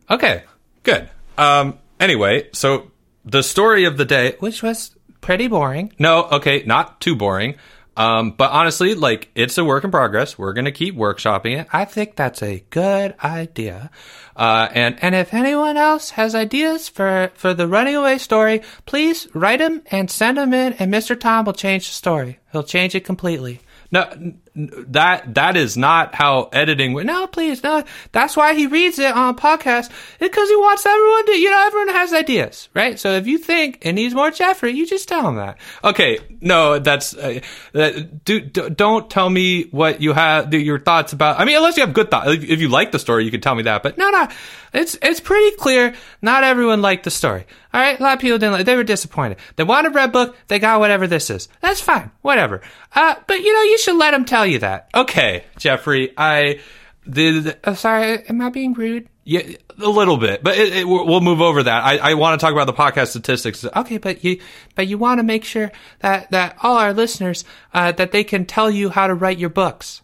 Okay, 0.10 0.44
good. 0.84 1.10
Um, 1.38 1.80
anyway, 2.00 2.48
so 2.54 2.92
the 3.26 3.44
story 3.44 3.86
of 3.86 3.98
the 3.98 4.06
day. 4.06 4.36
Which 4.40 4.64
was 4.64 4.96
pretty 5.20 5.48
boring. 5.48 5.92
No, 6.00 6.26
okay, 6.26 6.64
not 6.66 7.02
too 7.02 7.16
boring. 7.16 7.56
Um, 7.98 8.32
but 8.32 8.52
honestly, 8.52 8.94
like 8.96 9.30
it's 9.36 9.58
a 9.58 9.64
work 9.64 9.84
in 9.84 9.92
progress. 9.92 10.38
We're 10.38 10.54
gonna 10.54 10.72
keep 10.72 10.96
workshopping 10.96 11.60
it. 11.60 11.68
I 11.72 11.86
think 11.86 12.16
that's 12.16 12.44
a 12.44 12.64
good 12.70 13.16
idea. 13.24 13.90
Uh, 14.36 14.68
and 14.74 14.98
And 15.02 15.16
if 15.16 15.34
anyone 15.34 15.78
else 15.78 16.12
has 16.12 16.36
ideas 16.36 16.90
for, 16.90 17.32
for 17.36 17.54
the 17.54 17.68
running 17.68 17.96
away 17.96 18.18
story, 18.18 18.62
please 18.86 19.28
write 19.34 19.60
them 19.60 19.82
and 19.92 20.12
send 20.12 20.38
them 20.38 20.54
in, 20.54 20.74
and 20.74 20.94
Mr. 20.94 21.18
Tom 21.18 21.46
will 21.46 21.54
change 21.54 21.88
the 21.88 21.94
story. 21.94 22.40
He'll 22.52 22.64
change 22.64 22.96
it 22.96 23.06
completely. 23.06 23.62
no, 23.92 24.34
that 24.56 25.34
that 25.36 25.58
is 25.58 25.76
not 25.76 26.16
how 26.16 26.50
editing. 26.54 26.94
wo- 26.94 27.02
No, 27.04 27.28
please, 27.28 27.62
no. 27.64 27.84
That's 28.14 28.38
why 28.38 28.54
he 28.54 28.68
reads 28.68 28.98
it 29.00 29.14
on 29.14 29.34
a 29.34 29.38
podcast. 29.38 29.92
Because 30.20 30.50
he 30.50 30.56
wants 30.56 30.86
everyone 30.86 31.26
to, 31.26 31.32
you 31.34 31.50
know, 31.50 31.64
everyone 31.68 31.90
has 31.90 32.14
ideas, 32.14 32.70
right? 32.74 32.98
So 33.00 33.12
if 33.12 33.28
you 33.28 33.38
think 33.38 33.80
it 33.82 33.94
needs 33.94 34.14
more 34.16 34.32
Jeffrey, 34.32 34.72
you 34.72 34.86
just 34.86 35.08
tell 35.10 35.28
him 35.28 35.36
that. 35.36 35.58
Okay, 35.84 36.20
no, 36.42 36.80
that's 36.80 37.14
uh, 37.16 37.42
that, 37.74 38.24
do, 38.24 38.40
do, 38.40 38.70
don't 38.70 39.10
tell 39.10 39.30
me 39.30 39.64
what 39.72 40.02
you 40.02 40.14
have 40.14 40.54
your 40.54 40.80
thoughts 40.80 41.12
about. 41.14 41.40
I 41.40 41.46
mean, 41.46 41.58
unless 41.58 41.76
you 41.78 41.86
have 41.86 41.94
good 41.94 42.10
thoughts. 42.10 42.30
If, 42.30 42.44
if 42.50 42.62
you 42.62 42.70
like 42.70 42.92
the 42.92 43.00
story, 43.00 43.26
you 43.26 43.32
can 43.32 43.42
tell 43.42 43.56
me 43.56 43.64
that. 43.64 43.84
But 43.84 43.98
No, 43.98 44.10
no, 44.10 44.28
it's 44.74 44.98
it's 45.02 45.20
pretty 45.20 45.56
clear. 45.58 45.94
Not 46.22 46.44
everyone 46.46 46.82
liked 46.82 47.04
the 47.04 47.12
story. 47.12 47.46
All 47.74 47.82
right, 47.82 48.00
a 48.00 48.04
lot 48.04 48.14
of 48.14 48.20
people 48.22 48.38
didn't. 48.38 48.54
like 48.54 48.66
They 48.66 48.78
were 48.78 48.86
disappointed. 48.86 49.38
They 49.58 49.66
wanted 49.66 49.94
Red 49.94 50.14
Book. 50.14 50.38
They 50.48 50.60
got 50.60 50.80
whatever 50.80 51.08
this 51.08 51.30
is. 51.30 51.50
That's 51.60 51.82
fine. 51.82 52.10
Whatever. 52.22 52.62
Uh, 52.96 53.16
but 53.28 53.42
you 53.42 53.54
know, 53.54 53.62
you 53.64 53.78
should 53.80 53.98
let 53.98 54.12
them 54.12 54.24
tell 54.24 54.45
you 54.46 54.60
that. 54.60 54.90
okay, 54.94 55.44
Jeffrey, 55.58 56.14
I 56.18 56.62
did. 57.10 57.58
Oh, 57.64 57.74
sorry, 57.74 58.28
am 58.28 58.42
I 58.42 58.50
being 58.50 58.74
rude? 58.74 59.10
Yeah, 59.24 59.42
a 59.82 59.90
little 59.90 60.18
bit, 60.18 60.44
but 60.44 60.56
it, 60.58 60.76
it, 60.76 60.88
we'll 60.88 61.22
move 61.22 61.42
over 61.42 61.64
that. 61.64 61.84
I, 61.84 61.98
I 61.98 62.14
want 62.14 62.40
to 62.40 62.44
talk 62.46 62.54
about 62.54 62.68
the 62.68 62.74
podcast 62.74 63.08
statistics. 63.08 63.66
Okay, 63.66 63.98
but 63.98 64.24
you 64.24 64.40
but 64.76 64.88
you 64.88 65.00
want 65.00 65.20
to 65.20 65.24
make 65.24 65.44
sure 65.44 65.72
that 66.00 66.30
that 66.32 66.58
all 66.62 66.78
our 66.78 66.94
listeners 66.94 67.44
uh, 67.74 67.92
that 67.94 68.12
they 68.12 68.24
can 68.24 68.46
tell 68.46 68.70
you 68.70 68.90
how 68.90 69.08
to 69.08 69.16
write 69.16 69.40
your 69.40 69.50
books. 69.50 70.02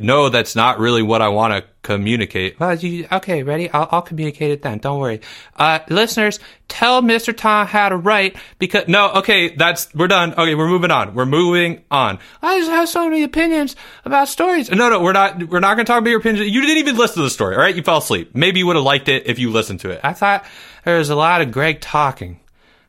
No, 0.00 0.30
that's 0.30 0.56
not 0.56 0.78
really 0.78 1.02
what 1.02 1.20
I 1.20 1.28
want 1.28 1.52
to 1.52 1.64
communicate. 1.82 2.58
Well, 2.58 2.74
you 2.74 3.06
okay? 3.12 3.42
Ready? 3.42 3.70
I'll, 3.70 3.88
I'll 3.90 4.02
communicate 4.02 4.50
it 4.50 4.62
then. 4.62 4.78
Don't 4.78 4.98
worry, 4.98 5.20
uh, 5.56 5.80
listeners. 5.90 6.40
Tell 6.68 7.02
Mr. 7.02 7.36
Tom 7.36 7.66
how 7.66 7.90
to 7.90 7.96
write 7.96 8.36
because 8.58 8.88
No, 8.88 9.12
okay, 9.16 9.54
that's 9.54 9.94
we're 9.94 10.08
done. 10.08 10.32
Okay, 10.32 10.54
we're 10.54 10.68
moving 10.68 10.90
on. 10.90 11.14
We're 11.14 11.26
moving 11.26 11.82
on. 11.90 12.20
I 12.40 12.58
just 12.58 12.70
have 12.70 12.88
so 12.88 13.04
many 13.08 13.22
opinions 13.22 13.76
about 14.06 14.28
stories. 14.28 14.70
No, 14.70 14.88
no, 14.88 15.02
we're 15.02 15.12
not. 15.12 15.42
We're 15.48 15.60
not 15.60 15.74
going 15.74 15.84
to 15.84 15.92
talk 15.92 16.00
about 16.00 16.10
your 16.10 16.20
opinion. 16.20 16.48
You 16.48 16.62
didn't 16.62 16.78
even 16.78 16.96
listen 16.96 17.16
to 17.16 17.22
the 17.22 17.30
story. 17.30 17.54
All 17.54 17.60
right, 17.60 17.76
you 17.76 17.82
fell 17.82 17.98
asleep. 17.98 18.34
Maybe 18.34 18.60
you 18.60 18.66
would 18.66 18.76
have 18.76 18.84
liked 18.84 19.08
it 19.08 19.26
if 19.26 19.38
you 19.38 19.50
listened 19.50 19.80
to 19.80 19.90
it. 19.90 20.00
I 20.02 20.14
thought 20.14 20.46
there 20.84 20.98
was 20.98 21.10
a 21.10 21.16
lot 21.16 21.42
of 21.42 21.52
Greg 21.52 21.80
talking. 21.82 22.40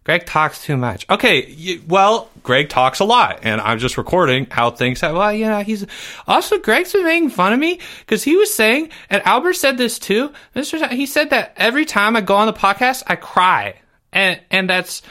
Greg 0.06 0.28
talks 0.28 0.64
too 0.64 0.78
much. 0.78 1.06
Okay, 1.10 1.48
you, 1.48 1.82
well, 1.88 2.30
Greg 2.44 2.70
talks 2.70 3.00
a 3.00 3.04
lot, 3.04 3.40
and 3.42 3.60
I'm 3.60 3.80
just 3.80 3.98
recording 3.98 4.46
how 4.52 4.70
things 4.70 5.02
have. 5.02 5.16
Well, 5.16 5.34
you 5.34 5.46
know, 5.46 5.62
he's 5.62 5.86
also 6.28 6.60
Greg's 6.60 6.94
been 6.94 7.04
making 7.04 7.32
fun 7.32 7.54
of 7.54 7.60
me 7.60 7.80
because 8.02 8.24
he 8.24 8.38
was 8.38 8.54
saying, 8.54 8.90
and 9.10 9.26
Albert 9.26 9.54
said 9.54 9.80
this 9.80 9.98
too. 9.98 10.32
Mr. 10.56 10.92
He 10.92 11.08
said 11.08 11.32
that 11.32 11.54
every 11.58 11.86
time 11.86 12.16
I 12.16 12.22
go 12.22 12.36
on 12.36 12.46
the 12.46 12.54
podcast, 12.54 13.02
I 13.08 13.16
cry, 13.16 13.80
and 14.14 14.40
and 14.52 14.70
that's 14.70 15.02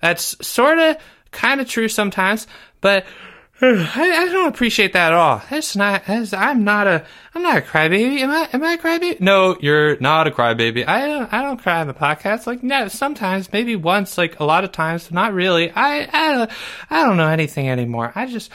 that's 0.00 0.34
sort 0.46 0.78
of 0.78 0.96
kind 1.30 1.60
of 1.60 1.68
true 1.68 1.88
sometimes, 1.88 2.48
but. 2.80 3.04
I, 3.60 4.26
I 4.26 4.28
don't 4.32 4.46
appreciate 4.46 4.92
that 4.92 5.12
at 5.12 5.18
all. 5.18 5.42
That's 5.50 5.74
not. 5.74 6.04
That's, 6.06 6.32
I'm 6.32 6.62
not 6.62 6.86
a. 6.86 7.04
I'm 7.34 7.42
not 7.42 7.56
a 7.56 7.60
crybaby. 7.60 8.18
Am 8.18 8.30
I? 8.30 8.48
Am 8.52 8.62
I 8.62 8.74
a 8.74 8.78
crybaby? 8.78 9.20
No, 9.20 9.56
you're 9.60 9.98
not 9.98 10.28
a 10.28 10.30
crybaby. 10.30 10.86
I 10.86 11.06
don't. 11.06 11.32
I 11.32 11.42
don't 11.42 11.60
cry 11.60 11.80
on 11.80 11.88
the 11.88 11.94
podcast. 11.94 12.46
Like, 12.46 12.62
no, 12.62 12.86
sometimes, 12.86 13.52
maybe 13.52 13.74
once. 13.74 14.16
Like 14.16 14.38
a 14.38 14.44
lot 14.44 14.62
of 14.62 14.70
times, 14.70 15.10
not 15.10 15.34
really. 15.34 15.72
I. 15.72 16.08
I. 16.12 16.48
I 16.88 17.04
don't 17.04 17.16
know 17.16 17.28
anything 17.28 17.68
anymore. 17.68 18.12
I 18.14 18.26
just. 18.26 18.52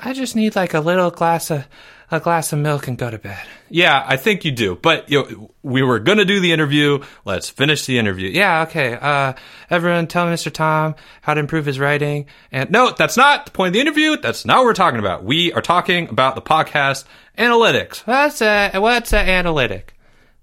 I 0.00 0.12
just 0.12 0.34
need 0.34 0.56
like 0.56 0.74
a 0.74 0.80
little 0.80 1.12
glass 1.12 1.52
of 1.52 1.64
a 2.12 2.20
glass 2.20 2.52
of 2.52 2.58
milk 2.58 2.86
and 2.86 2.98
go 2.98 3.10
to 3.10 3.18
bed. 3.18 3.40
Yeah, 3.70 4.04
I 4.06 4.18
think 4.18 4.44
you 4.44 4.52
do. 4.52 4.76
But 4.76 5.10
you 5.10 5.22
know, 5.22 5.50
we 5.62 5.82
were 5.82 5.98
gonna 5.98 6.26
do 6.26 6.40
the 6.40 6.52
interview. 6.52 7.02
Let's 7.24 7.48
finish 7.48 7.86
the 7.86 7.98
interview. 7.98 8.28
Yeah. 8.28 8.62
Okay. 8.68 8.92
Uh, 8.94 9.32
everyone, 9.70 10.06
tell 10.06 10.26
Mr. 10.26 10.52
Tom 10.52 10.94
how 11.22 11.32
to 11.34 11.40
improve 11.40 11.64
his 11.64 11.80
writing. 11.80 12.26
And 12.52 12.70
No, 12.70 12.90
that's 12.96 13.16
not 13.16 13.46
the 13.46 13.50
point 13.50 13.68
of 13.68 13.72
the 13.72 13.80
interview. 13.80 14.18
That's 14.18 14.44
not 14.44 14.58
what 14.58 14.66
we're 14.66 14.74
talking 14.74 15.00
about. 15.00 15.24
We 15.24 15.52
are 15.54 15.62
talking 15.62 16.10
about 16.10 16.34
the 16.34 16.42
podcast 16.42 17.04
analytics. 17.38 18.06
what's 18.06 18.42
a 18.42 18.78
what's 18.78 19.12
a 19.14 19.18
analytic? 19.18 19.94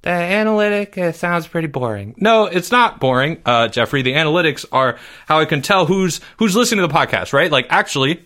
The 0.02 0.10
analytic 0.10 0.98
uh, 0.98 1.12
sounds 1.12 1.46
pretty 1.46 1.68
boring. 1.68 2.16
No, 2.18 2.46
it's 2.46 2.72
not 2.72 3.02
boring, 3.02 3.42
uh, 3.46 3.68
Jeffrey. 3.68 4.02
The 4.02 4.14
analytics 4.14 4.66
are 4.72 4.98
how 5.28 5.40
I 5.40 5.46
can 5.46 5.62
tell 5.62 5.86
who's 5.86 6.22
who's 6.38 6.56
listening 6.56 6.82
to 6.82 6.88
the 6.88 6.94
podcast, 6.94 7.34
right? 7.34 7.52
Like, 7.52 7.68
actually, 7.70 8.26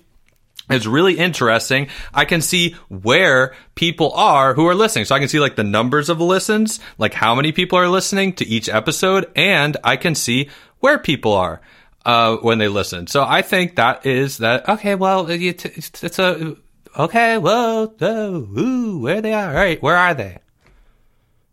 it's 0.69 0.85
really 0.85 1.17
interesting. 1.17 1.89
I 2.13 2.25
can 2.25 2.41
see 2.41 2.75
where 2.87 3.53
people 3.75 4.11
are 4.13 4.53
who 4.53 4.67
are 4.67 4.75
listening. 4.75 5.05
So 5.05 5.15
I 5.15 5.19
can 5.19 5.27
see 5.27 5.39
like 5.39 5.55
the 5.55 5.63
numbers 5.63 6.09
of 6.09 6.21
listens, 6.21 6.79
like 6.97 7.13
how 7.13 7.35
many 7.35 7.51
people 7.51 7.77
are 7.77 7.89
listening 7.89 8.33
to 8.33 8.47
each 8.47 8.69
episode, 8.69 9.29
and 9.35 9.75
I 9.83 9.97
can 9.97 10.15
see 10.15 10.49
where 10.79 10.97
people 10.97 11.33
are 11.33 11.61
uh, 12.05 12.37
when 12.37 12.59
they 12.59 12.67
listen. 12.67 13.07
So 13.07 13.23
I 13.23 13.41
think 13.41 13.75
that 13.75 14.05
is 14.05 14.37
that. 14.37 14.67
Okay. 14.69 14.95
Well, 14.95 15.27
it's, 15.29 16.19
a 16.19 16.55
okay. 16.97 17.37
Well, 17.37 17.93
oh, 17.99 18.35
ooh, 18.57 18.99
where 18.99 19.21
they 19.21 19.33
are? 19.33 19.49
All 19.49 19.55
right. 19.55 19.81
Where 19.81 19.97
are 19.97 20.13
they? 20.13 20.39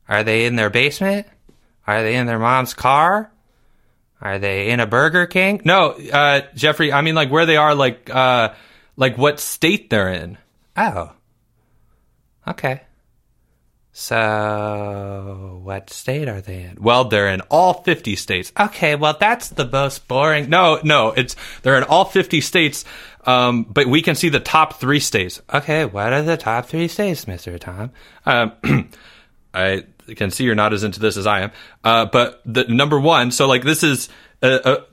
Are 0.08 0.24
they 0.24 0.44
in 0.44 0.56
their 0.56 0.70
basement? 0.70 1.26
Are 1.86 2.02
they 2.02 2.14
in 2.14 2.26
their 2.26 2.38
mom's 2.38 2.74
car? 2.74 3.32
Are 4.20 4.38
they 4.38 4.70
in 4.70 4.80
a 4.80 4.86
Burger 4.86 5.26
King? 5.26 5.62
No, 5.64 5.92
uh, 5.92 6.42
Jeffrey. 6.54 6.92
I 6.92 7.00
mean, 7.00 7.14
like 7.14 7.30
where 7.30 7.46
they 7.46 7.56
are, 7.56 7.74
like 7.74 8.10
uh, 8.14 8.50
like 9.00 9.16
what 9.16 9.40
state 9.40 9.90
they're 9.90 10.12
in. 10.12 10.38
Oh. 10.76 11.12
Okay. 12.46 12.82
So, 13.92 15.60
what 15.64 15.90
state 15.90 16.28
are 16.28 16.40
they 16.40 16.62
in? 16.62 16.76
Well, 16.80 17.04
they're 17.06 17.28
in 17.28 17.40
all 17.50 17.82
50 17.82 18.14
states. 18.14 18.52
Okay, 18.58 18.94
well, 18.94 19.16
that's 19.18 19.48
the 19.48 19.66
most 19.66 20.06
boring. 20.06 20.48
No, 20.48 20.78
no, 20.84 21.08
it's 21.08 21.34
they're 21.62 21.76
in 21.76 21.82
all 21.84 22.04
50 22.04 22.40
states, 22.40 22.84
um, 23.26 23.64
but 23.64 23.88
we 23.88 24.00
can 24.00 24.14
see 24.14 24.28
the 24.28 24.38
top 24.38 24.78
three 24.78 25.00
states. 25.00 25.42
Okay, 25.52 25.86
what 25.86 26.12
are 26.12 26.22
the 26.22 26.36
top 26.36 26.66
three 26.66 26.86
states, 26.86 27.24
Mr. 27.24 27.58
Tom? 27.58 27.90
Um, 28.26 28.52
I 29.54 29.84
can 30.14 30.30
see 30.30 30.44
you're 30.44 30.54
not 30.54 30.72
as 30.72 30.84
into 30.84 31.00
this 31.00 31.16
as 31.16 31.26
I 31.26 31.40
am, 31.40 31.50
uh, 31.82 32.06
but 32.06 32.42
the 32.46 32.64
number 32.64 33.00
one. 33.00 33.30
So 33.30 33.48
like 33.48 33.64
this 33.64 33.82
is. 33.82 34.08
Uh, 34.42 34.46
uh, 34.46 34.84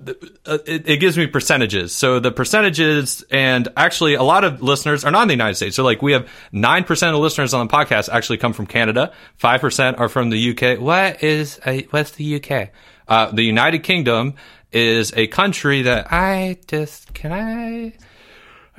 uh, 0.45 0.57
it, 0.65 0.89
it 0.89 0.97
gives 0.97 1.17
me 1.17 1.25
percentages. 1.25 1.93
So 1.93 2.19
the 2.19 2.31
percentages, 2.31 3.23
and 3.31 3.69
actually, 3.77 4.15
a 4.15 4.23
lot 4.23 4.43
of 4.43 4.61
listeners 4.61 5.05
are 5.05 5.11
not 5.11 5.21
in 5.21 5.27
the 5.29 5.33
United 5.35 5.55
States. 5.55 5.75
So, 5.75 5.83
like, 5.83 6.01
we 6.01 6.11
have 6.11 6.29
nine 6.51 6.83
percent 6.83 7.15
of 7.15 7.21
listeners 7.21 7.53
on 7.53 7.67
the 7.67 7.73
podcast 7.73 8.09
actually 8.09 8.39
come 8.39 8.51
from 8.51 8.67
Canada. 8.67 9.13
Five 9.37 9.61
percent 9.61 9.99
are 9.99 10.09
from 10.09 10.31
the 10.31 10.51
UK. 10.51 10.79
What 10.81 11.23
is 11.23 11.61
a, 11.65 11.83
what's 11.91 12.11
the 12.11 12.35
UK? 12.43 12.71
Uh, 13.07 13.31
the 13.31 13.43
United 13.43 13.83
Kingdom 13.83 14.33
is 14.73 15.13
a 15.15 15.27
country 15.27 15.83
that 15.83 16.11
I 16.11 16.57
just 16.67 17.13
can 17.13 17.31
I. 17.31 17.93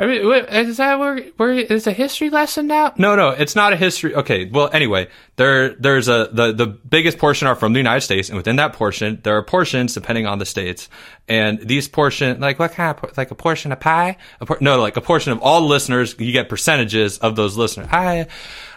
I 0.00 0.06
mean, 0.06 0.32
is 0.48 0.76
that 0.76 1.00
where 1.00 1.18
where 1.38 1.50
is 1.52 1.88
a 1.88 1.92
history 1.92 2.30
lesson 2.30 2.68
now? 2.68 2.92
No, 2.96 3.16
no, 3.16 3.30
it's 3.30 3.56
not 3.56 3.72
a 3.72 3.76
history. 3.76 4.14
Okay, 4.14 4.44
well, 4.44 4.70
anyway, 4.72 5.08
there, 5.34 5.70
there's 5.70 6.06
a 6.06 6.28
the 6.32 6.52
the 6.52 6.68
biggest 6.68 7.18
portion 7.18 7.48
are 7.48 7.56
from 7.56 7.72
the 7.72 7.80
United 7.80 8.02
States, 8.02 8.28
and 8.28 8.36
within 8.36 8.54
that 8.56 8.74
portion, 8.74 9.18
there 9.24 9.36
are 9.36 9.42
portions 9.42 9.94
depending 9.94 10.24
on 10.24 10.38
the 10.38 10.46
states, 10.46 10.88
and 11.26 11.58
these 11.66 11.88
portion, 11.88 12.38
Like 12.38 12.60
what 12.60 12.70
kind 12.72 12.96
of 12.96 13.16
like 13.18 13.32
a 13.32 13.34
portion 13.34 13.72
of 13.72 13.80
pie? 13.80 14.18
a 14.40 14.46
por- 14.46 14.58
no, 14.60 14.80
like 14.80 14.96
a 14.96 15.00
portion 15.00 15.32
of 15.32 15.40
all 15.40 15.62
listeners, 15.66 16.14
you 16.16 16.30
get 16.30 16.48
percentages 16.48 17.18
of 17.18 17.34
those 17.34 17.56
listeners. 17.56 17.88
I 17.90 18.28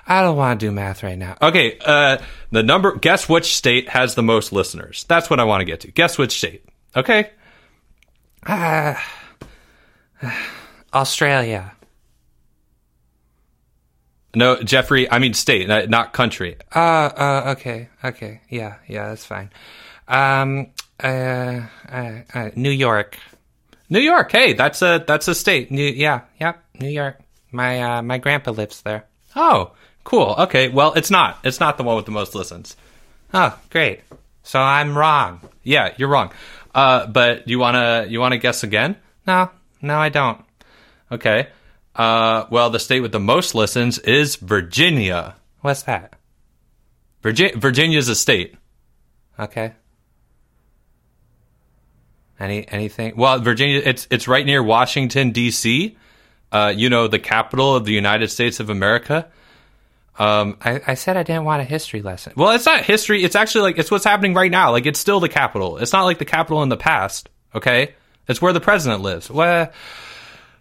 I 0.08 0.24
don't 0.24 0.36
want 0.38 0.60
to 0.60 0.66
do 0.66 0.72
math 0.72 1.04
right 1.04 1.20
now. 1.20 1.38
Okay, 1.40 1.78
uh, 1.86 2.18
the 2.50 2.64
number. 2.64 2.96
Guess 2.96 3.30
which 3.30 3.56
state 3.56 3.90
has 3.90 4.16
the 4.16 4.24
most 4.24 4.52
listeners? 4.52 5.04
That's 5.08 5.30
what 5.30 5.40
I 5.40 5.44
want 5.44 5.62
to 5.62 5.66
get 5.66 5.82
to. 5.82 5.92
Guess 5.92 6.18
which 6.18 6.36
state? 6.40 6.66
Okay, 6.96 7.30
Australia. 10.94 11.74
no, 14.36 14.62
Jeffrey. 14.62 15.10
I 15.10 15.20
mean 15.20 15.34
state, 15.34 15.68
not 15.90 16.14
country. 16.14 16.58
Uh, 16.76 16.80
uh, 16.80 17.56
okay, 17.58 17.90
okay, 18.04 18.42
yeah, 18.50 18.76
yeah, 18.88 19.10
that's 19.10 19.26
fine. 19.26 19.50
Um, 20.08 20.68
uh, 21.04 21.62
uh, 21.90 22.22
uh 22.34 22.50
New 22.56 22.72
York. 22.72 23.18
New 23.90 24.00
York. 24.00 24.32
Hey, 24.32 24.54
that's 24.54 24.82
a 24.82 25.04
that's 25.06 25.28
a 25.28 25.36
state. 25.36 25.72
New, 25.72 25.86
yeah, 25.86 26.22
yep, 26.40 26.64
New 26.80 26.90
York. 26.90 27.20
My 27.52 27.82
uh, 27.82 28.02
my 28.02 28.18
grandpa 28.18 28.52
lives 28.52 28.82
there. 28.82 29.06
Oh, 29.36 29.72
cool. 30.04 30.36
Okay, 30.40 30.70
well, 30.70 30.94
it's 30.94 31.12
not. 31.12 31.40
It's 31.44 31.60
not 31.60 31.78
the 31.78 31.84
one 31.84 31.98
with 31.98 32.06
the 32.06 32.12
most 32.12 32.34
listens. 32.34 32.78
Oh, 33.34 33.58
great. 33.70 34.02
So 34.44 34.60
I'm 34.60 34.98
wrong. 34.98 35.42
Yeah, 35.64 35.94
you're 35.98 36.10
wrong. 36.10 36.32
Uh, 36.74 37.06
but 37.08 37.48
you 37.48 37.60
wanna 37.60 38.06
you 38.08 38.20
wanna 38.20 38.38
guess 38.38 38.64
again? 38.64 38.96
No, 39.28 39.50
no, 39.82 39.98
I 39.98 40.10
don't. 40.10 40.44
Okay. 41.12 41.48
Uh, 41.96 42.46
well, 42.50 42.70
the 42.70 42.80
state 42.80 43.02
with 43.02 43.12
the 43.12 43.20
most 43.20 43.54
listens 43.54 44.00
is 44.00 44.38
Virginia. 44.38 45.36
What's 45.62 45.84
that? 45.84 46.14
Virgi- 47.22 47.56
Virginia's 47.56 48.08
a 48.08 48.16
state. 48.16 48.56
Okay. 49.38 49.74
Any 52.40 52.68
anything? 52.68 53.14
Well, 53.16 53.40
Virginia, 53.40 53.82
it's 53.84 54.08
it's 54.10 54.28
right 54.28 54.46
near 54.46 54.64
Washington 54.64 55.32
D.C. 55.32 55.96
Uh, 56.52 56.74
you 56.76 56.90
know, 56.90 57.08
the 57.08 57.20
capital 57.20 57.76
of 57.76 57.86
the 57.86 57.94
United 57.94 58.30
States 58.30 58.60
of 58.60 58.70
America. 58.70 59.28
Um, 60.18 60.58
I, 60.62 60.82
I 60.88 60.94
said 60.96 61.18
I 61.18 61.24
didn't 61.24 61.46
want 61.46 61.62
a 61.62 61.66
history 61.66 62.02
lesson. 62.02 62.34
Well, 62.36 62.52
it's 62.52 62.66
not 62.66 62.84
history. 62.84 63.24
It's 63.24 63.36
actually 63.36 63.62
like 63.62 63.78
it's 63.78 63.92
what's 63.92 64.04
happening 64.04 64.34
right 64.34 64.50
now. 64.52 64.72
Like 64.72 64.86
it's 64.88 65.00
still 65.00 65.20
the 65.20 65.30
capital. 65.30 65.78
It's 65.78 65.94
not 65.94 66.04
like 66.04 66.18
the 66.18 66.26
capital 66.26 66.64
in 66.64 66.70
the 66.70 66.78
past. 66.78 67.30
Okay, 67.54 67.94
it's 68.28 68.42
where 68.42 68.54
the 68.54 68.60
president 68.60 69.02
lives. 69.02 69.30
Well, 69.30 69.72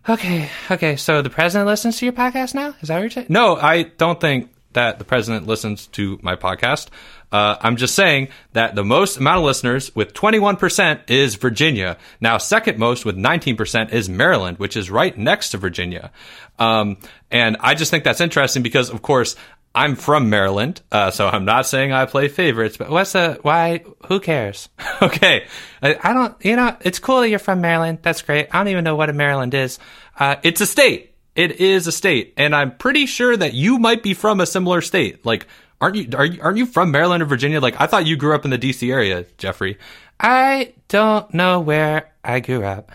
okay, 0.08 0.48
okay. 0.70 0.96
So 0.96 1.22
the 1.22 1.30
president 1.30 1.66
listens 1.66 1.98
to 1.98 2.06
your 2.06 2.12
podcast 2.12 2.54
now? 2.54 2.74
Is 2.80 2.88
that 2.88 2.94
what 2.94 3.00
you're 3.02 3.10
saying? 3.10 3.26
No, 3.28 3.56
I 3.56 3.82
don't 3.82 4.20
think 4.20 4.50
that 4.72 4.98
the 4.98 5.04
president 5.04 5.46
listens 5.46 5.86
to 5.88 6.18
my 6.22 6.36
podcast. 6.36 6.88
Uh, 7.32 7.56
I'm 7.60 7.76
just 7.76 7.94
saying 7.94 8.28
that 8.52 8.74
the 8.74 8.84
most 8.84 9.16
amount 9.16 9.38
of 9.38 9.44
listeners 9.44 9.94
with 9.94 10.14
21% 10.14 11.10
is 11.10 11.36
Virginia. 11.36 11.96
Now, 12.20 12.38
second 12.38 12.78
most 12.78 13.04
with 13.04 13.16
19% 13.16 13.92
is 13.92 14.08
Maryland, 14.08 14.58
which 14.58 14.76
is 14.76 14.90
right 14.90 15.16
next 15.16 15.50
to 15.50 15.58
Virginia. 15.58 16.10
Um, 16.58 16.98
and 17.30 17.56
I 17.60 17.74
just 17.74 17.90
think 17.90 18.04
that's 18.04 18.20
interesting 18.20 18.62
because, 18.62 18.90
of 18.90 19.02
course, 19.02 19.36
I'm 19.74 19.94
from 19.94 20.30
Maryland, 20.30 20.80
uh, 20.90 21.12
so 21.12 21.28
I'm 21.28 21.44
not 21.44 21.64
saying 21.64 21.92
I 21.92 22.04
play 22.06 22.26
favorites, 22.26 22.76
but 22.76 22.90
what's 22.90 23.12
the 23.12 23.38
why? 23.42 23.84
Who 24.06 24.18
cares? 24.18 24.68
okay, 25.02 25.46
I, 25.80 25.96
I, 26.02 26.12
don't. 26.12 26.44
You 26.44 26.56
know, 26.56 26.76
it's 26.80 26.98
cool 26.98 27.20
that 27.20 27.28
you're 27.28 27.38
from 27.38 27.60
Maryland. 27.60 27.98
That's 28.02 28.22
great. 28.22 28.48
I 28.52 28.58
don't 28.58 28.68
even 28.68 28.82
know 28.82 28.96
what 28.96 29.10
a 29.10 29.12
Maryland 29.12 29.54
is. 29.54 29.78
Uh, 30.18 30.36
it's 30.42 30.60
a 30.60 30.66
state. 30.66 31.14
It 31.36 31.60
is 31.60 31.86
a 31.86 31.92
state, 31.92 32.34
and 32.36 32.54
I'm 32.54 32.76
pretty 32.76 33.06
sure 33.06 33.36
that 33.36 33.54
you 33.54 33.78
might 33.78 34.02
be 34.02 34.12
from 34.12 34.40
a 34.40 34.46
similar 34.46 34.80
state. 34.80 35.24
Like, 35.24 35.46
aren't 35.80 35.94
you? 35.94 36.08
Are 36.16 36.24
you? 36.24 36.42
Aren't 36.42 36.58
you 36.58 36.66
from 36.66 36.90
Maryland 36.90 37.22
or 37.22 37.26
Virginia? 37.26 37.60
Like, 37.60 37.80
I 37.80 37.86
thought 37.86 38.06
you 38.06 38.16
grew 38.16 38.34
up 38.34 38.44
in 38.44 38.50
the 38.50 38.58
D.C. 38.58 38.90
area, 38.90 39.24
Jeffrey. 39.38 39.78
I 40.18 40.74
don't 40.88 41.32
know 41.32 41.60
where 41.60 42.12
I 42.24 42.40
grew 42.40 42.64
up. 42.64 42.90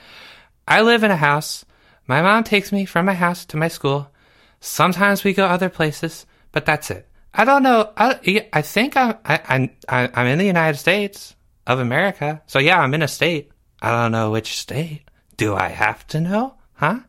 I 0.67 0.81
live 0.81 1.03
in 1.03 1.11
a 1.11 1.15
house. 1.15 1.63
My 2.05 2.21
mom 2.21 2.43
takes 2.43 2.71
me 2.71 2.85
from 2.85 3.05
my 3.05 3.13
house 3.13 3.45
to 3.45 3.57
my 3.57 3.67
school. 3.67 4.11
Sometimes 4.59 5.23
we 5.23 5.33
go 5.33 5.45
other 5.45 5.69
places, 5.69 6.25
but 6.55 6.65
that's 6.65 6.89
it. 6.89 7.05
I 7.33 7.43
don't 7.43 7.63
know. 7.63 7.91
I, 7.97 8.47
I 8.53 8.61
think 8.61 8.95
I'm 8.95 9.17
I, 9.25 9.69
I, 9.89 10.09
I'm 10.13 10.25
in 10.25 10.39
the 10.39 10.45
United 10.45 10.77
States 10.77 11.35
of 11.67 11.79
America. 11.79 12.41
So 12.47 12.59
yeah, 12.59 12.79
I'm 12.79 12.93
in 12.93 13.01
a 13.01 13.09
state. 13.09 13.51
I 13.81 13.91
don't 13.91 14.13
know 14.13 14.31
which 14.31 14.57
state. 14.57 15.01
Do 15.35 15.53
I 15.53 15.67
have 15.67 16.07
to 16.07 16.21
know? 16.21 16.53
Huh? 16.75 17.01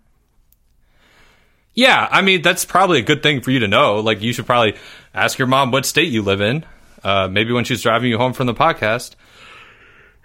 Yeah, 1.75 2.09
I 2.11 2.23
mean 2.23 2.43
that's 2.43 2.65
probably 2.65 2.99
a 2.99 3.03
good 3.03 3.23
thing 3.23 3.41
for 3.41 3.53
you 3.53 3.61
to 3.61 3.69
know. 3.69 4.01
Like 4.01 4.21
you 4.21 4.33
should 4.33 4.47
probably 4.47 4.75
ask 5.15 5.39
your 5.39 5.47
mom 5.47 5.71
what 5.71 5.87
state 5.87 6.09
you 6.09 6.23
live 6.23 6.41
in. 6.41 6.65
Uh, 7.05 7.29
maybe 7.31 7.53
when 7.53 7.65
she's 7.65 7.83
driving 7.83 8.11
you 8.11 8.19
home 8.19 8.33
from 8.33 8.49
the 8.49 8.55
podcast. 8.55 9.15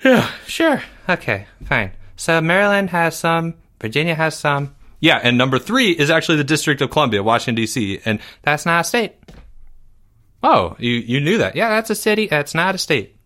Yeah, 0.03 0.27
sure. 0.47 0.81
Okay, 1.07 1.45
fine. 1.65 1.91
So 2.15 2.41
Maryland 2.41 2.89
has 2.89 3.15
some, 3.15 3.53
Virginia 3.79 4.15
has 4.15 4.35
some. 4.35 4.75
Yeah, 5.01 5.19
and 5.21 5.37
number 5.37 5.59
three 5.59 5.91
is 5.91 6.09
actually 6.09 6.37
the 6.37 6.43
District 6.45 6.79
of 6.81 6.91
Columbia, 6.91 7.23
Washington 7.23 7.55
D.C., 7.55 7.99
and 8.05 8.19
that's 8.43 8.65
not 8.65 8.81
a 8.81 8.83
state. 8.83 9.15
Oh, 10.43 10.75
you 10.79 10.91
you 10.93 11.19
knew 11.19 11.39
that? 11.39 11.55
Yeah, 11.55 11.69
that's 11.69 11.89
a 11.89 11.95
city. 11.95 12.27
That's 12.27 12.55
not 12.55 12.75
a 12.75 12.77
state. 12.77 13.17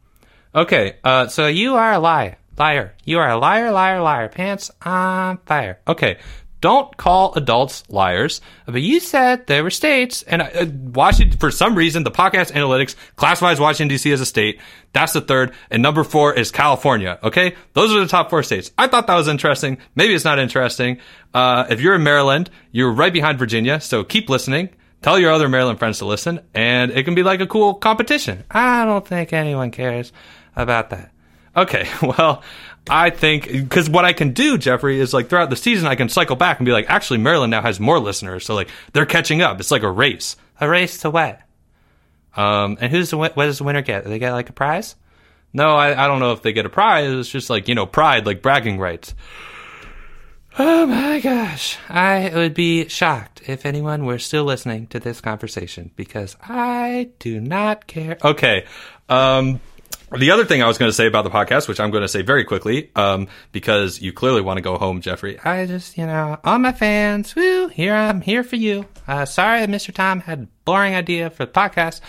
Okay, 0.54 0.96
uh, 1.04 1.28
so 1.28 1.48
you 1.48 1.76
are 1.76 1.94
a 1.94 2.00
liar, 2.00 2.38
liar. 2.58 2.96
You 3.04 3.20
are 3.20 3.30
a 3.30 3.38
liar, 3.38 3.72
liar, 3.72 4.02
liar. 4.02 4.30
Pants 4.30 4.72
on 4.82 5.38
fire. 5.46 5.80
Okay, 5.88 6.18
don't 6.62 6.96
call 6.98 7.34
adults 7.36 7.84
liars. 7.90 8.42
But 8.66 8.82
you 8.82 9.00
said 9.00 9.48
there 9.48 9.64
were 9.64 9.70
states, 9.70 10.24
and 10.24 10.42
uh, 10.42 10.66
Washington, 10.94 11.38
for 11.38 11.52
some 11.52 11.76
reason, 11.76 12.04
the 12.04 12.12
podcast 12.12 12.52
analytics 12.54 12.96
classifies 13.16 13.60
Washington, 13.60 13.90
D.C. 13.90 14.12
as 14.12 14.22
a 14.22 14.26
state. 14.26 14.60
That's 14.94 15.14
the 15.14 15.22
third. 15.22 15.54
And 15.70 15.84
number 15.84 16.04
four 16.04 16.34
is 16.34 16.52
California. 16.52 17.20
Okay? 17.24 17.56
Those 17.74 17.94
are 17.94 18.00
the 18.00 18.08
top 18.08 18.30
four 18.30 18.44
states. 18.44 18.72
I 18.78 18.88
thought 18.88 19.08
that 19.08 19.16
was 19.16 19.28
interesting. 19.28 19.78
Maybe 19.96 20.14
it's 20.14 20.26
not 20.26 20.40
interesting. 20.40 21.00
Uh, 21.34 21.66
if 21.70 21.82
you're 21.82 21.96
in 21.96 22.04
Maryland, 22.04 22.50
you're 22.72 22.92
right 22.92 23.14
behind 23.14 23.38
Virginia, 23.38 23.80
so 23.80 24.04
keep 24.04 24.30
listening. 24.30 24.70
Tell 25.02 25.20
your 25.20 25.32
other 25.32 25.48
Maryland 25.48 25.78
friends 25.78 26.00
to 26.00 26.06
listen, 26.06 26.40
and 26.56 26.90
it 26.92 27.04
can 27.04 27.14
be 27.14 27.22
like 27.22 27.40
a 27.40 27.46
cool 27.46 27.76
competition. 27.76 28.44
I 28.50 28.86
don't 28.86 29.06
think 29.08 29.34
anyone 29.34 29.70
cares 29.70 30.12
about 30.56 30.90
that. 30.90 31.12
Okay, 31.56 31.88
well, 32.02 32.42
I 32.90 33.10
think 33.10 33.52
because 33.52 33.90
what 33.90 34.06
I 34.06 34.14
can 34.14 34.34
do, 34.34 34.58
Jeffrey, 34.58 35.00
is 35.00 35.14
like 35.14 35.30
throughout 35.30 35.50
the 35.50 35.56
season, 35.56 35.88
I 35.88 35.96
can 35.96 36.10
cycle 36.10 36.36
back 36.36 36.60
and 36.60 36.66
be 36.66 36.72
like, 36.72 36.90
actually, 36.90 37.20
Maryland 37.20 37.52
now 37.52 37.62
has 37.62 37.80
more 37.80 38.00
listeners, 38.00 38.46
so 38.46 38.56
like 38.56 38.70
they're 38.94 39.06
catching 39.06 39.42
up. 39.42 39.60
It's 39.60 39.72
like 39.72 39.84
a 39.84 39.92
race. 39.92 40.36
A 40.60 40.70
race 40.70 41.00
to 41.00 41.10
what? 41.10 41.42
Um, 42.36 42.78
and 42.82 42.92
who's 42.92 43.10
the 43.10 43.18
what 43.18 43.36
does 43.36 43.58
the 43.58 43.64
winner 43.64 43.82
get? 43.82 44.04
Do 44.04 44.10
they 44.10 44.20
get 44.20 44.34
like 44.34 44.50
a 44.50 44.54
prize? 44.54 44.96
No, 45.54 45.76
I, 45.76 46.04
I 46.04 46.08
don't 46.08 46.20
know 46.20 46.34
if 46.34 46.42
they 46.42 46.54
get 46.54 46.66
a 46.66 46.70
prize. 46.70 47.10
It's 47.10 47.30
just 47.30 47.50
like 47.50 47.68
you 47.68 47.76
know, 47.76 47.86
pride, 47.86 48.26
like 48.26 48.42
bragging 48.42 48.78
rights. 48.78 49.16
Oh 50.58 50.86
my 50.86 51.20
gosh, 51.20 51.78
I 51.90 52.32
would 52.34 52.54
be 52.54 52.88
shocked 52.88 53.42
if 53.48 53.66
anyone 53.66 54.06
were 54.06 54.20
still 54.20 54.46
listening 54.46 54.88
to 54.88 55.00
this 55.02 55.20
conversation 55.20 55.92
because 55.96 56.38
I 56.42 57.10
do 57.20 57.42
not 57.42 57.88
care. 57.88 58.18
Okay. 58.24 58.66
Um, 59.10 59.60
the 60.12 60.32
other 60.32 60.46
thing 60.46 60.62
I 60.62 60.68
was 60.68 60.78
going 60.78 60.90
to 60.90 60.94
say 60.94 61.08
about 61.08 61.24
the 61.24 61.30
podcast, 61.30 61.68
which 61.68 61.80
I'm 61.80 61.92
going 61.92 62.04
to 62.04 62.08
say 62.08 62.22
very 62.22 62.44
quickly, 62.44 62.92
um, 62.96 63.28
because 63.52 64.02
you 64.02 64.14
clearly 64.14 64.42
want 64.42 64.58
to 64.58 64.62
go 64.62 64.78
home, 64.78 65.02
Jeffrey. 65.02 65.40
I 65.40 65.66
just, 65.66 65.98
you 65.98 66.06
know, 66.06 66.38
all 66.44 66.60
my 66.60 66.72
fans, 66.72 67.36
woo, 67.36 67.68
here 67.68 67.94
I'm 67.94 68.22
here 68.22 68.44
for 68.44 68.56
you. 68.56 68.86
Uh, 69.08 69.26
sorry, 69.26 69.62
Mr. 69.62 69.94
Tom 69.94 70.22
had 70.22 70.40
a 70.40 70.48
boring 70.64 70.96
idea 70.96 71.30
for 71.30 71.46
the 71.46 71.52
podcast 71.52 72.02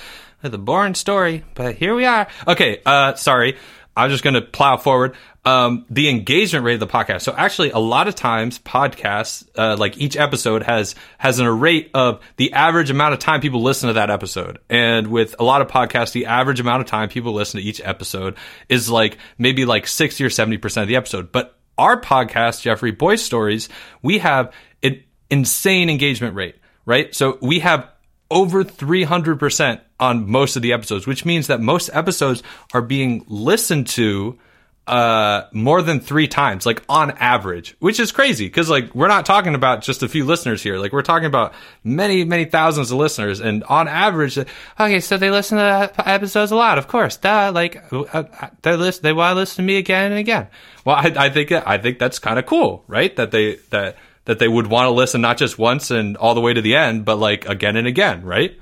with 0.42 0.54
a 0.54 0.58
boring 0.58 0.94
story, 0.94 1.44
but 1.54 1.74
here 1.76 1.94
we 1.94 2.04
are. 2.04 2.28
Okay, 2.46 2.80
uh, 2.84 3.14
sorry. 3.14 3.56
I'm 3.96 4.10
just 4.10 4.22
going 4.22 4.34
to 4.34 4.42
plow 4.42 4.76
forward. 4.76 5.16
Um, 5.44 5.86
the 5.88 6.08
engagement 6.08 6.64
rate 6.64 6.74
of 6.74 6.80
the 6.80 6.86
podcast. 6.86 7.22
So 7.22 7.32
actually, 7.32 7.70
a 7.70 7.78
lot 7.78 8.08
of 8.08 8.14
times 8.14 8.58
podcasts, 8.58 9.48
uh, 9.56 9.76
like 9.78 9.96
each 9.96 10.16
episode 10.16 10.64
has 10.64 10.96
has 11.18 11.38
an 11.38 11.46
rate 11.46 11.90
of 11.94 12.20
the 12.36 12.52
average 12.52 12.90
amount 12.90 13.14
of 13.14 13.20
time 13.20 13.40
people 13.40 13.62
listen 13.62 13.86
to 13.86 13.94
that 13.94 14.10
episode. 14.10 14.58
And 14.68 15.06
with 15.06 15.36
a 15.38 15.44
lot 15.44 15.62
of 15.62 15.68
podcasts, 15.68 16.12
the 16.12 16.26
average 16.26 16.60
amount 16.60 16.82
of 16.82 16.88
time 16.88 17.08
people 17.08 17.32
listen 17.32 17.60
to 17.60 17.66
each 17.66 17.80
episode 17.80 18.36
is 18.68 18.90
like 18.90 19.18
maybe 19.38 19.64
like 19.64 19.86
sixty 19.86 20.24
or 20.24 20.30
seventy 20.30 20.58
percent 20.58 20.82
of 20.82 20.88
the 20.88 20.96
episode. 20.96 21.30
But 21.30 21.56
our 21.78 22.00
podcast, 22.00 22.62
Jeffrey 22.62 22.90
Boy 22.90 23.16
Stories, 23.16 23.68
we 24.02 24.18
have 24.18 24.52
an 24.82 25.02
insane 25.30 25.90
engagement 25.90 26.34
rate. 26.34 26.56
Right. 26.84 27.14
So 27.14 27.38
we 27.40 27.60
have 27.60 27.88
over 28.30 28.64
300% 28.64 29.80
on 29.98 30.28
most 30.30 30.56
of 30.56 30.62
the 30.62 30.72
episodes, 30.72 31.06
which 31.06 31.24
means 31.24 31.46
that 31.46 31.60
most 31.60 31.90
episodes 31.92 32.42
are 32.74 32.82
being 32.82 33.24
listened 33.28 33.86
to 33.88 34.38
uh 34.86 35.48
more 35.50 35.82
than 35.82 35.98
three 35.98 36.28
times 36.28 36.64
like 36.64 36.80
on 36.88 37.10
average 37.18 37.74
which 37.80 37.98
is 37.98 38.12
crazy 38.12 38.46
because 38.46 38.70
like 38.70 38.94
we're 38.94 39.08
not 39.08 39.26
talking 39.26 39.56
about 39.56 39.82
just 39.82 40.04
a 40.04 40.08
few 40.08 40.24
listeners 40.24 40.62
here. 40.62 40.78
Like 40.78 40.92
we're 40.92 41.02
talking 41.02 41.26
about 41.26 41.54
many 41.82 42.22
many 42.22 42.44
thousands 42.44 42.92
of 42.92 42.98
listeners 42.98 43.40
and 43.40 43.64
on 43.64 43.88
average 43.88 44.38
okay 44.78 45.00
so 45.00 45.16
they 45.16 45.30
listen 45.30 45.58
to 45.58 45.92
episodes 46.04 46.52
a 46.52 46.56
lot 46.56 46.78
of 46.78 46.86
course 46.86 47.16
duh 47.16 47.50
like 47.52 47.82
uh, 47.92 48.04
uh 48.12 48.48
they 48.62 48.76
listen 48.76 49.02
they 49.02 49.12
want 49.12 49.32
to 49.34 49.40
listen 49.40 49.56
to 49.56 49.62
me 49.66 49.76
again 49.76 50.12
and 50.12 50.20
again. 50.20 50.46
Well 50.84 50.94
i, 50.94 51.12
I 51.16 51.30
think 51.30 51.50
i 51.50 51.78
think 51.78 51.98
that's 51.98 52.20
kind 52.20 52.38
of 52.38 52.46
cool 52.46 52.84
right? 52.86 53.14
That 53.16 53.32
they 53.32 53.56
that 53.70 53.96
that 54.26 54.38
they 54.38 54.48
would 54.48 54.66
want 54.66 54.86
to 54.86 54.90
listen 54.90 55.20
not 55.20 55.38
just 55.38 55.58
once 55.58 55.90
and 55.90 56.16
all 56.16 56.34
the 56.34 56.40
way 56.40 56.52
to 56.52 56.60
the 56.60 56.76
end, 56.76 57.04
but 57.04 57.16
like 57.16 57.48
again 57.48 57.76
and 57.76 57.86
again, 57.86 58.22
right? 58.22 58.56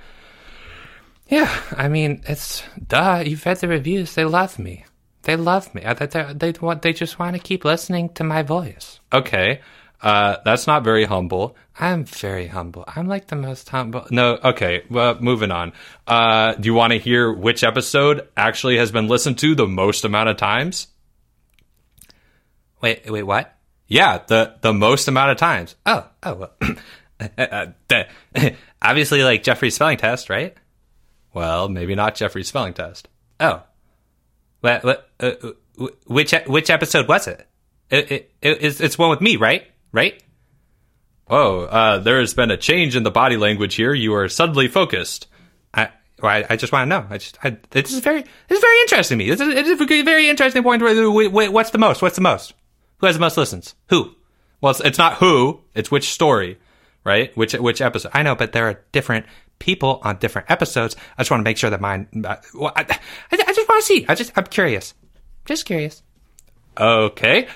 Yeah, 1.34 1.52
I 1.76 1.88
mean, 1.88 2.22
it's 2.28 2.62
duh. 2.86 3.24
You've 3.26 3.44
read 3.44 3.56
the 3.56 3.66
reviews; 3.66 4.14
they 4.14 4.24
love 4.24 4.56
me. 4.56 4.84
They 5.22 5.34
love 5.34 5.74
me. 5.74 5.82
They 5.82 6.06
they 6.32 6.52
want 6.60 6.82
they 6.82 6.92
just 6.92 7.18
want 7.18 7.34
to 7.34 7.42
keep 7.42 7.64
listening 7.64 8.10
to 8.10 8.22
my 8.22 8.42
voice. 8.42 9.00
Okay, 9.12 9.60
uh, 10.00 10.36
that's 10.44 10.68
not 10.68 10.84
very 10.84 11.06
humble. 11.06 11.56
I'm 11.80 12.04
very 12.04 12.46
humble. 12.46 12.84
I'm 12.86 13.08
like 13.08 13.26
the 13.26 13.34
most 13.34 13.68
humble. 13.68 14.06
No, 14.12 14.38
okay. 14.44 14.84
Well, 14.88 15.18
moving 15.20 15.50
on. 15.50 15.72
Uh, 16.06 16.54
do 16.54 16.66
you 16.66 16.74
want 16.74 16.92
to 16.92 17.00
hear 17.00 17.32
which 17.32 17.64
episode 17.64 18.28
actually 18.36 18.78
has 18.78 18.92
been 18.92 19.08
listened 19.08 19.38
to 19.38 19.56
the 19.56 19.66
most 19.66 20.04
amount 20.04 20.28
of 20.28 20.36
times? 20.36 20.86
Wait, 22.80 23.10
wait, 23.10 23.24
what? 23.24 23.58
Yeah, 23.88 24.20
the 24.24 24.54
the 24.60 24.72
most 24.72 25.08
amount 25.08 25.32
of 25.32 25.38
times. 25.38 25.74
Oh, 25.84 26.08
oh, 26.22 26.34
well. 26.34 26.52
uh, 27.38 27.66
uh, 27.90 28.04
obviously, 28.82 29.24
like 29.24 29.42
Jeffrey's 29.42 29.74
spelling 29.74 29.98
test, 29.98 30.30
right? 30.30 30.56
Well, 31.34 31.68
maybe 31.68 31.94
not 31.94 32.14
Jeffrey's 32.14 32.48
spelling 32.48 32.74
test. 32.74 33.08
Oh, 33.40 33.62
what, 34.60 35.10
uh, 35.20 35.32
which 36.06 36.32
which 36.46 36.70
episode 36.70 37.08
was 37.08 37.26
it? 37.26 37.46
It, 37.90 38.10
it, 38.10 38.32
it? 38.40 38.80
it's, 38.80 38.96
one 38.96 39.10
with 39.10 39.20
me, 39.20 39.36
right? 39.36 39.66
Right? 39.92 40.22
Oh, 41.28 41.60
uh, 41.62 41.98
there 41.98 42.20
has 42.20 42.34
been 42.34 42.50
a 42.50 42.56
change 42.56 42.96
in 42.96 43.02
the 43.02 43.10
body 43.10 43.36
language 43.36 43.74
here. 43.74 43.92
You 43.92 44.14
are 44.14 44.28
suddenly 44.28 44.68
focused. 44.68 45.26
I, 45.72 45.90
I, 46.22 46.44
I 46.50 46.56
just 46.56 46.72
want 46.72 46.88
to 46.88 46.88
know. 46.88 47.06
I 47.10 47.18
just, 47.18 47.38
I, 47.42 47.56
this 47.70 47.92
is 47.92 48.00
very, 48.00 48.22
this 48.22 48.58
is 48.58 48.60
very 48.60 48.80
interesting 48.80 49.18
to 49.18 49.24
me. 49.24 49.30
This 49.30 49.40
is 49.40 49.80
a 49.80 50.02
very 50.02 50.28
interesting 50.28 50.62
point. 50.62 50.82
What's 50.82 51.70
the 51.70 51.78
most? 51.78 52.00
What's 52.02 52.16
the 52.16 52.22
most? 52.22 52.54
Who 52.98 53.06
has 53.06 53.16
the 53.16 53.20
most 53.20 53.36
listens? 53.36 53.74
Who? 53.90 54.14
Well, 54.60 54.70
it's, 54.70 54.80
it's 54.80 54.98
not 54.98 55.14
who, 55.14 55.60
it's 55.74 55.90
which 55.90 56.10
story, 56.10 56.58
right? 57.04 57.36
Which 57.36 57.52
which 57.54 57.80
episode? 57.82 58.12
I 58.14 58.22
know, 58.22 58.34
but 58.34 58.52
there 58.52 58.66
are 58.68 58.82
different 58.92 59.26
people 59.58 60.00
on 60.02 60.16
different 60.18 60.50
episodes. 60.50 60.96
I 61.16 61.22
just 61.22 61.30
want 61.30 61.40
to 61.40 61.44
make 61.44 61.56
sure 61.56 61.70
that 61.70 61.80
mine. 61.80 62.08
Uh, 62.24 62.36
well, 62.54 62.72
I, 62.76 62.82
I, 62.82 62.98
I 63.32 63.36
just 63.52 63.68
want 63.68 63.82
to 63.82 63.86
see. 63.86 64.04
I 64.08 64.14
just 64.14 64.32
I'm 64.36 64.44
curious. 64.44 64.94
Just 65.44 65.64
curious. 65.66 66.02
Okay. 66.78 67.48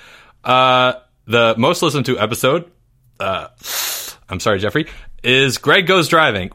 Uh, 0.45 0.95
the 1.27 1.55
most 1.59 1.83
listened 1.83 2.07
to 2.07 2.19
episode. 2.19 2.71
Uh, 3.21 3.49
I'm 4.29 4.41
sorry, 4.41 4.59
Jeffrey. 4.59 4.87
Is 5.23 5.59
Greg 5.59 5.87
goes 5.87 6.09
driving? 6.09 6.51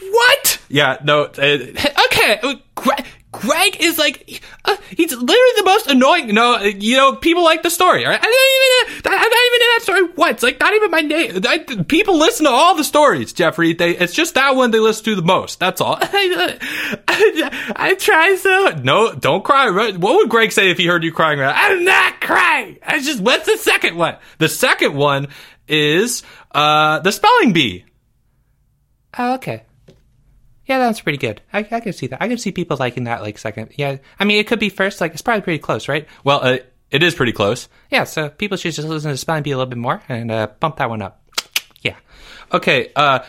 What? 0.00 0.60
Yeah. 0.68 0.98
No. 1.04 1.30
It, 1.36 1.76
Okay, 2.14 2.38
uh, 2.42 2.54
Greg, 2.76 3.04
Greg 3.44 3.76
is 3.80 3.98
like 3.98 4.42
uh, 4.64 4.76
he's 4.90 5.12
literally 5.12 5.52
the 5.56 5.62
most 5.64 5.86
annoying. 5.88 6.34
no. 6.34 6.60
You 6.60 6.96
know, 6.96 7.16
people 7.16 7.44
like 7.44 7.62
the 7.62 7.70
story. 7.70 8.04
Right. 8.04 8.18
I 8.20 8.24
don't 8.24 8.94
even. 8.94 9.12
I'm 9.12 9.18
not 9.18 9.46
even 9.46 9.60
in 9.60 9.68
that 9.74 9.80
story 9.82 10.02
once. 10.16 10.42
Like 10.42 10.60
not 10.60 10.74
even 10.74 10.90
my 10.90 11.00
name. 11.00 11.40
I, 11.46 11.58
people 11.84 12.18
listen 12.18 12.46
to 12.46 12.50
all 12.50 12.74
the 12.74 12.84
stories, 12.84 13.32
Jeffrey. 13.32 13.74
They, 13.74 13.96
it's 13.96 14.14
just 14.14 14.34
that 14.34 14.56
one 14.56 14.70
they 14.70 14.78
listen 14.78 15.04
to 15.04 15.14
the 15.16 15.22
most. 15.22 15.60
That's 15.60 15.80
all. 15.80 15.98
I, 16.00 16.58
I, 17.08 17.72
I 17.76 17.94
try 17.94 18.36
so. 18.36 18.80
No, 18.82 19.14
don't 19.14 19.44
cry. 19.44 19.70
What 19.70 20.00
would 20.00 20.28
Greg 20.28 20.52
say 20.52 20.70
if 20.70 20.78
he 20.78 20.86
heard 20.86 21.04
you 21.04 21.12
crying? 21.12 21.40
I'm 21.40 21.84
not 21.84 22.20
crying. 22.20 22.78
I 22.82 23.00
just. 23.00 23.20
What's 23.20 23.46
the 23.46 23.58
second 23.58 23.96
one? 23.96 24.16
The 24.38 24.48
second 24.48 24.94
one 24.94 25.28
is 25.68 26.22
uh, 26.52 27.00
the 27.00 27.12
spelling 27.12 27.52
bee. 27.52 27.84
Oh, 29.18 29.34
okay. 29.34 29.62
Yeah, 30.66 30.78
that's 30.78 31.00
pretty 31.00 31.18
good. 31.18 31.42
I, 31.52 31.58
I 31.70 31.80
can 31.80 31.92
see 31.92 32.06
that. 32.08 32.22
I 32.22 32.28
can 32.28 32.38
see 32.38 32.52
people 32.52 32.76
liking 32.78 33.04
that 33.04 33.22
like 33.22 33.38
second. 33.38 33.72
Yeah, 33.76 33.98
I 34.18 34.24
mean 34.24 34.38
it 34.38 34.46
could 34.46 34.58
be 34.58 34.70
first. 34.70 35.00
Like 35.00 35.12
it's 35.12 35.22
probably 35.22 35.42
pretty 35.42 35.58
close, 35.58 35.88
right? 35.88 36.06
Well, 36.24 36.40
uh, 36.42 36.58
it 36.90 37.02
is 37.02 37.14
pretty 37.14 37.32
close. 37.32 37.68
Yeah, 37.90 38.04
so 38.04 38.28
people 38.28 38.56
should 38.56 38.72
just 38.72 38.88
listen 38.88 39.10
to 39.10 39.16
spelling 39.16 39.42
bee 39.42 39.50
a 39.50 39.56
little 39.56 39.68
bit 39.70 39.78
more 39.78 40.02
and 40.08 40.30
uh, 40.30 40.48
bump 40.60 40.76
that 40.76 40.88
one 40.88 41.02
up. 41.02 41.22
Yeah. 41.82 41.96
Okay. 42.52 42.92
Uh, 42.96 43.20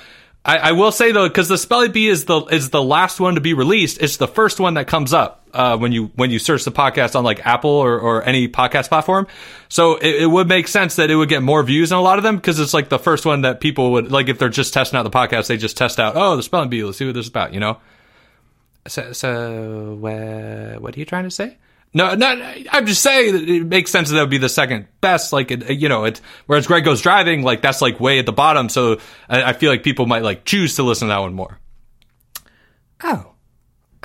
I, 0.46 0.58
I 0.58 0.72
will 0.74 0.92
say 0.92 1.12
though, 1.12 1.28
because 1.28 1.48
the 1.48 1.58
spelling 1.58 1.92
bee 1.92 2.08
is 2.08 2.26
the 2.26 2.42
is 2.46 2.70
the 2.70 2.82
last 2.82 3.20
one 3.20 3.36
to 3.36 3.42
be 3.42 3.56
released. 3.56 4.00
It's 4.00 4.18
the 4.18 4.28
first 4.28 4.60
one 4.60 4.76
that 4.76 4.86
comes 4.86 5.12
up 5.12 5.48
uh, 5.54 5.76
when 5.78 5.92
you 5.92 6.12
when 6.16 6.30
you 6.30 6.38
search 6.38 6.64
the 6.66 6.72
podcast 6.72 7.16
on 7.16 7.24
like 7.24 7.44
Apple 7.48 7.72
or, 7.72 8.00
or 8.00 8.24
any 8.24 8.48
podcast 8.48 8.90
platform. 8.90 9.26
So 9.70 9.96
it, 9.96 10.22
it 10.22 10.28
would 10.28 10.48
make 10.48 10.68
sense 10.68 10.98
that 10.98 11.10
it 11.10 11.16
would 11.16 11.30
get 11.30 11.42
more 11.42 11.64
views 11.64 11.92
on 11.92 11.98
a 11.98 12.04
lot 12.04 12.20
of 12.20 12.24
them 12.24 12.36
because 12.36 12.60
it's 12.60 12.76
like 12.76 12.90
the 12.90 13.00
first 13.00 13.26
one 13.26 13.42
that 13.42 13.60
people 13.60 13.94
would 13.94 14.12
like 14.12 14.30
if 14.30 14.38
they're 14.38 14.50
just 14.50 14.72
testing 14.72 15.00
out 15.00 15.04
the 15.04 15.10
podcast. 15.10 15.48
They 15.48 15.58
just 15.58 15.78
test 15.78 16.00
out. 16.00 16.16
Oh, 16.16 16.36
the 16.36 16.44
spelling 16.44 16.70
bee. 16.70 16.84
Let's 16.84 17.00
see 17.00 17.08
what 17.08 17.16
this 17.16 17.26
is 17.26 17.30
about. 17.30 17.54
You 17.54 17.60
know. 17.60 17.80
So, 18.88 19.14
so 19.14 19.96
what 20.00 20.96
are 20.96 21.00
you 21.00 21.06
trying 21.06 21.24
to 21.24 21.32
say? 21.32 21.58
No, 21.94 22.14
no, 22.14 22.28
I'm 22.72 22.86
just 22.86 23.02
saying 23.02 23.34
that 23.34 23.50
it 23.50 23.66
makes 23.66 23.90
sense 23.90 24.10
that 24.10 24.16
that 24.16 24.22
would 24.22 24.30
be 24.30 24.38
the 24.38 24.50
second 24.50 24.88
best. 25.00 25.32
Like, 25.32 25.52
it, 25.52 25.70
you 25.80 25.88
know, 25.88 26.04
it, 26.04 26.20
whereas 26.46 26.68
Greg 26.68 26.84
goes 26.84 27.02
driving, 27.02 27.42
like, 27.42 27.62
that's 27.62 27.82
like 27.82 28.02
way 28.02 28.20
at 28.20 28.26
the 28.26 28.34
bottom. 28.34 28.68
So 28.68 29.00
I, 29.30 29.44
I 29.44 29.54
feel 29.54 29.72
like 29.72 29.84
people 29.84 30.06
might 30.06 30.24
like 30.24 30.44
choose 30.44 30.76
to 30.76 30.84
listen 30.84 31.08
to 31.08 31.14
that 31.14 31.22
one 31.22 31.34
more. 31.34 31.58
Oh, 33.02 33.32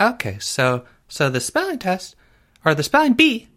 okay. 0.01 0.39
So, 0.39 0.85
so 1.09 1.31
the 1.31 1.41
spelling 1.41 1.81
test 1.81 2.14
or 2.64 2.76
the 2.76 2.85
spelling 2.85 3.14
bee, 3.14 3.49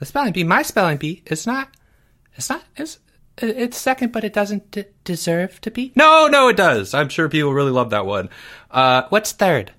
the 0.00 0.06
spelling 0.06 0.32
bee, 0.32 0.42
my 0.44 0.62
spelling 0.62 0.96
bee 0.96 1.22
is 1.26 1.46
not, 1.46 1.68
it's 2.34 2.50
not, 2.50 2.64
it's, 2.76 2.98
it's 3.36 3.76
second, 3.76 4.10
but 4.10 4.24
it 4.24 4.32
doesn't 4.32 4.72
d- 4.72 4.86
deserve 5.04 5.60
to 5.60 5.70
be. 5.70 5.92
No, 5.94 6.26
no, 6.26 6.48
it 6.48 6.56
does. 6.56 6.94
I'm 6.94 7.08
sure 7.08 7.28
people 7.28 7.54
really 7.54 7.70
love 7.70 7.90
that 7.90 8.06
one. 8.06 8.28
Uh, 8.72 9.02
What's 9.10 9.30
third? 9.30 9.72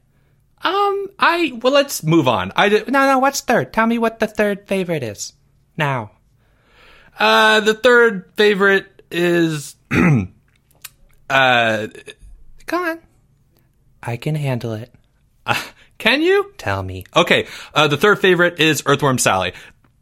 Um, 0.61 1.07
I, 1.17 1.57
well, 1.61 1.73
let's 1.73 2.03
move 2.03 2.27
on. 2.27 2.51
I 2.55 2.69
No, 2.69 2.83
no. 2.87 3.19
What's 3.19 3.41
third? 3.41 3.71
Tell 3.73 3.87
me 3.87 3.97
what 3.97 4.19
the 4.19 4.27
third 4.27 4.67
favorite 4.67 5.03
is. 5.03 5.33
Now. 5.77 6.11
uh, 7.17 7.61
the 7.61 7.73
third 7.73 8.31
favorite 8.35 9.03
is, 9.11 9.75
uh, 11.29 11.87
Go 12.65 12.77
on. 12.77 12.99
I 14.03 14.17
can 14.17 14.35
handle 14.35 14.73
it. 14.73 14.93
can 15.97 16.21
you? 16.21 16.53
Tell 16.57 16.83
me. 16.83 17.05
Okay, 17.15 17.47
uh, 17.73 17.87
the 17.87 17.97
third 17.97 18.19
favorite 18.19 18.59
is 18.59 18.83
Earthworm 18.85 19.17
Sally. 19.17 19.53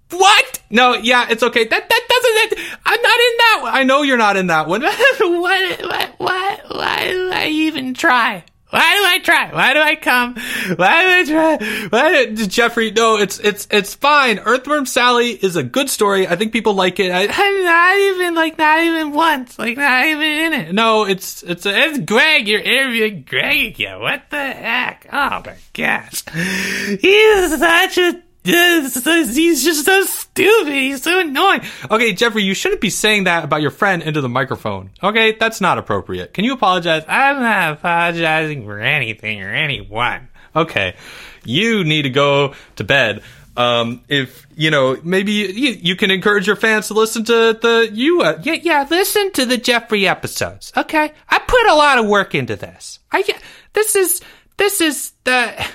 What? 0.10 0.62
No, 0.70 0.94
yeah, 0.96 1.28
it's 1.30 1.44
okay. 1.44 1.64
That 1.66 1.90
that 1.90 2.08
doesn't. 2.10 2.60
That, 2.60 2.80
I'm 2.86 3.02
not 3.02 3.20
in 3.20 3.38
that 3.38 3.60
one. 3.62 3.74
I 3.76 3.84
know 3.84 4.02
you're 4.04 4.18
not 4.18 4.38
in 4.38 4.48
that 4.48 4.68
one. 4.68 4.82
what, 4.82 5.82
what, 5.82 6.10
what, 6.18 6.62
why 6.70 7.32
I 7.34 7.48
even 7.48 7.94
try? 7.94 8.44
Why 8.70 8.80
do 8.98 9.06
I 9.06 9.20
try? 9.24 9.54
Why 9.54 9.74
do 9.74 9.80
I 9.80 9.96
come? 9.96 10.36
Why 10.76 11.24
do 11.24 11.32
I 11.34 11.58
try? 11.58 11.88
Why, 11.88 12.26
Jeffrey? 12.36 12.92
No, 12.92 13.16
it's 13.18 13.40
it's 13.40 13.66
it's 13.72 13.96
fine. 13.96 14.40
Earthworm 14.40 14.86
Sally 14.86 15.32
is 15.32 15.56
a 15.56 15.64
good 15.64 15.90
story. 15.90 16.28
I 16.28 16.36
think 16.36 16.52
people 16.52 16.74
like 16.74 17.00
it. 17.00 17.10
I, 17.12 17.28
I'm 17.32 17.64
not 17.64 17.98
even 17.98 18.36
like 18.36 18.58
not 18.58 18.84
even 18.84 19.14
once, 19.14 19.58
like 19.58 19.78
not 19.78 20.06
even 20.06 20.22
in 20.22 20.54
it. 20.54 20.74
no, 20.74 21.06
it's 21.06 21.44
it's 21.44 21.66
It's 21.66 22.00
Greg. 22.00 22.48
You're 22.48 22.60
interviewing 22.60 23.24
Greg 23.28 23.68
again. 23.68 24.02
What 24.02 24.24
the 24.30 24.38
heck? 24.38 25.08
Oh 25.14 25.42
my 25.46 25.56
gosh, 25.74 26.24
he's 27.00 27.58
such 27.58 27.98
a. 27.98 28.22
He's 28.48 29.64
just 29.64 29.86
so 29.86 30.04
stupid. 30.04 30.74
He's 30.74 31.04
so 31.04 31.20
annoying. 31.20 31.62
okay, 31.92 32.14
Jeffrey. 32.14 32.44
You 32.44 32.54
shouldn't 32.54 32.82
be 32.82 32.90
saying 32.90 33.26
that 33.26 33.44
about 33.44 33.62
your 33.62 33.72
friend 33.72 34.02
into 34.02 34.22
the 34.22 34.30
microphone. 34.30 34.92
Okay, 35.04 35.34
that's 35.34 35.62
not 35.62 35.78
appropriate. 35.78 36.34
Can 36.34 36.46
you 36.46 36.54
apologize? 36.54 37.04
I'm 37.08 37.40
not 37.42 37.74
apologizing 37.74 38.66
for 38.66 38.80
anything 38.80 39.42
or 39.44 39.54
anyone. 39.54 40.30
Okay, 40.56 40.96
you 41.44 41.84
need 41.84 42.04
to 42.04 42.10
go 42.10 42.54
to 42.78 42.84
bed. 42.84 43.22
Um, 43.56 44.04
if 44.08 44.46
you 44.56 44.70
know, 44.70 44.98
maybe 45.04 45.32
you, 45.32 45.72
you 45.72 45.96
can 45.96 46.12
encourage 46.12 46.46
your 46.46 46.56
fans 46.56 46.88
to 46.88 46.94
listen 46.94 47.26
to 47.26 47.58
the 47.60 47.90
you. 47.92 48.22
Uh, 48.22 48.40
Yeah, 48.44 48.54
yeah. 48.54 48.88
Listen 48.90 49.32
to 49.34 49.46
the 49.46 49.58
Jeffrey 49.58 50.08
episodes. 50.08 50.72
Okay, 50.78 51.12
I 51.30 51.40
put 51.40 51.68
a 51.68 51.74
lot 51.74 51.98
of 51.98 52.06
work 52.06 52.36
into 52.36 52.56
this. 52.56 53.00
I 53.12 53.24
this 53.74 53.96
is 53.96 54.22
this 54.58 54.80
is 54.80 55.12
the 55.24 55.66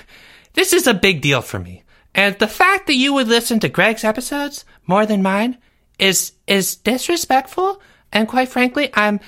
this 0.53 0.71
is 0.73 0.87
a 0.87 0.93
big 0.93 1.21
deal 1.21 1.41
for 1.41 1.59
me. 1.59 1.82
And 2.15 2.37
the 2.37 2.47
fact 2.47 2.87
that 2.87 2.95
you 2.95 3.13
would 3.13 3.27
listen 3.27 3.59
to 3.61 3.69
Greg's 3.69 4.03
episodes 4.03 4.65
more 4.85 5.05
than 5.05 5.21
mine 5.23 5.57
is 5.99 6.33
is 6.47 6.75
disrespectful. 6.75 7.81
And 8.11 8.27
quite 8.27 8.49
frankly, 8.49 8.89
I'm 8.93 9.19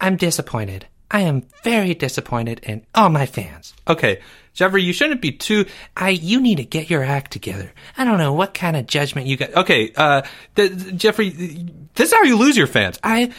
I'm 0.00 0.16
disappointed. 0.16 0.86
I 1.10 1.20
am 1.20 1.46
very 1.64 1.94
disappointed 1.94 2.60
in 2.64 2.84
all 2.94 3.08
my 3.08 3.24
fans. 3.26 3.74
okay, 3.88 4.20
Jeffrey, 4.52 4.82
you 4.82 4.92
shouldn't 4.92 5.22
be 5.22 5.32
too. 5.32 5.64
I 5.96 6.10
you 6.10 6.40
need 6.40 6.56
to 6.56 6.64
get 6.64 6.90
your 6.90 7.02
act 7.02 7.30
together. 7.32 7.72
I 7.96 8.04
don't 8.04 8.18
know 8.18 8.32
what 8.34 8.54
kind 8.54 8.76
of 8.76 8.86
judgment 8.86 9.26
you 9.26 9.36
got. 9.36 9.54
Okay, 9.54 9.92
uh, 9.96 10.22
th- 10.54 10.82
th- 10.82 10.96
Jeffrey, 10.96 11.30
this 11.94 12.10
is 12.10 12.14
how 12.14 12.22
you 12.24 12.36
lose 12.36 12.56
your 12.56 12.66
fans. 12.66 12.98
I 13.02 13.32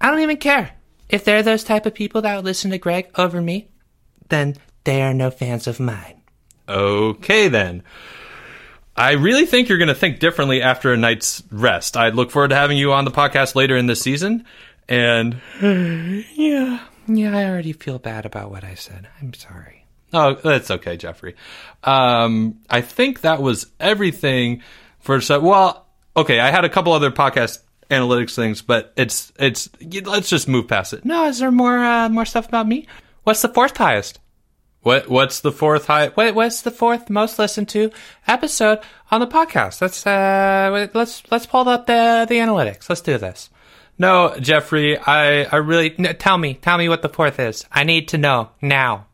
I 0.00 0.10
don't 0.10 0.20
even 0.20 0.36
care. 0.36 0.72
If 1.08 1.24
they're 1.24 1.42
those 1.42 1.64
type 1.64 1.84
of 1.86 1.94
people 1.94 2.22
that 2.22 2.36
would 2.36 2.44
listen 2.44 2.70
to 2.70 2.78
Greg 2.78 3.10
over 3.16 3.42
me, 3.42 3.68
then 4.28 4.56
they 4.84 5.02
are 5.02 5.12
no 5.12 5.30
fans 5.30 5.66
of 5.66 5.78
mine. 5.80 6.22
Okay, 6.68 7.48
then. 7.48 7.82
I 8.96 9.12
really 9.12 9.46
think 9.46 9.68
you're 9.68 9.78
going 9.78 9.88
to 9.88 9.94
think 9.94 10.18
differently 10.18 10.60
after 10.62 10.92
a 10.92 10.96
night's 10.96 11.42
rest. 11.50 11.96
I 11.96 12.10
look 12.10 12.30
forward 12.30 12.48
to 12.48 12.54
having 12.56 12.76
you 12.76 12.92
on 12.92 13.04
the 13.04 13.10
podcast 13.10 13.54
later 13.54 13.76
in 13.76 13.86
this 13.86 14.00
season. 14.02 14.44
And 14.88 15.40
Yeah. 15.60 16.80
Yeah, 17.08 17.36
I 17.36 17.46
already 17.46 17.72
feel 17.72 17.98
bad 17.98 18.26
about 18.26 18.50
what 18.50 18.64
I 18.64 18.74
said. 18.74 19.08
I'm 19.20 19.34
sorry. 19.34 19.86
oh, 20.12 20.34
that's 20.34 20.70
okay, 20.70 20.96
Jeffrey. 20.96 21.34
Um, 21.82 22.60
I 22.70 22.80
think 22.80 23.22
that 23.22 23.40
was 23.42 23.66
everything 23.80 24.62
for 25.00 25.20
so. 25.20 25.40
Well, 25.40 25.86
okay, 26.16 26.38
I 26.38 26.50
had 26.50 26.64
a 26.64 26.68
couple 26.68 26.92
other 26.92 27.10
podcast 27.10 27.58
analytics 27.90 28.36
things, 28.36 28.62
but 28.62 28.92
it's 28.96 29.32
it's. 29.38 29.68
Let's 30.04 30.28
just 30.28 30.46
move 30.46 30.68
past 30.68 30.92
it. 30.92 31.04
No, 31.04 31.26
is 31.26 31.38
there 31.40 31.50
more 31.50 31.78
uh, 31.78 32.08
more 32.08 32.24
stuff 32.24 32.46
about 32.46 32.68
me? 32.68 32.86
What's 33.24 33.42
the 33.42 33.48
fourth 33.48 33.76
highest? 33.76 34.20
What 34.82 35.08
what's 35.08 35.40
the 35.40 35.52
fourth 35.52 35.86
high? 35.86 36.10
Wait, 36.16 36.34
what's 36.34 36.62
the 36.62 36.72
fourth 36.72 37.08
most 37.08 37.38
listened 37.38 37.68
to 37.70 37.92
episode 38.26 38.80
on 39.12 39.20
the 39.20 39.28
podcast? 39.28 39.80
Let's 39.80 40.04
uh 40.04 40.88
let's 40.92 41.22
let's 41.30 41.46
pull 41.46 41.68
up 41.68 41.86
the 41.86 42.26
the 42.28 42.36
analytics. 42.36 42.88
Let's 42.88 43.00
do 43.00 43.16
this. 43.16 43.48
No, 43.96 44.34
Jeffrey, 44.40 44.98
I 44.98 45.44
I 45.44 45.56
really 45.56 45.94
No, 45.98 46.12
tell 46.12 46.36
me, 46.36 46.54
tell 46.54 46.78
me 46.78 46.88
what 46.88 47.02
the 47.02 47.08
fourth 47.08 47.38
is. 47.38 47.64
I 47.70 47.84
need 47.84 48.08
to 48.08 48.18
know 48.18 48.50
now. 48.60 49.06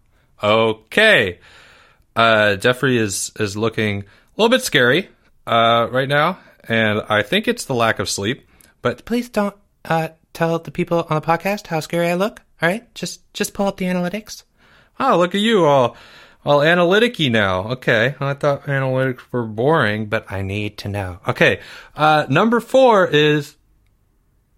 Okay. 0.42 1.38
Uh, 2.16 2.56
Jeffrey 2.56 2.96
is 2.96 3.30
is 3.38 3.56
looking 3.56 4.00
a 4.00 4.04
little 4.36 4.48
bit 4.48 4.62
scary 4.62 5.10
uh, 5.46 5.86
right 5.90 6.08
now, 6.08 6.38
and 6.64 7.02
I 7.10 7.22
think 7.22 7.46
it's 7.46 7.66
the 7.66 7.74
lack 7.74 7.98
of 7.98 8.08
sleep. 8.08 8.48
But 8.80 9.04
Please 9.04 9.28
don't 9.28 9.54
uh 9.84 10.08
tell 10.32 10.58
the 10.60 10.70
people 10.70 11.06
on 11.10 11.20
the 11.20 11.26
podcast 11.26 11.66
how 11.66 11.80
scary 11.80 12.08
I 12.08 12.14
look. 12.14 12.40
All 12.62 12.68
right, 12.68 12.92
just 12.94 13.32
just 13.34 13.52
pull 13.52 13.66
up 13.66 13.76
the 13.76 13.84
analytics. 13.84 14.44
Oh, 15.00 15.18
look 15.18 15.34
at 15.34 15.40
you 15.40 15.64
all 15.64 15.96
all 16.44 16.62
analytic-y 16.62 17.28
now. 17.28 17.68
Okay, 17.72 18.14
I 18.20 18.34
thought 18.34 18.64
analytics 18.64 19.20
were 19.30 19.44
boring, 19.44 20.06
but 20.06 20.30
I 20.30 20.42
need 20.42 20.78
to 20.78 20.88
know. 20.88 21.20
okay. 21.28 21.60
Uh, 21.96 22.26
number 22.28 22.60
four 22.60 23.06
is 23.06 23.56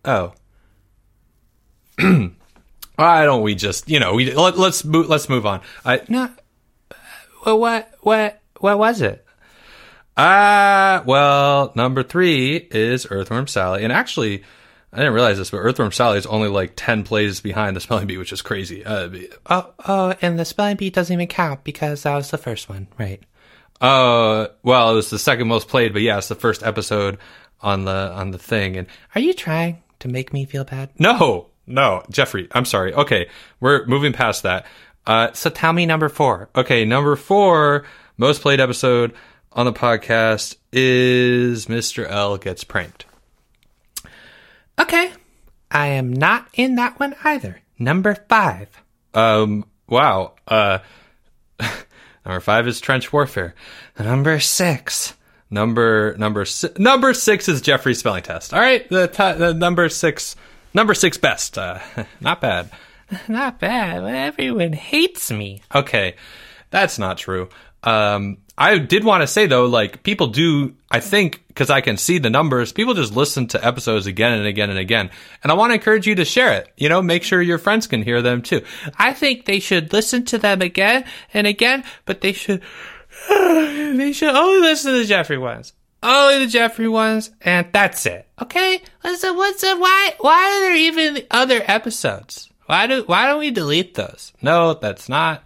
oh. 0.05 0.35
Why 2.97 3.25
don't 3.25 3.43
we 3.43 3.55
just 3.55 3.89
you 3.89 3.99
know 3.99 4.15
we 4.15 4.33
let, 4.33 4.59
let's 4.59 4.85
move, 4.85 5.09
let's 5.09 5.29
move 5.29 5.47
on. 5.47 5.63
I 5.85 6.03
No, 6.09 6.31
uh, 7.47 7.57
what 7.57 7.93
what 8.01 8.41
what 8.59 8.79
was 8.79 9.01
it? 9.01 9.25
Ah, 10.17 11.03
well, 11.07 11.73
number 11.75 12.03
three 12.03 12.57
is 12.57 13.07
Earthworm 13.11 13.47
Sally, 13.47 13.85
and 13.85 13.93
actually, 13.93 14.43
I 14.93 14.97
didn't 14.99 15.13
realize 15.15 15.39
this, 15.39 15.51
but 15.51 15.59
Earthworm 15.59 15.93
Sally 15.93 16.19
is 16.19 16.27
only 16.27 16.49
like 16.49 16.73
10 16.75 17.05
plays 17.05 17.41
behind 17.41 17.77
the 17.77 17.81
spelling 17.81 18.07
bee, 18.09 18.17
which 18.19 18.33
is 18.33 18.43
crazy. 18.43 18.85
Uh, 18.85 19.09
Oh, 19.49 19.73
oh, 19.87 20.15
and 20.21 20.39
the 20.39 20.45
spelling 20.45 20.77
bee 20.77 20.91
doesn't 20.91 21.13
even 21.15 21.29
count 21.29 21.63
because 21.65 22.03
that 22.03 22.17
was 22.17 22.31
the 22.31 22.39
first 22.39 22.69
one, 22.69 22.89
right? 22.99 23.23
uh, 23.81 24.49
well, 24.63 24.91
it 24.91 24.95
was 24.95 25.11
the 25.11 25.19
second 25.19 25.49
most 25.49 25.69
played, 25.69 25.93
but 25.93 26.03
yeah, 26.03 26.19
it's 26.19 26.29
the 26.29 26.35
first 26.35 26.63
episode 26.63 27.19
on 27.61 27.85
the, 27.85 28.13
on 28.13 28.31
the 28.31 28.39
thing. 28.39 28.77
And 28.77 28.87
Are 29.15 29.21
you 29.21 29.33
trying 29.33 29.83
to 30.01 30.09
make 30.09 30.33
me 30.33 30.45
feel 30.45 30.65
bad? 30.65 30.91
no, 30.99 31.47
no, 31.67 32.03
Jeffrey, 32.11 32.49
I'm 32.53 32.65
sorry. 32.65 32.93
Okay. 32.93 33.29
We're 33.61 33.87
moving 33.87 34.13
past 34.13 34.43
that. 34.43 34.67
Uh, 35.07 35.31
So 35.35 35.51
tell 35.51 35.73
me 35.73 35.87
number 35.87 36.09
four. 36.09 36.51
okay. 36.57 36.85
Number 36.85 37.15
four, 37.17 37.85
most 38.19 38.43
played 38.43 38.59
episode 38.61 39.13
on 39.53 39.67
the 39.67 39.73
podcast 39.73 40.57
is 40.73 41.67
Mr. 41.67 42.09
L 42.09 42.37
gets 42.39 42.65
pranked. 42.65 43.05
Okay. 44.81 45.13
I 45.71 45.89
am 45.89 46.13
not 46.13 46.49
in 46.55 46.77
that 46.77 46.99
one 46.99 47.15
either. 47.23 47.61
Number 47.79 48.15
five. 48.29 48.69
Um, 49.15 49.65
wow. 49.89 50.35
Uh, 50.49 50.79
number 52.25 52.41
five 52.41 52.67
is 52.67 52.81
trench 52.81 53.13
warfare. 53.13 53.55
Number 53.99 54.41
six. 54.41 55.15
Number 55.53 56.17
number 56.17 56.45
si- 56.45 56.69
number 56.79 57.13
six 57.13 57.49
is 57.49 57.61
Jeffrey's 57.61 57.99
spelling 57.99 58.23
test. 58.23 58.55
All 58.55 58.61
right, 58.61 58.89
the, 58.89 59.09
t- 59.09 59.33
the 59.39 59.53
number 59.53 59.89
six 59.89 60.37
number 60.75 60.95
six 60.95 61.17
best. 61.17 61.59
Uh, 61.59 61.81
not 62.21 62.41
bad. 62.41 62.71
Not 63.27 63.59
bad. 63.59 64.05
Everyone 64.05 64.73
hates 64.73 65.33
me. 65.33 65.63
Okay, 65.75 66.15
that's 66.71 66.97
not 66.97 67.19
true. 67.19 67.49
Um, 67.83 68.39
I 68.61 68.77
did 68.77 69.05
want 69.05 69.23
to 69.23 69.27
say 69.27 69.47
though, 69.47 69.65
like 69.65 70.03
people 70.03 70.27
do. 70.27 70.75
I 70.91 71.01
think 71.01 71.43
because 71.49 71.71
I 71.71 71.81
can 71.81 71.97
see 71.97 72.19
the 72.19 72.29
numbers, 72.29 72.73
people 72.73 72.93
just 72.93 73.17
listen 73.17 73.47
to 73.49 73.67
episodes 73.67 74.07
again 74.07 74.33
and 74.33 74.47
again 74.47 74.69
and 74.69 74.79
again. 74.79 75.11
And 75.43 75.51
I 75.51 75.55
want 75.55 75.71
to 75.71 75.77
encourage 75.77 76.07
you 76.07 76.15
to 76.17 76.27
share 76.27 76.53
it. 76.53 76.71
You 76.77 76.91
know, 76.91 77.01
make 77.01 77.23
sure 77.23 77.41
your 77.41 77.57
friends 77.57 77.87
can 77.87 78.03
hear 78.03 78.21
them 78.21 78.43
too. 78.43 78.63
I 78.99 79.15
think 79.15 79.47
they 79.47 79.61
should 79.61 79.95
listen 79.95 80.27
to 80.27 80.39
them 80.39 80.61
again 80.61 81.07
and 81.33 81.47
again, 81.47 81.85
but 82.05 82.21
they 82.21 82.33
should 82.33 82.61
they 83.31 84.13
should 84.13 84.35
only 84.35 84.61
listen 84.61 84.93
to 84.93 84.99
the 84.99 85.07
Jeffrey 85.07 85.39
ones. 85.39 85.73
Only 86.03 86.45
the 86.45 86.51
Jeffrey 86.51 86.89
ones, 86.89 87.31
and 87.41 87.67
that's 87.73 88.05
it. 88.07 88.27
Okay? 88.41 88.83
Listen, 89.05 89.37
what's 89.37 89.63
the 89.63 89.75
why 89.77 90.15
why 90.21 90.35
are 90.35 90.61
there 90.61 90.77
even 90.77 91.23
other 91.31 91.63
episodes? 91.67 92.51
Why 92.67 92.87
do 92.87 93.05
why 93.05 93.27
don't 93.27 93.39
we 93.39 93.51
delete 93.51 93.95
those? 93.95 94.35
no, 94.43 94.75
that's 94.75 95.09
not 95.09 95.45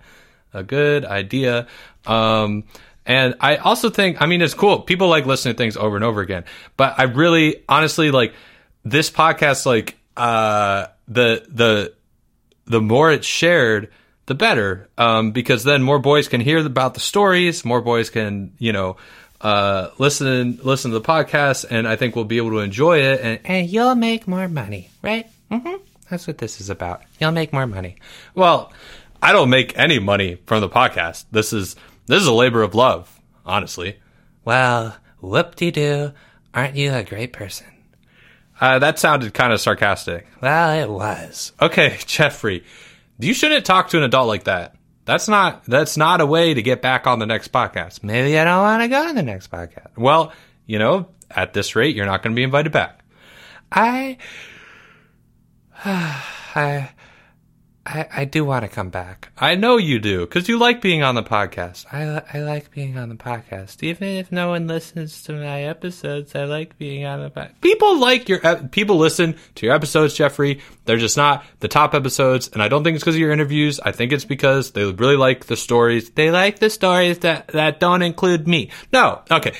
a 0.54 0.62
good 0.62 1.04
idea. 1.04 1.66
Um, 2.06 2.64
and 3.06 3.34
I 3.40 3.56
also 3.56 3.90
think, 3.90 4.22
I 4.22 4.26
mean, 4.26 4.40
it's 4.40 4.54
cool. 4.54 4.80
People 4.80 5.08
like 5.08 5.26
listening 5.26 5.54
to 5.54 5.58
things 5.58 5.76
over 5.76 5.96
and 5.96 6.04
over 6.04 6.20
again, 6.20 6.44
but 6.76 6.94
I 6.98 7.04
really, 7.04 7.62
honestly, 7.68 8.10
like 8.10 8.32
this 8.84 9.10
podcast, 9.10 9.66
like, 9.66 9.96
uh, 10.16 10.86
the, 11.08 11.44
the, 11.48 11.94
the 12.66 12.80
more 12.80 13.12
it's 13.12 13.26
shared, 13.26 13.90
the 14.26 14.34
better. 14.34 14.88
Um, 14.96 15.32
because 15.32 15.64
then 15.64 15.82
more 15.82 15.98
boys 15.98 16.28
can 16.28 16.40
hear 16.40 16.64
about 16.64 16.94
the 16.94 17.00
stories, 17.00 17.64
more 17.64 17.82
boys 17.82 18.08
can, 18.08 18.52
you 18.58 18.72
know, 18.72 18.96
uh, 19.40 19.90
listen, 19.98 20.58
listen 20.62 20.90
to 20.92 20.98
the 20.98 21.04
podcast, 21.04 21.66
and 21.68 21.86
I 21.86 21.96
think 21.96 22.16
we'll 22.16 22.24
be 22.24 22.38
able 22.38 22.50
to 22.50 22.60
enjoy 22.60 23.00
it. 23.00 23.20
And, 23.20 23.40
And 23.44 23.68
you'll 23.68 23.94
make 23.94 24.26
more 24.26 24.48
money, 24.48 24.88
right? 25.02 25.26
Mm-hmm. 25.50 25.74
That's 26.08 26.26
what 26.26 26.38
this 26.38 26.60
is 26.60 26.70
about. 26.70 27.02
You'll 27.20 27.32
make 27.32 27.52
more 27.52 27.66
money. 27.66 27.96
Well, 28.34 28.72
I 29.24 29.32
don't 29.32 29.48
make 29.48 29.78
any 29.78 29.98
money 29.98 30.36
from 30.44 30.60
the 30.60 30.68
podcast. 30.68 31.24
This 31.30 31.54
is 31.54 31.76
this 32.04 32.20
is 32.20 32.26
a 32.26 32.32
labor 32.32 32.60
of 32.60 32.74
love, 32.74 33.22
honestly. 33.46 33.98
Well, 34.44 34.98
whoop-de-doo. 35.22 36.12
Aren't 36.52 36.76
you 36.76 36.92
a 36.92 37.02
great 37.02 37.32
person? 37.32 37.66
Uh, 38.60 38.78
that 38.80 38.98
sounded 38.98 39.32
kind 39.32 39.54
of 39.54 39.62
sarcastic. 39.62 40.26
Well, 40.42 40.78
it 40.78 40.90
was. 40.90 41.52
Okay, 41.58 41.96
Jeffrey, 42.06 42.64
you 43.18 43.32
shouldn't 43.32 43.64
talk 43.64 43.88
to 43.88 43.96
an 43.96 44.02
adult 44.02 44.28
like 44.28 44.44
that. 44.44 44.76
That's 45.06 45.26
not 45.26 45.64
that's 45.64 45.96
not 45.96 46.20
a 46.20 46.26
way 46.26 46.52
to 46.52 46.60
get 46.60 46.82
back 46.82 47.06
on 47.06 47.18
the 47.18 47.24
next 47.26 47.50
podcast. 47.50 48.02
Maybe 48.02 48.38
I 48.38 48.44
don't 48.44 48.60
want 48.60 48.82
to 48.82 48.88
go 48.88 49.08
on 49.08 49.14
the 49.14 49.22
next 49.22 49.50
podcast. 49.50 49.96
Well, 49.96 50.34
you 50.66 50.78
know, 50.78 51.08
at 51.30 51.54
this 51.54 51.74
rate, 51.74 51.96
you're 51.96 52.04
not 52.04 52.22
going 52.22 52.34
to 52.34 52.38
be 52.38 52.42
invited 52.42 52.72
back. 52.72 53.02
I, 53.72 54.18
I, 55.82 56.90
I, 57.86 58.06
I 58.16 58.24
do 58.24 58.44
want 58.44 58.62
to 58.62 58.68
come 58.68 58.88
back. 58.88 59.28
I 59.36 59.56
know 59.56 59.76
you 59.76 59.98
do 59.98 60.20
because 60.20 60.48
you 60.48 60.58
like 60.58 60.80
being 60.80 61.02
on 61.02 61.14
the 61.14 61.22
podcast. 61.22 61.84
I, 61.92 62.22
I 62.32 62.40
like 62.40 62.70
being 62.70 62.96
on 62.96 63.10
the 63.10 63.14
podcast, 63.14 63.82
even 63.82 64.08
if 64.08 64.32
no 64.32 64.48
one 64.48 64.66
listens 64.66 65.22
to 65.24 65.32
my 65.32 65.64
episodes. 65.64 66.34
I 66.34 66.44
like 66.44 66.78
being 66.78 67.04
on 67.04 67.20
the 67.20 67.30
podcast. 67.30 67.60
People 67.60 67.98
like 67.98 68.28
your 68.28 68.40
people 68.68 68.96
listen 68.96 69.36
to 69.56 69.66
your 69.66 69.74
episodes, 69.74 70.14
Jeffrey. 70.14 70.60
They're 70.86 70.96
just 70.96 71.18
not 71.18 71.44
the 71.60 71.68
top 71.68 71.94
episodes, 71.94 72.48
and 72.48 72.62
I 72.62 72.68
don't 72.68 72.84
think 72.84 72.94
it's 72.94 73.04
because 73.04 73.16
of 73.16 73.20
your 73.20 73.32
interviews. 73.32 73.78
I 73.80 73.92
think 73.92 74.12
it's 74.12 74.24
because 74.24 74.70
they 74.70 74.84
really 74.90 75.16
like 75.16 75.44
the 75.44 75.56
stories. 75.56 76.10
They 76.10 76.30
like 76.30 76.60
the 76.60 76.70
stories 76.70 77.18
that 77.18 77.48
that 77.48 77.80
don't 77.80 78.02
include 78.02 78.48
me. 78.48 78.70
No, 78.94 79.22
okay, 79.30 79.54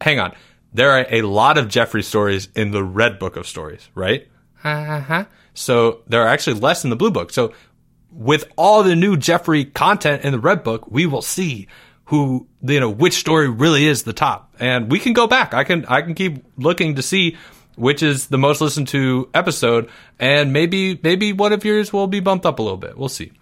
hang 0.00 0.20
on. 0.20 0.34
There 0.72 0.92
are 0.92 1.06
a 1.10 1.22
lot 1.22 1.58
of 1.58 1.68
Jeffrey 1.68 2.02
stories 2.02 2.48
in 2.54 2.70
the 2.70 2.84
Red 2.84 3.18
Book 3.18 3.36
of 3.36 3.48
Stories, 3.48 3.88
right? 3.94 4.28
Uh 4.62 5.00
huh. 5.00 5.24
So 5.56 6.02
there 6.06 6.22
are 6.22 6.28
actually 6.28 6.60
less 6.60 6.84
in 6.84 6.90
the 6.90 6.96
Blue 6.96 7.10
Book. 7.10 7.32
So 7.32 7.52
with 8.10 8.44
all 8.56 8.82
the 8.82 8.94
new 8.94 9.16
Jeffrey 9.16 9.64
content 9.64 10.24
in 10.24 10.32
the 10.32 10.38
Red 10.38 10.62
Book, 10.62 10.90
we 10.90 11.06
will 11.06 11.22
see 11.22 11.68
who 12.06 12.46
you 12.62 12.78
know 12.78 12.90
which 12.90 13.14
story 13.14 13.48
really 13.48 13.86
is 13.86 14.04
the 14.04 14.12
top, 14.12 14.54
and 14.60 14.90
we 14.90 14.98
can 14.98 15.12
go 15.12 15.26
back. 15.26 15.54
I 15.54 15.64
can 15.64 15.84
I 15.86 16.02
can 16.02 16.14
keep 16.14 16.44
looking 16.56 16.94
to 16.96 17.02
see 17.02 17.36
which 17.76 18.02
is 18.02 18.28
the 18.28 18.38
most 18.38 18.60
listened 18.60 18.88
to 18.88 19.28
episode, 19.34 19.90
and 20.18 20.52
maybe 20.52 20.98
maybe 21.02 21.32
one 21.32 21.52
of 21.52 21.64
yours 21.64 21.92
will 21.92 22.06
be 22.06 22.20
bumped 22.20 22.46
up 22.46 22.58
a 22.58 22.62
little 22.62 22.78
bit. 22.78 22.96
We'll 22.96 23.08
see. 23.08 23.32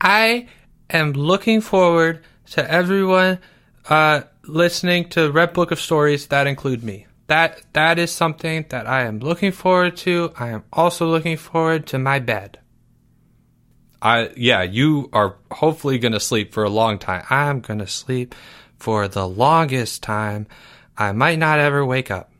I 0.00 0.48
am 0.88 1.12
looking 1.12 1.60
forward 1.60 2.24
to 2.52 2.70
everyone 2.70 3.38
uh, 3.88 4.22
listening 4.44 5.08
to 5.10 5.30
Red 5.30 5.52
Book 5.52 5.70
of 5.70 5.80
Stories 5.80 6.26
that 6.28 6.46
include 6.46 6.82
me. 6.82 7.06
That 7.30 7.62
that 7.74 8.00
is 8.00 8.10
something 8.10 8.66
that 8.70 8.88
I 8.88 9.04
am 9.04 9.20
looking 9.20 9.52
forward 9.52 9.96
to. 9.98 10.32
I 10.36 10.48
am 10.48 10.64
also 10.72 11.06
looking 11.06 11.36
forward 11.36 11.86
to 11.86 11.96
my 11.96 12.18
bed. 12.18 12.58
I 14.02 14.30
yeah, 14.36 14.62
you 14.62 15.08
are 15.12 15.36
hopefully 15.52 16.00
going 16.00 16.10
to 16.10 16.18
sleep 16.18 16.52
for 16.52 16.64
a 16.64 16.68
long 16.68 16.98
time. 16.98 17.24
I'm 17.30 17.60
gonna 17.60 17.86
sleep 17.86 18.34
for 18.80 19.06
the 19.06 19.28
longest 19.28 20.02
time. 20.02 20.48
I 20.98 21.12
might 21.12 21.38
not 21.38 21.60
ever 21.60 21.86
wake 21.86 22.10
up. 22.10 22.32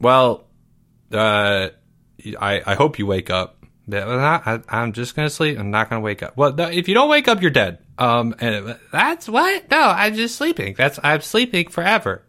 Well, 0.00 0.48
uh, 1.12 1.68
I 2.40 2.62
I 2.66 2.74
hope 2.74 2.98
you 2.98 3.06
wake 3.06 3.30
up. 3.30 3.64
I, 3.92 4.60
I'm 4.68 4.92
just 4.92 5.14
gonna 5.14 5.30
sleep. 5.30 5.56
I'm 5.56 5.70
not 5.70 5.88
gonna 5.88 6.00
wake 6.00 6.24
up. 6.24 6.36
Well, 6.36 6.58
if 6.58 6.88
you 6.88 6.94
don't 6.94 7.08
wake 7.08 7.28
up, 7.28 7.40
you're 7.42 7.52
dead. 7.52 7.78
Um, 7.96 8.34
and 8.40 8.76
That's 8.90 9.28
what? 9.28 9.70
No, 9.70 9.82
I'm 9.82 10.14
just 10.14 10.34
sleeping. 10.34 10.74
That's 10.76 10.98
I'm 11.04 11.20
sleeping 11.20 11.68
forever. 11.68 12.24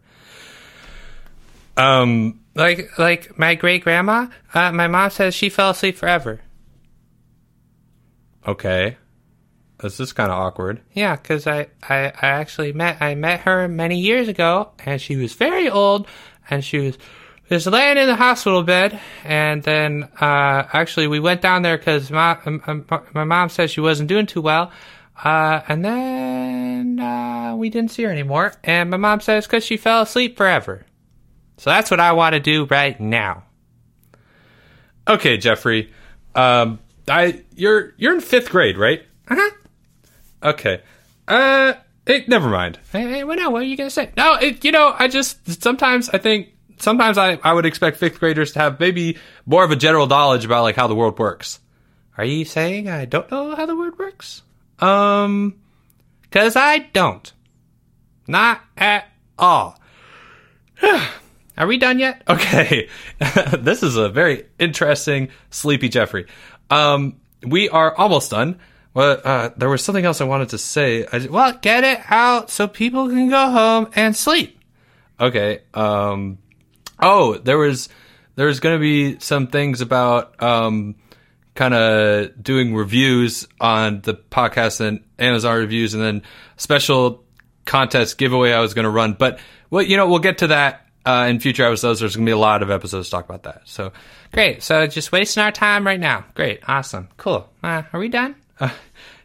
Um, 1.80 2.40
Like 2.54 2.98
like 2.98 3.38
my 3.38 3.54
great 3.54 3.82
grandma. 3.84 4.26
Uh, 4.52 4.72
my 4.72 4.88
mom 4.88 5.10
says 5.10 5.34
she 5.34 5.48
fell 5.48 5.70
asleep 5.70 5.96
forever. 5.96 6.40
okay, 8.46 8.96
this 9.78 10.00
is 10.00 10.12
kind 10.12 10.30
of 10.30 10.38
awkward. 10.38 10.80
Yeah, 10.92 11.16
because 11.16 11.46
I, 11.46 11.68
I, 11.82 12.06
I 12.06 12.26
actually 12.40 12.72
met 12.72 13.00
I 13.00 13.14
met 13.14 13.40
her 13.40 13.68
many 13.68 13.98
years 14.00 14.28
ago, 14.28 14.70
and 14.84 15.00
she 15.00 15.16
was 15.16 15.32
very 15.34 15.68
old, 15.68 16.06
and 16.48 16.64
she 16.64 16.78
was 16.78 16.98
just 17.48 17.66
laying 17.66 17.98
in 17.98 18.06
the 18.06 18.16
hospital 18.16 18.62
bed, 18.62 18.98
and 19.24 19.62
then 19.62 20.04
uh, 20.20 20.66
actually 20.72 21.06
we 21.08 21.20
went 21.20 21.40
down 21.40 21.62
there 21.62 21.78
because 21.78 22.10
my 22.10 22.38
my 23.14 23.24
mom 23.24 23.48
said 23.48 23.70
she 23.70 23.80
wasn't 23.80 24.08
doing 24.08 24.26
too 24.26 24.40
well, 24.42 24.70
uh, 25.24 25.60
and 25.68 25.84
then 25.84 27.00
uh, 27.00 27.54
we 27.56 27.70
didn't 27.70 27.90
see 27.90 28.02
her 28.04 28.10
anymore, 28.10 28.52
and 28.64 28.90
my 28.90 28.96
mom 28.96 29.20
says 29.20 29.46
because 29.46 29.64
she 29.64 29.76
fell 29.76 30.02
asleep 30.02 30.36
forever. 30.36 30.84
So 31.60 31.68
that's 31.68 31.90
what 31.90 32.00
I 32.00 32.12
want 32.12 32.32
to 32.32 32.40
do 32.40 32.64
right 32.64 32.98
now. 32.98 33.42
Okay, 35.06 35.36
Jeffrey. 35.36 35.92
Um, 36.34 36.78
I 37.06 37.42
you're 37.54 37.92
you're 37.98 38.14
in 38.14 38.22
fifth 38.22 38.48
grade, 38.48 38.78
right? 38.78 39.02
Uh-huh. 39.28 39.50
Okay. 40.42 40.80
Uh, 41.28 41.74
never 42.28 42.48
mind. 42.48 42.78
Hey, 42.90 43.02
hey, 43.02 43.24
what 43.24 43.36
now? 43.36 43.50
What 43.50 43.60
are 43.60 43.66
you 43.66 43.76
gonna 43.76 43.90
say? 43.90 44.10
No, 44.16 44.36
it, 44.36 44.64
you 44.64 44.72
know, 44.72 44.94
I 44.98 45.08
just 45.08 45.62
sometimes 45.62 46.08
I 46.08 46.16
think 46.16 46.48
sometimes 46.78 47.18
I 47.18 47.38
I 47.44 47.52
would 47.52 47.66
expect 47.66 47.98
fifth 47.98 48.20
graders 48.20 48.52
to 48.52 48.60
have 48.60 48.80
maybe 48.80 49.18
more 49.44 49.62
of 49.62 49.70
a 49.70 49.76
general 49.76 50.06
knowledge 50.06 50.46
about 50.46 50.62
like 50.62 50.76
how 50.76 50.86
the 50.86 50.94
world 50.94 51.18
works. 51.18 51.60
Are 52.16 52.24
you 52.24 52.46
saying 52.46 52.88
I 52.88 53.04
don't 53.04 53.30
know 53.30 53.54
how 53.54 53.66
the 53.66 53.76
world 53.76 53.98
works? 53.98 54.40
Um, 54.78 55.60
Because 56.22 56.56
I 56.56 56.78
don't. 56.78 57.30
Not 58.26 58.62
at 58.78 59.08
all. 59.38 59.78
Are 61.60 61.66
we 61.66 61.76
done 61.76 61.98
yet? 61.98 62.22
okay. 62.26 62.88
this 63.58 63.82
is 63.82 63.96
a 63.96 64.08
very 64.08 64.46
interesting 64.58 65.28
sleepy 65.50 65.90
Jeffrey. 65.90 66.26
Um, 66.70 67.20
we 67.42 67.68
are 67.68 67.94
almost 67.94 68.30
done. 68.30 68.58
Well, 68.94 69.20
uh, 69.22 69.50
there 69.58 69.68
was 69.68 69.84
something 69.84 70.06
else 70.06 70.22
I 70.22 70.24
wanted 70.24 70.48
to 70.48 70.58
say. 70.58 71.06
I, 71.12 71.26
Well, 71.30 71.52
get 71.60 71.84
it 71.84 72.00
out 72.08 72.48
so 72.48 72.66
people 72.66 73.08
can 73.08 73.28
go 73.28 73.50
home 73.50 73.90
and 73.94 74.16
sleep. 74.16 74.58
Okay. 75.20 75.60
Um. 75.74 76.38
Oh, 76.98 77.36
there 77.36 77.58
was 77.58 77.90
there's 78.36 78.60
going 78.60 78.76
to 78.76 78.80
be 78.80 79.20
some 79.20 79.46
things 79.48 79.82
about 79.82 80.42
um, 80.42 80.94
kind 81.54 81.74
of 81.74 82.42
doing 82.42 82.74
reviews 82.74 83.46
on 83.60 84.00
the 84.00 84.14
podcast 84.14 84.80
and 84.80 85.04
Amazon 85.18 85.58
reviews, 85.58 85.92
and 85.92 86.02
then 86.02 86.22
special 86.56 87.22
contest 87.66 88.16
giveaway 88.16 88.52
I 88.52 88.60
was 88.60 88.72
going 88.72 88.84
to 88.84 88.90
run. 88.90 89.12
But 89.12 89.40
well, 89.68 89.82
you 89.82 89.98
know, 89.98 90.08
we'll 90.08 90.20
get 90.20 90.38
to 90.38 90.46
that 90.46 90.86
uh, 91.06 91.26
in 91.28 91.40
future 91.40 91.64
episodes. 91.66 92.00
There's 92.00 92.16
going 92.16 92.26
to 92.26 92.30
be 92.30 92.32
a 92.34 92.38
lot 92.38 92.62
of 92.62 92.70
episodes 92.70 93.08
to 93.08 93.10
talk 93.10 93.24
about 93.24 93.42
that. 93.44 93.62
So 93.64 93.92
Great. 94.32 94.62
So 94.62 94.86
just 94.86 95.12
wasting 95.12 95.42
our 95.42 95.52
time 95.52 95.86
right 95.86 96.00
now. 96.00 96.24
Great. 96.34 96.60
Awesome. 96.68 97.08
Cool. 97.16 97.48
Uh, 97.62 97.82
are 97.92 98.00
we 98.00 98.08
done? 98.08 98.36
uh, 98.60 98.70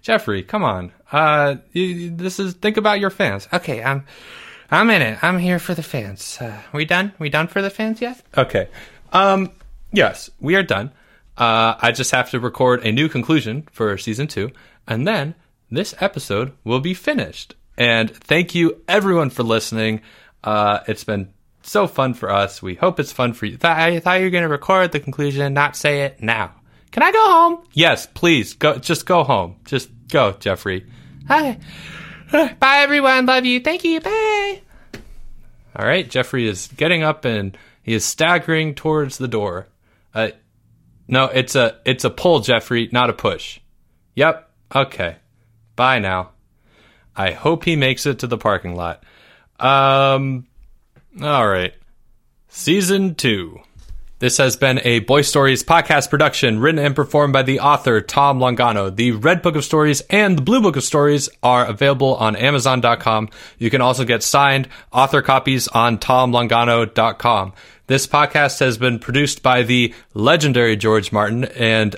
Jeffrey, 0.02 0.44
come 0.44 0.64
on. 0.64 0.92
Uh, 1.12 1.56
you, 1.74 2.10
this 2.16 2.40
is 2.40 2.54
think 2.54 2.78
about 2.78 3.00
your 3.00 3.10
fans. 3.10 3.48
Okay. 3.54 3.84
I'm. 3.84 4.06
I'm 4.72 4.90
in 4.90 5.04
it. 5.04 5.24
I'm 5.24 5.38
here 5.38 5.60
for 5.60 5.76
the 5.76 5.84
fans. 5.84 6.40
Uh, 6.42 6.60
we 6.74 6.86
done? 6.86 7.14
We 7.20 7.30
done 7.30 7.46
for 7.48 7.62
the 7.62 7.70
fans 7.70 8.02
yet? 8.02 8.20
Okay. 8.36 8.68
Um, 9.14 9.52
yes, 9.92 10.32
we 10.40 10.56
are 10.56 10.64
done. 10.64 10.92
Uh, 11.38 11.76
I 11.80 11.92
just 11.92 12.10
have 12.12 12.32
to 12.32 12.40
record 12.40 12.84
a 12.84 12.92
new 12.92 13.08
conclusion 13.08 13.68
for 13.72 13.96
season 14.00 14.26
two, 14.26 14.52
and 14.88 15.08
then 15.08 15.36
this 15.70 15.94
episode 16.00 16.54
will 16.64 16.80
be 16.80 16.96
finished. 16.96 17.54
And 17.78 18.10
thank 18.10 18.56
you 18.56 18.82
everyone 18.88 19.30
for 19.30 19.44
listening. 19.44 20.02
Uh, 20.44 20.80
it's 20.88 21.04
been 21.04 21.32
so 21.70 21.88
fun 21.88 22.14
for 22.14 22.32
us. 22.32 22.62
We 22.62 22.76
hope 22.76 23.00
it's 23.00 23.12
fun 23.12 23.34
for 23.34 23.46
you. 23.46 23.58
I 23.62 24.00
thought 24.00 24.20
you 24.20 24.26
were 24.26 24.30
going 24.32 24.44
to 24.44 24.50
record 24.50 24.92
the 24.92 25.00
conclusion, 25.00 25.54
not 25.54 25.76
say 25.76 26.02
it 26.02 26.22
now. 26.22 26.54
Can 26.92 27.04
I 27.04 27.12
go 27.12 27.26
home? 27.26 27.64
Yes, 27.74 28.08
please 28.08 28.54
go. 28.54 28.78
Just 28.78 29.06
go 29.06 29.24
home. 29.24 29.58
Just 29.66 29.90
go, 30.08 30.32
Jeffrey. 30.34 30.86
Hi. 31.28 31.60
Bye, 32.32 32.78
everyone. 32.80 33.26
Love 33.26 33.46
you. 33.46 33.60
Thank 33.60 33.84
you. 33.84 34.00
Bye. 34.00 34.62
All 35.76 35.86
right, 35.86 36.10
Jeffrey 36.10 36.48
is 36.48 36.68
getting 36.68 37.04
up 37.04 37.26
and 37.26 37.58
he 37.84 37.94
is 37.94 38.06
staggering 38.06 38.76
towards 38.76 39.18
the 39.18 39.28
door. 39.28 39.68
Uh, 40.14 40.30
no, 41.08 41.26
it's 41.26 41.56
a 41.56 41.80
it's 41.86 42.06
a 42.06 42.10
pull, 42.10 42.40
Jeffrey, 42.40 42.90
not 42.92 43.10
a 43.10 43.14
push. 43.14 43.60
Yep. 44.16 44.50
Okay. 44.74 45.18
Bye 45.76 46.00
now. 46.00 46.32
I 47.16 47.32
hope 47.32 47.66
he 47.66 47.76
makes 47.76 48.06
it 48.06 48.20
to 48.20 48.28
the 48.28 48.38
parking 48.38 48.76
lot. 48.76 49.04
Um. 49.60 50.48
All 51.22 51.48
right. 51.48 51.74
Season 52.50 53.16
two. 53.16 53.62
This 54.20 54.38
has 54.38 54.56
been 54.58 54.80
a 54.84 55.00
Boy 55.00 55.22
Stories 55.22 55.64
podcast 55.64 56.10
production 56.10 56.60
written 56.60 56.80
and 56.80 56.96
performed 56.96 57.32
by 57.32 57.44
the 57.44 57.60
author 57.60 58.02
Tom 58.02 58.40
Longano. 58.40 58.94
The 58.94 59.12
Red 59.12 59.42
Book 59.42 59.56
of 59.56 59.64
Stories 59.64 60.02
and 60.10 60.38
the 60.38 60.42
Blue 60.42 60.62
Book 60.62 60.78
of 60.78 60.84
Stories 60.84 61.30
are 61.44 61.66
available 61.66 62.16
on 62.16 62.36
Amazon.com. 62.36 63.30
You 63.60 63.70
can 63.70 63.82
also 63.82 64.04
get 64.04 64.24
signed 64.24 64.68
author 64.92 65.22
copies 65.22 65.68
on 65.68 65.98
TomLongano.com. 65.98 67.54
This 67.88 68.08
podcast 68.08 68.60
has 68.62 68.78
been 68.78 69.00
produced 69.00 69.44
by 69.44 69.64
the 69.64 69.94
legendary 70.14 70.76
George 70.76 71.12
Martin 71.12 71.46
and 71.46 71.96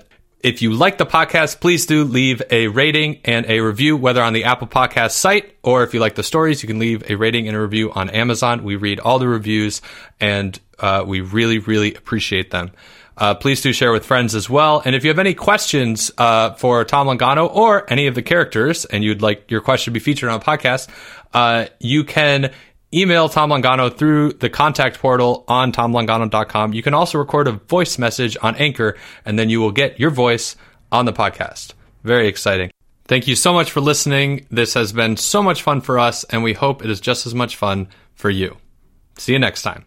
if 0.47 0.61
you 0.61 0.71
like 0.71 0.97
the 0.97 1.05
podcast, 1.05 1.59
please 1.59 1.85
do 1.85 2.05
leave 2.05 2.41
a 2.49 2.67
rating 2.67 3.19
and 3.25 3.45
a 3.47 3.59
review, 3.59 3.97
whether 3.97 4.23
on 4.23 4.31
the 4.31 4.45
Apple 4.45 4.65
Podcast 4.65 5.11
site 5.11 5.57
or 5.61 5.83
if 5.83 5.93
you 5.93 5.99
like 5.99 6.15
the 6.15 6.23
stories, 6.23 6.63
you 6.63 6.67
can 6.67 6.79
leave 6.79 7.03
a 7.09 7.15
rating 7.15 7.49
and 7.49 7.57
a 7.57 7.59
review 7.59 7.91
on 7.91 8.09
Amazon. 8.09 8.63
We 8.63 8.77
read 8.77 9.01
all 9.01 9.19
the 9.19 9.27
reviews 9.27 9.81
and 10.21 10.57
uh, 10.79 11.03
we 11.05 11.19
really, 11.19 11.59
really 11.59 11.93
appreciate 11.93 12.49
them. 12.51 12.71
Uh, 13.17 13.35
please 13.35 13.61
do 13.61 13.73
share 13.73 13.91
with 13.91 14.05
friends 14.05 14.35
as 14.35 14.49
well. 14.49 14.81
And 14.85 14.95
if 14.95 15.03
you 15.03 15.09
have 15.09 15.19
any 15.19 15.33
questions 15.33 16.11
uh, 16.17 16.53
for 16.53 16.85
Tom 16.85 17.07
Longano 17.07 17.53
or 17.53 17.91
any 17.91 18.07
of 18.07 18.15
the 18.15 18.21
characters, 18.21 18.85
and 18.85 19.03
you'd 19.03 19.21
like 19.21 19.51
your 19.51 19.59
question 19.59 19.91
to 19.91 19.99
be 19.99 20.01
featured 20.01 20.29
on 20.29 20.39
a 20.39 20.43
podcast, 20.43 20.87
uh, 21.33 21.65
you 21.79 22.05
can 22.05 22.53
email 22.93 23.29
Tom 23.29 23.49
Longano 23.49 23.95
through 23.95 24.33
the 24.33 24.49
contact 24.49 24.99
portal 24.99 25.43
on 25.47 25.71
tomlongano.com. 25.71 26.73
You 26.73 26.83
can 26.83 26.93
also 26.93 27.17
record 27.17 27.47
a 27.47 27.53
voice 27.53 27.97
message 27.97 28.37
on 28.41 28.55
Anchor, 28.55 28.95
and 29.25 29.37
then 29.37 29.49
you 29.49 29.59
will 29.59 29.71
get 29.71 29.99
your 29.99 30.09
voice 30.09 30.55
on 30.91 31.05
the 31.05 31.13
podcast. 31.13 31.73
Very 32.03 32.27
exciting. 32.27 32.71
Thank 33.05 33.27
you 33.27 33.35
so 33.35 33.53
much 33.53 33.71
for 33.71 33.81
listening. 33.81 34.45
This 34.51 34.73
has 34.73 34.91
been 34.91 35.17
so 35.17 35.41
much 35.41 35.63
fun 35.63 35.81
for 35.81 35.97
us, 35.97 36.23
and 36.25 36.43
we 36.43 36.53
hope 36.53 36.83
it 36.83 36.89
is 36.89 36.99
just 36.99 37.25
as 37.25 37.33
much 37.33 37.55
fun 37.55 37.87
for 38.15 38.29
you. 38.29 38.57
See 39.17 39.33
you 39.33 39.39
next 39.39 39.61
time. 39.61 39.85